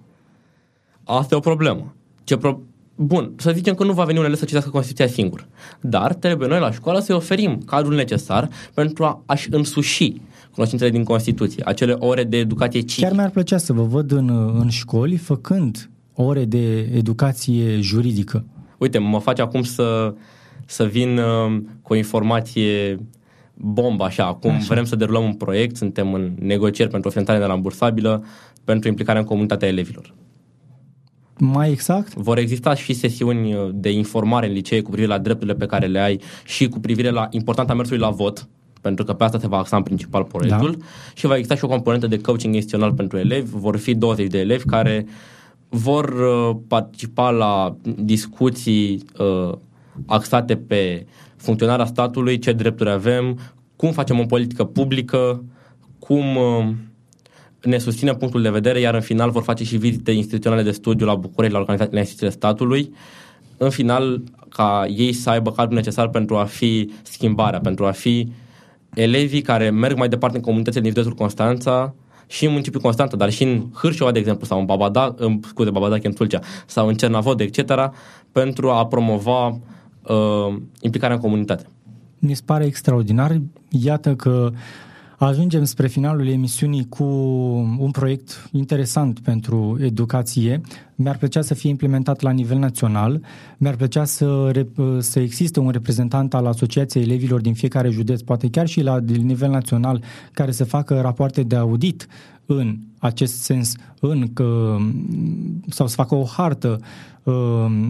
Asta 1.04 1.34
e 1.34 1.38
o 1.38 1.40
problemă. 1.40 1.94
Ce 2.24 2.36
pro- 2.36 2.60
Bun, 3.02 3.32
să 3.36 3.52
zicem 3.52 3.74
că 3.74 3.84
nu 3.84 3.92
va 3.92 4.04
veni 4.04 4.18
un 4.18 4.24
elev 4.24 4.36
să 4.36 4.44
citească 4.44 4.70
Constituția 4.70 5.06
singur, 5.06 5.46
dar 5.80 6.14
trebuie 6.14 6.48
noi 6.48 6.60
la 6.60 6.70
școală 6.70 7.00
să-i 7.00 7.14
oferim 7.14 7.62
cadrul 7.66 7.94
necesar 7.94 8.48
pentru 8.74 9.04
a, 9.04 9.22
a-și 9.26 9.48
însuși 9.50 10.12
cunoștințele 10.54 10.90
din 10.90 11.04
Constituție, 11.04 11.62
acele 11.66 11.92
ore 11.92 12.24
de 12.24 12.36
educație 12.36 12.80
civică. 12.80 13.06
Chiar 13.06 13.16
mi-ar 13.16 13.30
plăcea 13.30 13.58
să 13.58 13.72
vă 13.72 13.82
văd 13.82 14.12
în, 14.12 14.28
în 14.60 14.68
școli 14.68 15.16
făcând 15.16 15.90
ore 16.14 16.44
de 16.44 16.90
educație 16.94 17.80
juridică. 17.80 18.44
Uite, 18.78 18.98
mă 18.98 19.18
face 19.18 19.42
acum 19.42 19.62
să, 19.62 20.14
să 20.66 20.84
vin 20.84 21.18
uh, 21.18 21.62
cu 21.82 21.92
o 21.92 21.96
informație 21.96 22.98
bombă 23.54 24.04
așa. 24.04 24.24
Acum 24.24 24.50
așa. 24.50 24.66
vrem 24.68 24.84
să 24.84 24.96
derulăm 24.96 25.24
un 25.24 25.34
proiect, 25.34 25.76
suntem 25.76 26.14
în 26.14 26.32
negocieri 26.38 26.90
pentru 26.90 27.08
o 27.08 27.12
finanțare 27.12 27.38
nerambursabilă 27.38 28.24
pentru 28.64 28.88
implicarea 28.88 29.20
în 29.20 29.26
comunitatea 29.26 29.68
elevilor. 29.68 30.14
Mai 31.40 31.70
exact? 31.70 32.14
Vor 32.14 32.38
exista 32.38 32.74
și 32.74 32.92
sesiuni 32.92 33.70
de 33.74 33.90
informare 33.90 34.46
în 34.46 34.52
licee 34.52 34.80
cu 34.80 34.90
privire 34.90 35.12
la 35.12 35.18
drepturile 35.18 35.54
pe 35.54 35.66
care 35.66 35.86
le 35.86 36.00
ai 36.00 36.20
și 36.44 36.68
cu 36.68 36.78
privire 36.78 37.10
la 37.10 37.26
importanța 37.30 37.74
mersului 37.74 38.00
la 38.00 38.10
vot, 38.10 38.48
pentru 38.80 39.04
că 39.04 39.12
pe 39.12 39.24
asta 39.24 39.38
se 39.38 39.48
va 39.48 39.56
axa 39.56 39.76
în 39.76 39.82
principal 39.82 40.24
proiectul 40.24 40.70
da. 40.78 40.84
și 41.14 41.26
va 41.26 41.34
exista 41.34 41.54
și 41.54 41.64
o 41.64 41.68
componentă 41.68 42.06
de 42.06 42.20
coaching 42.20 42.54
instituțional 42.54 42.94
pentru 42.94 43.18
elevi. 43.18 43.50
Vor 43.52 43.76
fi 43.76 43.94
20 43.94 44.30
de 44.30 44.38
elevi 44.38 44.64
care 44.64 45.06
vor 45.68 46.08
uh, 46.08 46.56
participa 46.68 47.30
la 47.30 47.76
discuții 47.98 49.04
uh, 49.18 49.52
axate 50.06 50.56
pe 50.56 51.06
funcționarea 51.36 51.84
statului, 51.84 52.38
ce 52.38 52.52
drepturi 52.52 52.90
avem, 52.90 53.38
cum 53.76 53.92
facem 53.92 54.18
o 54.18 54.24
politică 54.24 54.64
publică, 54.64 55.44
cum 55.98 56.36
uh, 56.36 56.68
ne 57.62 57.78
susține 57.78 58.14
punctul 58.14 58.42
de 58.42 58.50
vedere, 58.50 58.80
iar 58.80 58.94
în 58.94 59.00
final 59.00 59.30
vor 59.30 59.42
face 59.42 59.64
și 59.64 59.76
vizite 59.76 60.10
instituționale 60.10 60.62
de 60.62 60.70
studiu 60.70 61.06
la 61.06 61.14
București, 61.14 61.54
la 61.54 61.60
organizațiile 61.60 62.00
instituțiile 62.00 62.32
statului. 62.32 62.94
În 63.56 63.70
final, 63.70 64.22
ca 64.48 64.86
ei 64.96 65.12
să 65.12 65.30
aibă 65.30 65.52
cadrul 65.52 65.76
necesar 65.76 66.08
pentru 66.08 66.36
a 66.36 66.44
fi 66.44 66.90
schimbarea, 67.02 67.60
pentru 67.60 67.86
a 67.86 67.90
fi 67.90 68.32
elevii 68.94 69.42
care 69.42 69.70
merg 69.70 69.96
mai 69.96 70.08
departe 70.08 70.36
în 70.36 70.42
comunitățile 70.42 70.82
din 70.82 70.90
județul 70.90 71.14
Constanța, 71.14 71.94
și 72.26 72.44
în 72.44 72.50
municipiul 72.50 72.82
Constanța, 72.82 73.16
dar 73.16 73.30
și 73.30 73.42
în 73.42 73.64
Hârșova, 73.74 74.12
de 74.12 74.18
exemplu, 74.18 74.46
sau 74.46 74.58
în 74.58 74.64
Babada, 74.64 75.14
în, 75.16 75.40
scuze, 75.48 75.70
Babadache, 75.70 76.06
în 76.06 76.12
Tulcea, 76.12 76.40
sau 76.66 76.88
în 76.88 76.94
Cernavod, 76.94 77.40
etc., 77.40 77.72
pentru 78.32 78.70
a 78.70 78.86
promova 78.86 79.46
uh, 79.46 80.56
implicarea 80.80 81.16
în 81.16 81.22
comunitate. 81.22 81.66
Mi 82.18 82.34
se 82.34 82.42
pare 82.44 82.64
extraordinar. 82.64 83.40
Iată 83.68 84.14
că 84.14 84.50
uh, 84.52 84.58
Ajungem 85.22 85.64
spre 85.64 85.86
finalul 85.86 86.28
emisiunii 86.28 86.88
cu 86.88 87.04
un 87.78 87.90
proiect 87.90 88.48
interesant 88.52 89.18
pentru 89.18 89.78
educație. 89.80 90.60
Mi-ar 90.94 91.16
plăcea 91.16 91.42
să 91.42 91.54
fie 91.54 91.70
implementat 91.70 92.20
la 92.20 92.30
nivel 92.30 92.58
național. 92.58 93.20
Mi-ar 93.58 93.76
plăcea 93.76 94.04
să, 94.04 94.52
să 94.98 95.20
existe 95.20 95.60
un 95.60 95.70
reprezentant 95.70 96.34
al 96.34 96.46
Asociației 96.46 97.02
Elevilor 97.02 97.40
din 97.40 97.54
fiecare 97.54 97.90
județ, 97.90 98.20
poate 98.20 98.50
chiar 98.50 98.66
și 98.66 98.80
la 98.80 98.98
nivel 99.00 99.50
național, 99.50 100.02
care 100.32 100.50
să 100.50 100.64
facă 100.64 101.00
rapoarte 101.00 101.42
de 101.42 101.56
audit 101.56 102.06
în 102.46 102.78
acest 102.98 103.42
sens, 103.42 103.74
în 104.00 104.32
că, 104.32 104.76
sau 105.68 105.86
să 105.86 105.94
facă 105.94 106.14
o 106.14 106.24
hartă 106.24 106.80
Um, 107.19 107.19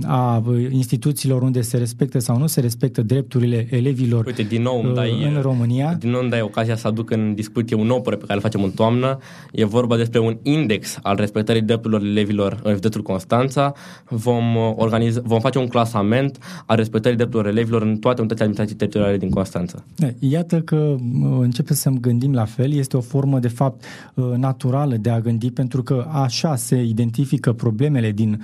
a 0.06 0.42
instituțiilor 0.70 1.42
unde 1.42 1.60
se 1.60 1.76
respectă 1.76 2.18
sau 2.18 2.38
nu 2.38 2.46
se 2.46 2.60
respectă 2.60 3.02
drepturile 3.02 3.66
elevilor 3.70 4.26
Uite, 4.26 4.42
din 4.42 4.62
nou 4.62 4.82
îmi 4.84 4.94
dai, 4.94 5.32
în 5.34 5.40
România. 5.40 5.94
Din 5.94 6.10
nou 6.10 6.20
îmi 6.20 6.30
dai 6.30 6.40
ocazia 6.40 6.76
să 6.76 6.86
aduc 6.86 7.10
în 7.10 7.34
discuție 7.34 7.76
un 7.76 7.86
nou 7.86 8.00
proiect 8.00 8.20
pe 8.20 8.26
care 8.26 8.38
îl 8.38 8.44
facem 8.44 8.62
în 8.62 8.70
toamnă. 8.70 9.18
E 9.52 9.64
vorba 9.64 9.96
despre 9.96 10.18
un 10.18 10.38
index 10.42 10.98
al 11.02 11.16
respectării 11.16 11.62
drepturilor 11.62 12.02
elevilor 12.02 12.60
în 12.62 12.72
județul 12.72 13.02
Constanța. 13.02 13.72
Vom, 14.08 14.54
uh, 14.56 14.72
organiza, 14.76 15.20
vom 15.24 15.40
face 15.40 15.58
un 15.58 15.66
clasament 15.66 16.38
al 16.66 16.76
respectării 16.76 17.16
drepturilor 17.16 17.52
elevilor 17.52 17.82
în 17.82 17.96
toate 17.96 18.20
unitățile 18.20 18.46
administrative 18.46 18.84
teritoriale 18.84 19.18
din 19.18 19.30
Constanța. 19.30 19.84
Iată 20.18 20.60
că 20.60 20.76
uh, 20.76 21.38
începem 21.40 21.76
să 21.76 21.90
gândim 22.00 22.32
la 22.32 22.44
fel. 22.44 22.72
Este 22.72 22.96
o 22.96 23.00
formă, 23.00 23.38
de 23.38 23.48
fapt, 23.48 23.84
uh, 24.14 24.24
naturală 24.36 24.96
de 24.96 25.10
a 25.10 25.20
gândi, 25.20 25.50
pentru 25.50 25.82
că 25.82 26.06
așa 26.12 26.56
se 26.56 26.82
identifică 26.82 27.52
problemele 27.52 28.10
din, 28.10 28.42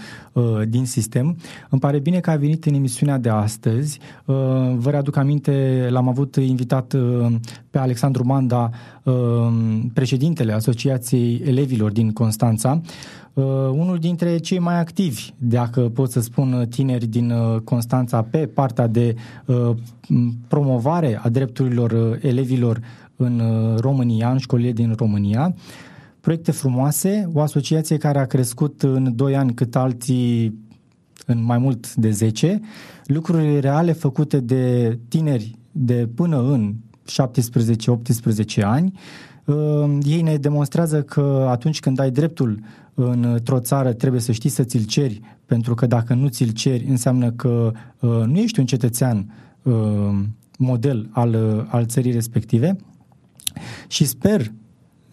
din 0.68 0.75
sistem. 0.84 1.36
Îmi 1.70 1.80
pare 1.80 1.98
bine 1.98 2.20
că 2.20 2.30
a 2.30 2.36
venit 2.36 2.64
în 2.64 2.74
emisiunea 2.74 3.18
de 3.18 3.28
astăzi. 3.28 3.98
Uh, 4.24 4.34
vă 4.74 4.90
readuc 4.90 5.16
aminte, 5.16 5.86
l-am 5.90 6.08
avut 6.08 6.36
invitat 6.36 6.92
uh, 6.92 7.26
pe 7.70 7.78
Alexandru 7.78 8.24
Manda, 8.24 8.70
uh, 9.02 9.14
președintele 9.92 10.52
Asociației 10.52 11.42
Elevilor 11.44 11.90
din 11.90 12.12
Constanța, 12.12 12.80
unul 13.70 13.98
dintre 13.98 14.38
cei 14.38 14.58
mai 14.58 14.78
activi, 14.78 15.30
dacă 15.38 15.80
pot 15.80 16.10
să 16.10 16.20
spun, 16.20 16.66
tineri 16.70 17.06
din 17.06 17.32
Constanța 17.64 18.22
pe 18.22 18.38
partea 18.38 18.86
de 18.86 19.14
promovare 20.48 21.20
a 21.22 21.28
drepturilor 21.28 22.18
elevilor 22.22 22.80
în 23.16 23.42
România, 23.80 24.30
în 24.30 24.38
școlile 24.38 24.72
din 24.72 24.94
România. 24.96 25.54
proiecte 26.20 26.50
frumoase, 26.50 27.30
o 27.32 27.40
asociație 27.40 27.96
care 27.96 28.18
a 28.18 28.26
crescut 28.26 28.82
în 28.82 29.16
2 29.16 29.36
ani 29.36 29.54
cât 29.54 29.76
alții 29.76 30.65
în 31.26 31.44
mai 31.44 31.58
mult 31.58 31.94
de 31.94 32.10
10, 32.10 32.60
lucruri 33.04 33.60
reale 33.60 33.92
făcute 33.92 34.40
de 34.40 34.98
tineri 35.08 35.58
de 35.72 36.08
până 36.14 36.42
în 36.42 36.74
17-18 38.58 38.62
ani. 38.62 38.98
Uh, 39.44 39.98
ei 40.02 40.22
ne 40.22 40.36
demonstrează 40.36 41.02
că 41.02 41.46
atunci 41.48 41.80
când 41.80 41.98
ai 41.98 42.10
dreptul 42.10 42.60
într-o 42.94 43.60
țară 43.60 43.92
trebuie 43.92 44.20
să 44.20 44.32
știi 44.32 44.50
să 44.50 44.62
ți-l 44.62 44.84
ceri, 44.84 45.20
pentru 45.46 45.74
că 45.74 45.86
dacă 45.86 46.14
nu 46.14 46.28
ți-l 46.28 46.50
ceri 46.50 46.84
înseamnă 46.84 47.30
că 47.30 47.72
uh, 48.00 48.10
nu 48.26 48.38
ești 48.38 48.60
un 48.60 48.66
cetățean 48.66 49.34
uh, 49.62 49.74
model 50.58 51.08
al, 51.12 51.66
al 51.70 51.86
țării 51.86 52.12
respective 52.12 52.76
și 53.88 54.04
sper 54.04 54.52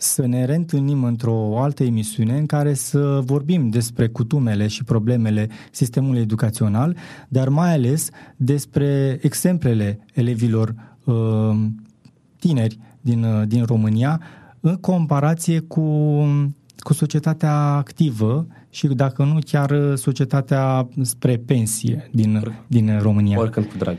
să 0.03 0.25
ne 0.25 0.45
reîntâlnim 0.45 1.03
într-o 1.03 1.61
altă 1.61 1.83
emisiune 1.83 2.37
în 2.37 2.45
care 2.45 2.73
să 2.73 3.21
vorbim 3.23 3.69
despre 3.69 4.07
cutumele 4.07 4.67
și 4.67 4.83
problemele 4.83 5.49
sistemului 5.71 6.21
educațional, 6.21 6.97
dar 7.27 7.49
mai 7.49 7.73
ales 7.73 8.09
despre 8.35 9.19
exemplele 9.21 9.99
elevilor 10.13 10.73
uh, 11.03 11.55
tineri 12.39 12.79
din, 13.01 13.23
uh, 13.23 13.47
din 13.47 13.63
România 13.63 14.21
în 14.59 14.75
comparație 14.75 15.59
cu, 15.59 15.81
cu 16.77 16.93
societatea 16.93 17.55
activă 17.55 18.47
și 18.69 18.87
dacă 18.87 19.23
nu 19.23 19.37
chiar 19.45 19.95
societatea 19.95 20.87
spre 21.01 21.37
pensie 21.37 22.09
din, 22.11 22.57
din 22.67 22.99
România. 23.01 23.39
Oricând 23.39 23.65
cu 23.65 23.77
drag. 23.77 23.97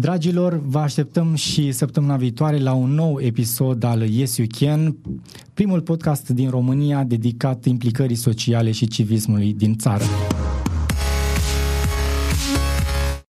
Dragilor, 0.00 0.60
vă 0.64 0.78
așteptăm 0.78 1.34
și 1.34 1.72
săptămâna 1.72 2.16
viitoare 2.16 2.58
la 2.58 2.72
un 2.72 2.90
nou 2.90 3.20
episod 3.20 3.84
al 3.84 4.08
Yes 4.08 4.36
You 4.36 4.46
Can, 4.58 4.96
primul 5.54 5.80
podcast 5.80 6.28
din 6.28 6.50
România 6.50 7.04
dedicat 7.04 7.64
implicării 7.64 8.16
sociale 8.16 8.70
și 8.70 8.88
civismului 8.88 9.54
din 9.54 9.76
țară. 9.76 10.04